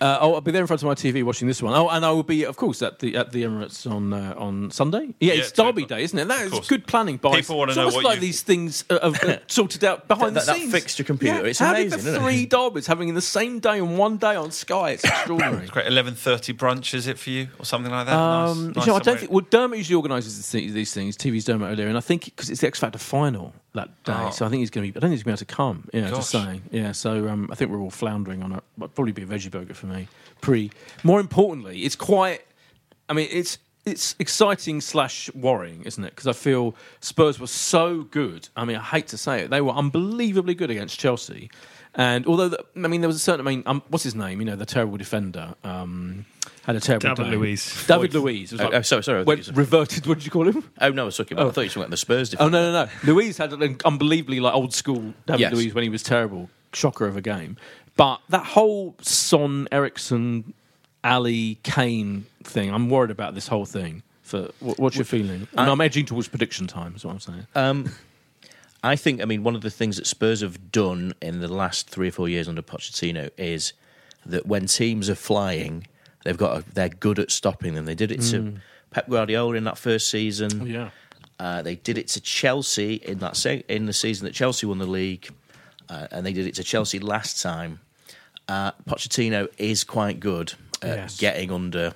Uh, 0.00 0.18
oh, 0.22 0.34
I'll 0.34 0.40
be 0.40 0.50
there 0.50 0.62
in 0.62 0.66
front 0.66 0.82
of 0.82 0.86
my 0.86 0.94
TV 0.94 1.22
watching 1.22 1.46
this 1.46 1.62
one. 1.62 1.74
Oh, 1.74 1.88
and 1.90 2.06
I 2.06 2.10
will 2.10 2.22
be, 2.22 2.44
of 2.44 2.56
course, 2.56 2.80
at 2.80 3.00
the 3.00 3.16
at 3.16 3.32
the 3.32 3.42
Emirates 3.42 3.90
on 3.90 4.12
uh, 4.14 4.34
on 4.38 4.70
Sunday. 4.70 5.14
Yeah, 5.20 5.34
Yeah, 5.34 5.40
it's 5.40 5.52
Derby. 5.52 5.84
Day, 5.84 6.02
isn't 6.04 6.18
it? 6.18 6.26
That 6.28 6.40
is 6.52 6.66
good 6.68 6.86
planning. 6.86 7.18
By 7.18 7.36
People 7.40 7.58
wanna 7.58 7.72
it's 7.72 7.76
know 7.76 7.86
what 7.88 8.04
like 8.04 8.14
you- 8.16 8.20
these 8.22 8.40
things 8.42 8.84
are, 8.90 8.98
are 9.02 9.40
sorted 9.46 9.84
out 9.84 10.08
behind 10.08 10.36
That- 10.36 10.46
the 10.46 10.52
that 10.52 10.56
scenes. 10.56 10.72
fixture 10.72 11.04
computer, 11.04 11.44
it's 11.46 11.58
having 11.58 11.88
amazing, 11.92 12.12
the 12.14 12.18
three 12.20 12.46
derbies 12.46 12.86
having 12.86 13.10
in 13.10 13.14
the 13.14 13.20
same 13.20 13.58
day 13.60 13.78
on 13.80 13.96
one 13.98 14.16
day 14.16 14.36
on 14.36 14.50
Sky. 14.52 14.92
It's 14.92 15.04
extraordinary. 15.12 15.64
it's 15.64 15.70
Great, 15.70 15.86
eleven 15.86 16.14
thirty 16.14 16.54
brunch 16.54 16.94
is 16.94 17.06
it 17.06 17.18
for 17.18 17.28
you 17.30 17.48
or 17.58 17.64
something 17.66 17.92
like 17.92 18.06
that? 18.06 18.14
Um, 18.16 18.68
nice, 18.68 18.76
nice 18.76 18.86
you 18.86 18.92
know, 18.92 18.96
I 18.96 19.00
don't 19.00 19.18
think. 19.18 19.30
Well, 19.30 19.44
Dermot 19.50 19.76
usually 19.78 19.96
organises 19.96 20.50
these 20.50 20.72
these 20.72 20.94
things. 20.94 21.16
TV's 21.16 21.44
Dermot 21.44 21.70
earlier, 21.72 21.88
and 21.88 21.98
I 21.98 22.00
think 22.00 22.24
because 22.24 22.48
it's 22.48 22.62
the 22.62 22.66
X 22.68 22.78
Factor 22.78 22.98
final 22.98 23.52
that 23.74 24.02
day, 24.04 24.12
Oh. 24.16 24.30
so 24.30 24.44
I 24.46 24.48
think 24.48 24.60
he's 24.60 24.70
going 24.70 24.86
to 24.86 24.92
be. 24.92 24.98
I 24.98 25.00
don't 25.00 25.10
think 25.10 25.18
he's 25.18 25.22
going 25.22 25.36
to 25.36 25.44
be 25.44 25.46
able 25.46 25.50
to 25.50 25.54
come. 25.56 25.88
Yeah, 25.92 26.10
just 26.10 26.30
saying. 26.30 26.62
Yeah, 26.72 26.92
so 26.92 27.28
um, 27.28 27.48
I 27.52 27.54
think 27.54 27.70
we're 27.70 27.80
all 27.80 27.90
floundering 27.90 28.42
on 28.42 28.52
it. 28.52 28.64
But 28.76 28.94
probably 28.94 29.12
be 29.12 29.22
a 29.22 29.26
veggie 29.26 29.50
burger 29.50 29.74
for 29.74 29.86
me. 29.86 30.08
Pre. 30.40 30.70
More 31.04 31.20
importantly, 31.20 31.80
it's 31.80 31.96
quite. 31.96 32.42
I 33.08 33.12
mean, 33.12 33.28
it's 33.30 33.58
it's 33.86 34.14
exciting 34.18 34.80
slash 34.80 35.32
worrying, 35.34 35.82
isn't 35.84 36.04
it? 36.04 36.10
Because 36.10 36.26
I 36.26 36.32
feel 36.32 36.74
Spurs 37.00 37.38
were 37.40 37.46
so 37.46 38.02
good. 38.02 38.48
I 38.56 38.64
mean, 38.64 38.76
I 38.76 38.82
hate 38.82 39.08
to 39.08 39.18
say 39.18 39.42
it, 39.42 39.50
they 39.50 39.60
were 39.60 39.72
unbelievably 39.72 40.54
good 40.54 40.70
against 40.70 40.98
Chelsea. 40.98 41.50
And 41.94 42.26
although, 42.26 42.48
the, 42.50 42.64
I 42.76 42.86
mean, 42.88 43.00
there 43.00 43.08
was 43.08 43.16
a 43.16 43.20
certain. 43.20 43.46
I 43.46 43.50
mean, 43.50 43.62
um, 43.66 43.82
what's 43.88 44.04
his 44.04 44.14
name? 44.14 44.40
You 44.40 44.46
know, 44.46 44.56
the 44.56 44.66
terrible 44.66 44.96
defender. 44.96 45.54
Um, 45.64 46.24
had 46.64 46.76
a 46.76 46.80
terrible 46.80 47.14
David 47.14 47.30
day. 47.30 47.36
Luiz. 47.36 47.86
David 47.86 48.14
Luiz. 48.14 48.52
Oh, 48.60 48.70
oh, 48.72 48.82
sorry, 48.82 49.02
sorry, 49.02 49.24
Went, 49.24 49.26
thought 49.26 49.36
you 49.38 49.42
said- 49.44 49.56
reverted. 49.56 50.06
What 50.06 50.18
did 50.18 50.24
you 50.24 50.30
call 50.30 50.46
him? 50.46 50.62
oh 50.80 50.90
no, 50.90 51.02
I 51.02 51.04
was 51.06 51.16
talking 51.16 51.36
about. 51.36 51.48
I 51.48 51.50
thought 51.50 51.60
you 51.62 51.64
were 51.64 51.68
talking 51.70 51.82
about 51.82 51.90
the 51.90 51.96
Spurs. 51.96 52.34
Oh 52.38 52.48
no, 52.48 52.70
no, 52.72 52.84
no. 52.84 52.90
Luiz 53.12 53.38
had 53.38 53.52
an 53.52 53.78
unbelievably 53.84 54.38
like 54.40 54.54
old 54.54 54.72
school 54.72 55.14
David 55.26 55.40
Yes. 55.40 55.52
Luiz 55.52 55.74
when 55.74 55.82
he 55.82 55.88
was 55.90 56.02
terrible, 56.02 56.48
shocker 56.72 57.06
of 57.06 57.16
a 57.16 57.22
game. 57.22 57.56
But 57.96 58.20
that 58.28 58.44
whole 58.44 58.94
Son, 59.00 59.66
Eriksen, 59.72 60.54
Alli, 61.02 61.58
Kane 61.64 62.26
thing, 62.44 62.72
I'm 62.72 62.88
worried 62.88 63.10
about 63.10 63.34
this 63.34 63.48
whole 63.48 63.64
thing. 63.66 64.02
For 64.22 64.50
what, 64.60 64.78
what's 64.78 64.96
your 64.96 65.04
feeling? 65.04 65.48
And 65.56 65.70
I'm 65.70 65.80
edging 65.80 66.06
towards 66.06 66.28
prediction 66.28 66.66
time. 66.68 66.94
Is 66.94 67.04
what 67.04 67.12
I'm 67.14 67.20
saying. 67.20 67.46
Um, 67.56 67.92
I 68.82 68.96
think, 68.96 69.20
I 69.20 69.24
mean, 69.26 69.42
one 69.42 69.54
of 69.54 69.60
the 69.62 69.70
things 69.70 69.96
that 69.96 70.06
Spurs 70.06 70.40
have 70.40 70.72
done 70.72 71.14
in 71.20 71.40
the 71.40 71.48
last 71.48 71.88
three 71.90 72.08
or 72.08 72.12
four 72.12 72.28
years 72.28 72.48
under 72.48 72.62
Pochettino 72.62 73.30
is 73.36 73.72
that 74.26 74.46
when 74.46 74.66
teams 74.66 75.10
are 75.10 75.14
flying, 75.14 75.86
they've 76.24 76.36
got 76.36 76.58
a, 76.58 76.64
they're 76.72 76.88
good 76.88 77.18
at 77.18 77.30
stopping 77.30 77.74
them. 77.74 77.84
They 77.84 77.94
did 77.94 78.10
it 78.10 78.20
to 78.30 78.54
Pep 78.90 79.08
Guardiola 79.08 79.54
in 79.56 79.64
that 79.64 79.78
first 79.78 80.08
season. 80.08 80.66
yeah. 80.66 80.90
Uh, 81.38 81.62
they 81.62 81.74
did 81.76 81.96
it 81.96 82.06
to 82.08 82.20
Chelsea 82.20 82.94
in 82.96 83.18
that 83.20 83.34
se- 83.34 83.64
in 83.68 83.86
the 83.86 83.94
season 83.94 84.26
that 84.26 84.34
Chelsea 84.34 84.66
won 84.66 84.76
the 84.78 84.86
league, 84.86 85.26
uh, 85.88 86.06
and 86.10 86.26
they 86.26 86.34
did 86.34 86.46
it 86.46 86.54
to 86.56 86.62
Chelsea 86.62 86.98
last 86.98 87.40
time. 87.42 87.80
Uh, 88.46 88.72
Pochettino 88.86 89.48
is 89.56 89.82
quite 89.82 90.20
good 90.20 90.52
at 90.82 90.96
Yes. 90.98 91.16
getting 91.18 91.50
under 91.50 91.94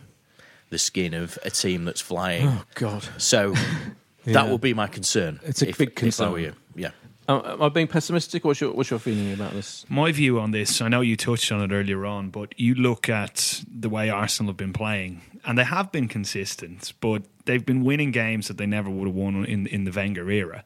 the 0.70 0.78
skin 0.78 1.12
of 1.12 1.38
a 1.44 1.50
team 1.50 1.84
that's 1.84 2.00
flying. 2.00 2.48
Oh 2.48 2.64
God. 2.74 3.06
So 3.18 3.52
Yeah. 4.24 4.34
that 4.34 4.48
would 4.50 4.60
be 4.60 4.74
my 4.74 4.86
concern. 4.86 5.40
It's 5.44 5.62
a 5.62 5.68
if- 5.68 5.78
big 5.78 5.90
if 5.90 5.98
I 5.98 6.00
concern. 6.00 6.32
were 6.32 6.38
you. 6.38 6.54
Yeah. 6.74 6.90
Uh, 7.26 7.40
am 7.54 7.62
I 7.62 7.68
being 7.70 7.86
pessimistic? 7.86 8.44
What's 8.44 8.60
your 8.60 8.72
What's 8.72 8.90
your 8.90 8.98
feeling 8.98 9.32
about 9.32 9.52
this? 9.54 9.86
My 9.88 10.12
view 10.12 10.38
on 10.38 10.50
this, 10.50 10.82
I 10.82 10.88
know 10.88 11.00
you 11.00 11.16
touched 11.16 11.50
on 11.52 11.62
it 11.62 11.72
earlier 11.74 12.04
on, 12.04 12.28
but 12.28 12.52
you 12.58 12.74
look 12.74 13.08
at 13.08 13.62
the 13.66 13.88
way 13.88 14.10
Arsenal 14.10 14.50
have 14.50 14.58
been 14.58 14.74
playing, 14.74 15.22
and 15.46 15.56
they 15.58 15.64
have 15.64 15.90
been 15.90 16.06
consistent, 16.06 16.92
but 17.00 17.22
they've 17.46 17.64
been 17.64 17.82
winning 17.82 18.10
games 18.10 18.48
that 18.48 18.58
they 18.58 18.66
never 18.66 18.90
would 18.90 19.06
have 19.06 19.14
won 19.16 19.42
in 19.46 19.66
in 19.68 19.84
the 19.84 19.90
Wenger 19.90 20.30
era. 20.30 20.64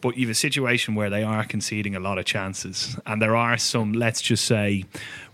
But 0.00 0.16
you 0.16 0.26
have 0.28 0.30
a 0.30 0.34
situation 0.34 0.94
where 0.94 1.10
they 1.10 1.24
are 1.24 1.42
conceding 1.42 1.96
a 1.96 2.00
lot 2.00 2.18
of 2.18 2.24
chances, 2.24 2.96
and 3.04 3.20
there 3.20 3.34
are 3.34 3.58
some, 3.58 3.92
let's 3.92 4.22
just 4.22 4.44
say, 4.44 4.84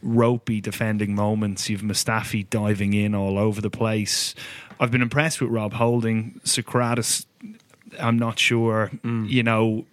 ropey 0.03 0.63
defending 0.63 1.15
moments. 1.15 1.69
You've 1.69 1.83
Mustafi 1.83 2.49
diving 2.49 2.95
in 2.95 3.15
all 3.15 3.37
over 3.39 3.61
the 3.61 3.71
place. 3.71 4.35
I've 4.81 4.91
been 4.91 5.03
impressed 5.03 5.41
with 5.43 5.51
Rob 5.51 5.75
Holding, 5.75 6.41
Sokratis. 6.45 7.27
I'm 8.01 8.19
not 8.19 8.39
sure, 8.39 8.91
mm. 9.03 9.29
you 9.29 9.43
know, 9.43 9.85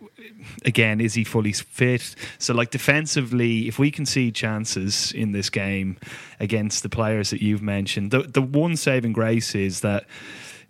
again, 0.66 1.02
is 1.02 1.14
he 1.14 1.24
fully 1.24 1.54
fit? 1.54 2.16
So, 2.38 2.54
like 2.54 2.72
defensively, 2.72 3.68
if 3.68 3.80
we 3.80 3.92
can 3.92 4.06
see 4.06 4.32
chances 4.32 5.12
in 5.12 5.32
this 5.32 5.50
game 5.50 5.98
against 6.40 6.84
the 6.84 6.90
players 6.90 7.30
that 7.32 7.42
you've 7.42 7.62
mentioned, 7.62 8.12
the 8.12 8.24
the 8.24 8.42
one 8.42 8.76
saving 8.76 9.14
grace 9.14 9.56
is 9.56 9.82
that 9.82 10.06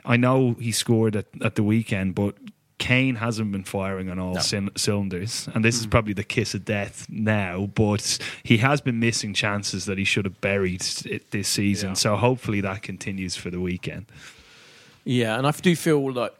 I 0.05 0.17
know 0.17 0.55
he 0.59 0.71
scored 0.71 1.15
at, 1.15 1.25
at 1.41 1.55
the 1.55 1.63
weekend, 1.63 2.15
but 2.15 2.36
Kane 2.80 3.15
hasn't 3.15 3.51
been 3.51 3.65
firing 3.65 4.09
on 4.09 4.19
all 4.19 4.38
cyn- 4.38 4.75
cylinders, 4.77 5.49
and 5.53 5.63
this 5.63 5.80
is 5.80 5.86
mm. 5.86 5.91
probably 5.91 6.13
the 6.13 6.23
kiss 6.23 6.53
of 6.53 6.65
death 6.65 7.05
now. 7.09 7.67
But 7.67 8.17
he 8.43 8.57
has 8.57 8.82
been 8.82 8.99
missing 8.99 9.34
chances 9.34 9.86
that 9.86 9.97
he 9.97 10.05
should 10.05 10.25
have 10.25 10.39
buried 10.41 10.84
it 11.05 11.32
this 11.32 11.49
season. 11.49 11.89
Yeah. 11.89 11.95
So 11.95 12.15
hopefully 12.15 12.61
that 12.61 12.82
continues 12.82 13.36
for 13.36 13.49
the 13.49 13.59
weekend. 13.59 14.05
Yeah, 15.03 15.38
and 15.38 15.45
I 15.45 15.51
do 15.51 15.75
feel 15.75 16.11
like 16.11 16.34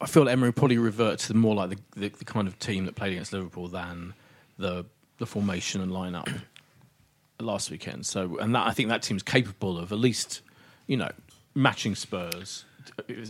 I 0.00 0.06
feel 0.06 0.28
Emery 0.28 0.52
probably 0.52 0.78
revert 0.78 1.18
to 1.20 1.34
more 1.34 1.54
like 1.54 1.70
the, 1.70 1.78
the, 1.96 2.08
the 2.08 2.24
kind 2.24 2.48
of 2.48 2.58
team 2.58 2.86
that 2.86 2.94
played 2.94 3.12
against 3.12 3.32
Liverpool 3.32 3.68
than 3.68 4.14
the 4.58 4.86
the 5.18 5.26
formation 5.26 5.82
and 5.82 5.92
lineup 5.92 6.40
last 7.40 7.70
weekend. 7.70 8.06
So, 8.06 8.38
and 8.38 8.54
that 8.54 8.66
I 8.66 8.72
think 8.72 8.88
that 8.88 9.02
team's 9.02 9.22
capable 9.22 9.78
of 9.78 9.92
at 9.92 9.98
least 9.98 10.40
you 10.86 10.96
know 10.96 11.10
matching 11.54 11.94
Spurs. 11.94 12.64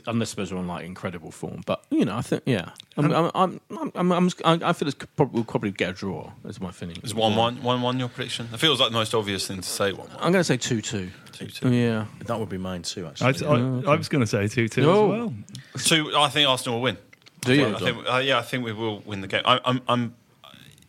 Unless 0.07 0.31
Spurs 0.31 0.53
are 0.53 0.57
on 0.57 0.67
like 0.67 0.85
incredible 0.85 1.31
form, 1.31 1.63
but 1.67 1.85
you 1.91 2.05
know, 2.05 2.17
I 2.17 2.23
think 2.23 2.43
yeah, 2.47 2.71
I'm, 2.97 3.13
I'm, 3.13 3.31
I'm, 3.35 3.61
I'm, 3.95 4.13
I'm, 4.13 4.31
I'm, 4.45 4.63
I 4.65 4.73
feel 4.73 4.89
it's 4.89 4.97
probably 5.17 5.35
we'll 5.35 5.45
probably 5.45 5.71
get 5.71 5.91
a 5.91 5.93
draw. 5.93 6.31
Is 6.45 6.61
my 6.61 6.71
feeling. 6.71 6.97
Is 7.03 7.15
one 7.15 7.37
one 7.37 7.63
one 7.63 7.81
one 7.83 7.99
your 7.99 8.09
prediction? 8.09 8.49
It 8.53 8.59
feels 8.61 8.81
like 8.81 8.91
the 8.91 8.95
most 8.99 9.15
obvious 9.15 9.47
thing 9.47 9.59
to 9.61 9.69
say. 9.69 9.93
One 9.93 10.09
one. 10.09 10.17
I'm 10.17 10.33
going 10.33 10.41
to 10.41 10.45
say 10.45 10.57
two 10.57 10.81
two. 10.81 11.11
Two, 11.33 11.47
two. 11.47 11.73
Yeah, 11.73 12.05
That 12.27 12.39
would 12.39 12.49
be 12.51 12.59
mine 12.59 12.83
too, 12.83 13.07
I, 13.07 13.11
actually. 13.11 13.47
I, 13.87 13.93
I 13.93 13.97
was 13.97 14.09
going 14.11 14.21
to 14.21 14.27
say 14.27 14.47
two 14.49 14.69
two 14.69 14.83
two 14.83 14.91
Oh. 14.91 15.13
as 15.13 15.19
well. 15.19 15.35
Two. 15.79 16.13
I 16.17 16.29
think 16.29 16.49
Arsenal 16.49 16.77
will 16.77 16.83
win. 16.83 16.99
do 17.43 17.55
you? 17.55 17.67
I 17.75 17.79
think, 17.79 17.99
uh, 18.11 18.17
yeah, 18.19 18.39
I 18.39 18.43
think 18.43 18.65
we 18.65 18.73
will 18.73 19.01
win 19.07 19.21
the 19.23 19.29
game. 19.29 19.43
I, 19.45 19.61
I'm, 19.65 19.81
I'm. 19.89 20.15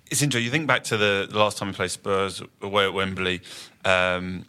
It's 0.10 0.22
interesting. 0.22 0.44
You 0.44 0.52
think 0.52 0.68
back 0.68 0.84
to 0.86 0.98
the, 0.98 1.28
the 1.32 1.40
last 1.40 1.58
time 1.58 1.70
we 1.70 1.74
played 1.74 1.92
Spurs 1.92 2.42
away 2.62 2.84
at 2.84 2.94
Wembley, 2.94 3.42
um, 3.86 4.46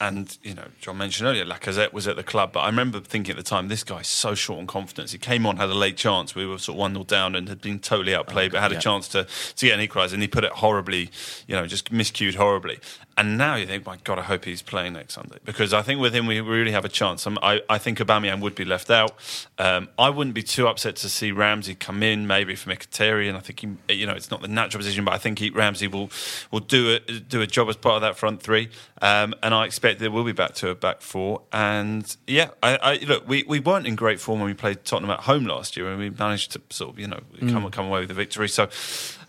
and 0.00 0.38
you 0.42 0.54
know, 0.54 0.66
John 0.80 0.98
mentioned 0.98 1.28
earlier, 1.28 1.44
Lacazette 1.44 1.92
was 1.92 2.06
at 2.06 2.16
the 2.16 2.22
club, 2.22 2.52
but 2.52 2.60
I 2.60 2.66
remember 2.66 3.00
thinking 3.00 3.32
at 3.32 3.36
the 3.36 3.42
time, 3.42 3.68
this 3.68 3.82
guy's 3.82 4.06
so 4.06 4.34
short 4.34 4.60
on 4.60 4.66
confidence. 4.66 5.12
He 5.12 5.18
came 5.18 5.44
on, 5.44 5.56
had 5.56 5.68
a 5.68 5.74
late 5.74 5.96
chance. 5.96 6.34
We 6.34 6.46
were 6.46 6.58
sort 6.58 6.76
of 6.76 6.80
one 6.80 6.94
0 6.94 7.04
down 7.04 7.34
and 7.34 7.48
had 7.48 7.60
been 7.60 7.80
totally 7.80 8.14
outplayed, 8.14 8.52
oh, 8.52 8.54
but 8.54 8.62
had 8.62 8.72
yeah. 8.72 8.78
a 8.78 8.80
chance 8.80 9.08
to 9.08 9.24
to 9.24 9.66
get 9.66 9.78
an 9.78 9.86
equaliser, 9.86 10.14
and 10.14 10.22
he 10.22 10.28
put 10.28 10.44
it 10.44 10.52
horribly, 10.52 11.10
you 11.46 11.56
know, 11.56 11.66
just 11.66 11.92
miscued 11.92 12.34
horribly. 12.34 12.78
And 13.18 13.36
now 13.36 13.56
you 13.56 13.66
think, 13.66 13.84
my 13.84 13.96
God, 14.04 14.20
I 14.20 14.22
hope 14.22 14.44
he's 14.44 14.62
playing 14.62 14.92
next 14.92 15.14
Sunday 15.14 15.38
because 15.44 15.74
I 15.74 15.82
think 15.82 16.00
with 16.00 16.14
him 16.14 16.28
we 16.28 16.40
really 16.40 16.70
have 16.70 16.84
a 16.84 16.88
chance. 16.88 17.26
Um, 17.26 17.36
I, 17.42 17.60
I 17.68 17.76
think 17.76 17.98
Aubameyang 17.98 18.40
would 18.40 18.54
be 18.54 18.64
left 18.64 18.90
out. 18.90 19.12
Um, 19.58 19.88
I 19.98 20.08
wouldn't 20.08 20.34
be 20.34 20.44
too 20.44 20.68
upset 20.68 20.94
to 20.96 21.08
see 21.08 21.32
Ramsey 21.32 21.74
come 21.74 22.04
in, 22.04 22.28
maybe 22.28 22.54
for 22.54 22.70
Mkhitaryan. 22.70 23.34
I 23.34 23.40
think 23.40 23.60
he, 23.88 23.94
you 23.94 24.06
know 24.06 24.12
it's 24.12 24.30
not 24.30 24.40
the 24.40 24.46
natural 24.46 24.78
position, 24.78 25.04
but 25.04 25.14
I 25.14 25.18
think 25.18 25.40
he, 25.40 25.50
Ramsey 25.50 25.88
will 25.88 26.10
will 26.52 26.60
do 26.60 26.94
a 27.08 27.12
do 27.18 27.40
a 27.42 27.46
job 27.48 27.68
as 27.68 27.76
part 27.76 27.96
of 27.96 28.02
that 28.02 28.16
front 28.16 28.40
three. 28.40 28.68
Um, 29.02 29.34
and 29.42 29.52
I 29.52 29.66
expect 29.66 29.98
that 29.98 30.12
we'll 30.12 30.22
be 30.22 30.30
back 30.30 30.54
to 30.54 30.68
a 30.68 30.76
back 30.76 31.00
four. 31.00 31.42
And 31.52 32.16
yeah, 32.28 32.50
I, 32.62 32.76
I 32.76 32.94
look, 32.98 33.26
we, 33.26 33.42
we 33.48 33.58
weren't 33.58 33.88
in 33.88 33.96
great 33.96 34.20
form 34.20 34.38
when 34.38 34.48
we 34.48 34.54
played 34.54 34.84
Tottenham 34.84 35.10
at 35.10 35.20
home 35.20 35.44
last 35.44 35.76
year, 35.76 35.88
and 35.88 35.98
we 35.98 36.10
managed 36.10 36.52
to 36.52 36.62
sort 36.70 36.94
of 36.94 37.00
you 37.00 37.08
know 37.08 37.20
come 37.40 37.68
come 37.72 37.86
away 37.86 37.98
with 37.98 38.10
the 38.10 38.14
victory. 38.14 38.48
So 38.48 38.68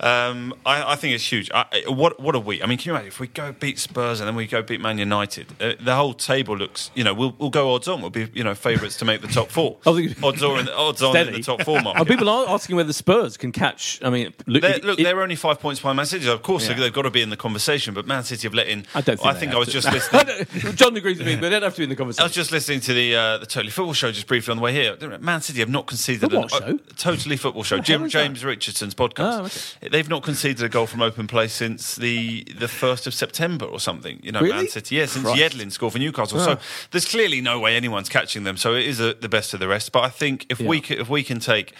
um, 0.01 0.53
I, 0.65 0.93
I 0.93 0.95
think 0.95 1.13
it's 1.15 1.29
huge. 1.29 1.49
I, 1.53 1.83
what 1.87 2.19
what 2.19 2.35
a 2.35 2.39
week! 2.39 2.63
I 2.63 2.67
mean, 2.67 2.77
can 2.77 2.87
you 2.89 2.93
imagine 2.93 3.07
if 3.09 3.19
we 3.19 3.27
go 3.27 3.51
beat 3.51 3.77
Spurs 3.79 4.19
and 4.21 4.27
then 4.27 4.35
we 4.35 4.47
go 4.47 4.61
beat 4.61 4.79
Man 4.79 4.97
United? 4.97 5.47
Uh, 5.61 5.73
the 5.79 5.95
whole 5.95 6.13
table 6.13 6.55
looks, 6.57 6.89
you 6.95 7.03
know, 7.03 7.13
we'll 7.13 7.35
we'll 7.37 7.49
go 7.49 7.73
odds 7.73 7.87
on. 7.87 7.99
We'll 8.01 8.09
be 8.09 8.29
you 8.33 8.43
know 8.43 8.55
favourites 8.55 8.97
to 8.97 9.05
make 9.05 9.21
the 9.21 9.27
top 9.27 9.49
four. 9.49 9.77
Odds 9.85 10.41
on 10.43 10.59
in 10.59 10.65
the, 10.65 10.75
odds 10.75 11.01
on 11.01 11.15
in 11.17 11.33
the 11.33 11.41
top 11.41 11.63
four 11.63 11.81
mark. 11.81 11.97
Oh, 11.99 12.05
people 12.05 12.29
are 12.29 12.47
asking 12.49 12.75
whether 12.75 12.93
Spurs 12.93 13.35
can 13.37 13.51
catch. 13.51 13.99
I 14.03 14.09
mean, 14.09 14.33
look, 14.47 14.61
They're, 14.61 14.77
look, 14.79 14.99
it- 14.99 15.03
they're 15.03 15.21
only 15.21 15.35
five 15.35 15.59
points 15.59 15.79
behind 15.81 15.97
Man 15.97 16.05
City. 16.05 16.27
Of 16.29 16.43
course, 16.43 16.67
Yeah. 16.67 16.75
they've 16.75 16.93
got 16.93 17.01
to 17.03 17.09
be 17.11 17.21
in 17.21 17.29
the 17.29 17.37
conversation. 17.37 17.93
But 17.93 18.07
Man 18.07 18.23
City 18.23 18.43
have 18.47 18.53
let 18.53 18.67
in. 18.67 18.85
I 18.95 19.01
don't 19.01 19.17
think. 19.17 19.25
I 19.25 19.33
think 19.37 19.53
I 19.53 19.57
was 19.57 19.67
to. 19.69 19.73
just 19.73 19.91
listening. 19.91 20.75
John 20.75 20.95
agrees 20.95 21.17
with 21.17 21.27
me, 21.27 21.35
but 21.35 21.41
they 21.41 21.49
don't 21.51 21.63
have 21.63 21.73
to 21.75 21.79
be 21.79 21.83
in 21.83 21.89
the 21.89 21.95
conversation. 21.95 22.21
I 22.23 22.25
was 22.25 22.33
just 22.33 22.51
listening 22.51 22.79
to 22.81 22.93
the 22.93 23.15
uh, 23.15 23.37
the 23.39 23.45
Totally 23.45 23.71
Football 23.71 23.93
Show 23.93 24.11
just 24.11 24.27
briefly 24.27 24.51
on 24.51 24.57
the 24.57 24.63
way 24.63 24.71
here. 24.73 24.95
Man 25.19 25.41
City 25.41 25.59
have 25.59 25.69
not 25.69 25.87
conceded 25.87 26.31
what 26.31 26.43
an, 26.53 26.59
show? 26.59 26.65
uh, 26.75 26.77
Totally 26.97 27.35
Football 27.37 27.63
Show. 27.63 27.77
What 27.77 27.85
the 27.85 27.91
hell 27.93 27.99
Jim 27.99 28.05
is 28.07 28.13
that? 28.13 28.23
James 28.23 28.45
Richardson's 28.45 28.95
podcast. 28.95 29.39
Oh, 29.39 29.45
okay. 29.85 29.88
They've 29.91 30.07
not 30.09 30.23
conceded 30.23 30.63
a 30.63 30.69
goal 30.69 30.85
from 30.87 31.01
open 31.01 31.27
play 31.27 31.47
since 31.47 31.95
the 31.95 32.43
the 32.57 32.67
first 32.67 33.07
of 33.07 33.13
September 33.13 33.65
or 33.65 33.79
something. 33.79 34.19
You 34.23 34.31
know, 34.31 34.41
Really? 34.41 34.53
Man 34.55 34.67
City. 34.67 34.95
Yeah, 34.95 35.05
since 35.07 35.25
Christ. 35.25 35.41
Yedlin 35.41 35.71
scored 35.71 35.93
for 35.93 35.99
Newcastle. 35.99 36.39
Oh. 36.39 36.45
So 36.45 36.57
there's 36.91 37.05
clearly 37.05 37.41
no 37.41 37.59
way 37.59 37.75
anyone's 37.75 38.09
catching 38.09 38.43
them. 38.43 38.55
So 38.57 38.73
it 38.75 38.85
is 38.85 38.99
a, 38.99 39.13
the 39.15 39.29
best 39.29 39.53
of 39.53 39.59
the 39.59 39.67
rest. 39.67 39.91
But 39.91 40.03
I 40.03 40.09
think 40.09 40.45
if 40.49 40.59
we 40.59 40.77
Yeah. 40.77 40.83
ca- 40.83 40.99
if 41.01 41.09
we 41.09 41.23
can 41.23 41.39
take. 41.39 41.73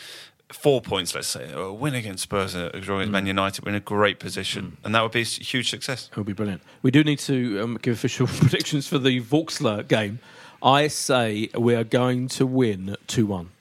Four 0.52 0.82
points, 0.82 1.14
let's 1.14 1.28
say, 1.28 1.52
a 1.54 1.72
win 1.72 1.94
against 1.94 2.24
Spurs, 2.24 2.56
a 2.56 2.72
draw 2.82 2.96
Mm. 2.96 3.02
against 3.02 3.12
Man 3.12 3.26
United, 3.28 3.64
we're 3.64 3.70
in 3.70 3.76
a 3.76 3.80
great 3.80 4.18
position, 4.18 4.78
and 4.84 4.96
that 4.96 5.04
would 5.04 5.12
be 5.12 5.22
a 5.22 5.24
huge 5.24 5.70
success. 5.70 6.10
It 6.12 6.18
would 6.18 6.26
be 6.26 6.34
brilliant. 6.34 6.64
We 6.82 6.90
do 6.90 7.04
need 7.04 7.20
to 7.20 7.62
um, 7.62 7.78
give 7.80 7.94
official 7.94 8.26
predictions 8.42 8.88
for 8.88 8.98
the 8.98 9.22
Vorskla 9.22 9.88
game. 9.88 10.18
I 10.64 10.88
say 10.88 11.52
we 11.56 11.76
are 11.76 11.84
going 11.84 12.30
to 12.30 12.48
win 12.48 12.96
2 13.06 13.28
1. 13.28 13.52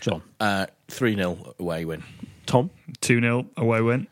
John. 0.00 0.22
Uh, 0.40 0.66
3 0.88 1.14
0 1.16 1.54
away 1.58 1.84
win. 1.84 2.02
Tom. 2.46 2.70
2 3.00 3.20
0 3.20 3.46
away 3.56 3.80
win. 3.80 4.06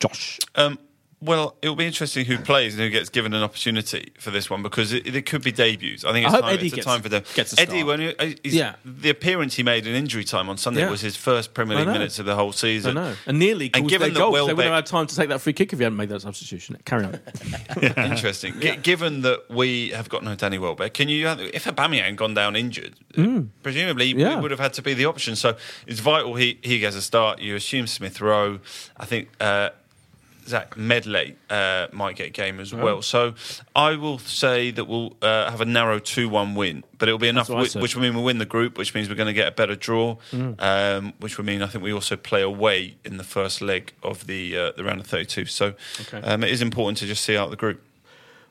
Josh. 0.00 0.38
Um, 0.54 0.78
well, 1.20 1.56
it 1.62 1.68
will 1.68 1.74
be 1.76 1.86
interesting 1.86 2.24
who 2.26 2.38
plays 2.38 2.74
and 2.74 2.82
who 2.82 2.90
gets 2.90 3.08
given 3.08 3.34
an 3.34 3.42
opportunity 3.42 4.12
for 4.20 4.30
this 4.30 4.48
one 4.48 4.62
because 4.62 4.92
it, 4.92 5.04
it 5.16 5.26
could 5.26 5.42
be 5.42 5.50
debuts. 5.50 6.04
I 6.04 6.12
think 6.12 6.26
it's, 6.26 6.34
I 6.34 6.40
time, 6.40 6.54
Eddie 6.54 6.66
it's 6.66 6.72
a 6.72 6.76
gets- 6.76 6.86
time 6.86 7.02
for 7.02 7.08
them. 7.08 7.22
Eddie, 7.58 7.82
when 7.82 8.00
he, 8.00 8.08
uh, 8.16 8.24
he's- 8.24 8.54
Yeah. 8.54 8.76
the 8.84 9.10
appearance 9.10 9.54
he 9.56 9.62
made 9.64 9.86
in 9.86 9.94
injury 9.96 10.22
time 10.22 10.48
on 10.48 10.56
Sunday 10.58 10.82
Yeah. 10.82 10.90
was 10.90 11.00
his 11.00 11.16
first 11.16 11.54
Premier 11.54 11.76
League 11.78 11.88
minutes 11.88 12.18
of 12.20 12.26
the 12.26 12.36
whole 12.36 12.50
I 12.50 12.52
season. 12.52 12.94
know. 12.94 13.16
And 13.26 13.38
nearly 13.38 13.70
And 13.74 13.88
given 13.88 14.12
their 14.14 14.22
goal 14.22 14.32
they 14.32 14.40
wouldn't 14.42 14.60
have 14.60 14.72
had 14.74 14.86
time 14.86 15.06
to 15.08 15.16
take 15.16 15.28
that 15.30 15.40
free 15.40 15.52
kick 15.52 15.72
if 15.72 15.80
you 15.80 15.84
hadn't 15.84 15.96
made 15.98 16.08
that 16.10 16.22
substitution. 16.22 16.76
Carry 16.84 17.04
on. 17.06 17.18
Interesting. 17.96 18.60
G- 18.60 18.76
given 18.76 19.22
that 19.22 19.50
we 19.50 19.88
have 19.90 20.08
got 20.08 20.22
no 20.22 20.34
Danny 20.36 20.58
Welbeck, 20.58 20.94
can 20.94 21.08
you 21.08 21.26
have, 21.26 21.40
if 21.40 21.64
Aubameyang 21.64 22.04
had 22.04 22.16
gone 22.16 22.34
down 22.34 22.54
injured, 22.56 22.94
presumably 23.62 24.14
Mm. 24.14 24.18
Yeah. 24.20 24.38
it 24.38 24.42
would 24.42 24.50
have 24.52 24.60
had 24.60 24.72
to 24.74 24.82
be 24.82 24.94
the 24.94 25.04
option. 25.06 25.34
So 25.36 25.56
it's 25.86 26.00
vital 26.00 26.34
he 26.36 26.58
he 26.62 26.78
gets 26.78 26.94
a 26.96 27.02
start. 27.02 27.40
You 27.40 27.56
assume 27.56 27.86
Smith 27.88 28.20
Rowe. 28.20 28.60
I 28.96 29.04
think. 29.04 29.28
Uh, 29.40 29.70
Zech 30.48 30.76
Medley 30.76 31.36
uh, 31.50 31.86
might 31.92 32.16
get 32.16 32.26
a 32.28 32.30
game 32.30 32.58
as 32.58 32.74
well. 32.74 33.02
So 33.02 33.34
I 33.76 33.96
will 33.96 34.18
say 34.18 34.70
that 34.70 34.86
we'll 34.86 35.16
uh, 35.22 35.50
have 35.50 35.60
a 35.60 35.64
narrow 35.64 35.98
2 35.98 36.28
1 36.28 36.54
win, 36.54 36.84
but 36.98 37.08
it'll 37.08 37.18
be 37.18 37.28
enough, 37.28 37.48
what 37.48 37.58
which, 37.60 37.72
said. 37.72 37.82
which 37.82 37.94
will 37.94 38.02
mean 38.02 38.14
we'll 38.14 38.24
win 38.24 38.38
the 38.38 38.46
group, 38.46 38.78
which 38.78 38.94
means 38.94 39.08
we're 39.08 39.14
going 39.14 39.26
to 39.26 39.32
get 39.32 39.48
a 39.48 39.52
better 39.52 39.74
draw, 39.76 40.16
um, 40.58 41.12
which 41.20 41.36
will 41.38 41.44
mean 41.44 41.62
I 41.62 41.66
think 41.66 41.84
we 41.84 41.92
also 41.92 42.16
play 42.16 42.42
away 42.42 42.96
in 43.04 43.16
the 43.18 43.24
first 43.24 43.60
leg 43.60 43.92
of 44.02 44.26
the 44.26 44.56
uh, 44.56 44.72
the 44.76 44.84
round 44.84 45.00
of 45.00 45.06
32. 45.06 45.44
So 45.46 45.74
Okay. 46.00 46.20
um, 46.26 46.42
it 46.42 46.50
is 46.50 46.62
important 46.62 46.98
to 46.98 47.06
just 47.06 47.24
see 47.24 47.36
out 47.36 47.50
the 47.50 47.56
group. 47.56 47.82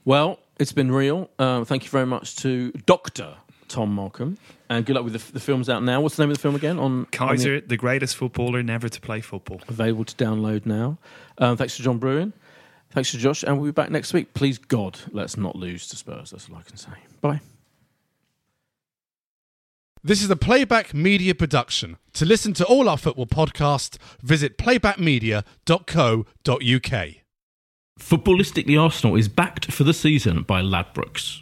Well, 0.06 0.40
it's 0.60 0.72
been 0.72 0.92
real. 0.92 1.30
Um, 1.40 1.66
thank 1.66 1.84
you 1.84 1.90
very 1.90 2.06
much 2.06 2.36
to 2.38 2.72
Doctor 2.86 3.36
Tom 3.68 3.94
Markham. 3.94 4.38
and 4.70 4.86
good 4.86 4.96
luck 4.96 5.04
with 5.04 5.14
the, 5.14 5.32
the 5.34 5.40
films 5.40 5.70
out 5.70 5.84
now. 5.84 6.02
What's 6.02 6.16
the 6.16 6.24
name 6.24 6.32
of 6.32 6.38
the 6.38 6.42
film 6.42 6.56
again? 6.56 6.80
On 6.80 6.86
on 6.86 7.00
the- 7.02 7.06
Kaiser, 7.18 7.62
the 7.62 7.78
greatest 7.78 8.16
footballer 8.16 8.64
never 8.64 8.90
to 8.90 9.02
play 9.02 9.22
football. 9.22 9.62
available 9.68 10.06
to 10.06 10.16
download 10.16 10.66
now. 10.66 10.98
Um, 11.38 11.58
thanks 11.58 11.76
to 11.78 11.84
John 11.84 12.00
Brewin. 12.00 12.34
Thanks 12.92 13.12
to 13.12 13.18
Josh, 13.18 13.44
and 13.44 13.58
we'll 13.58 13.66
be 13.68 13.72
back 13.74 13.92
next 13.92 14.14
week. 14.14 14.34
Please 14.34 14.58
God, 14.58 14.98
let's 15.12 15.36
not 15.38 15.56
lose 15.56 15.88
to 15.90 15.96
Spurs. 15.98 16.32
That's 16.32 16.50
all 16.50 16.56
I 16.56 16.62
can 16.64 16.78
say. 16.78 16.92
Bye. 17.22 17.42
This 20.04 20.24
is 20.24 20.30
a 20.30 20.36
Playback 20.38 20.94
Media 20.94 21.36
production. 21.36 21.98
To 22.14 22.26
listen 22.26 22.54
to 22.54 22.66
all 22.66 22.88
our 22.88 22.98
football 22.98 23.28
podcasts, 23.28 23.98
visit 24.22 24.58
playbackmedia.co.uk. 24.58 27.08
Footballistically 28.00 28.82
Arsenal 28.82 29.16
is 29.18 29.28
backed 29.28 29.70
for 29.72 29.84
the 29.84 29.94
season 29.94 30.44
by 30.44 30.62
Ladbrokes. 30.62 31.42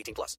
18 0.00 0.14
plus. 0.14 0.38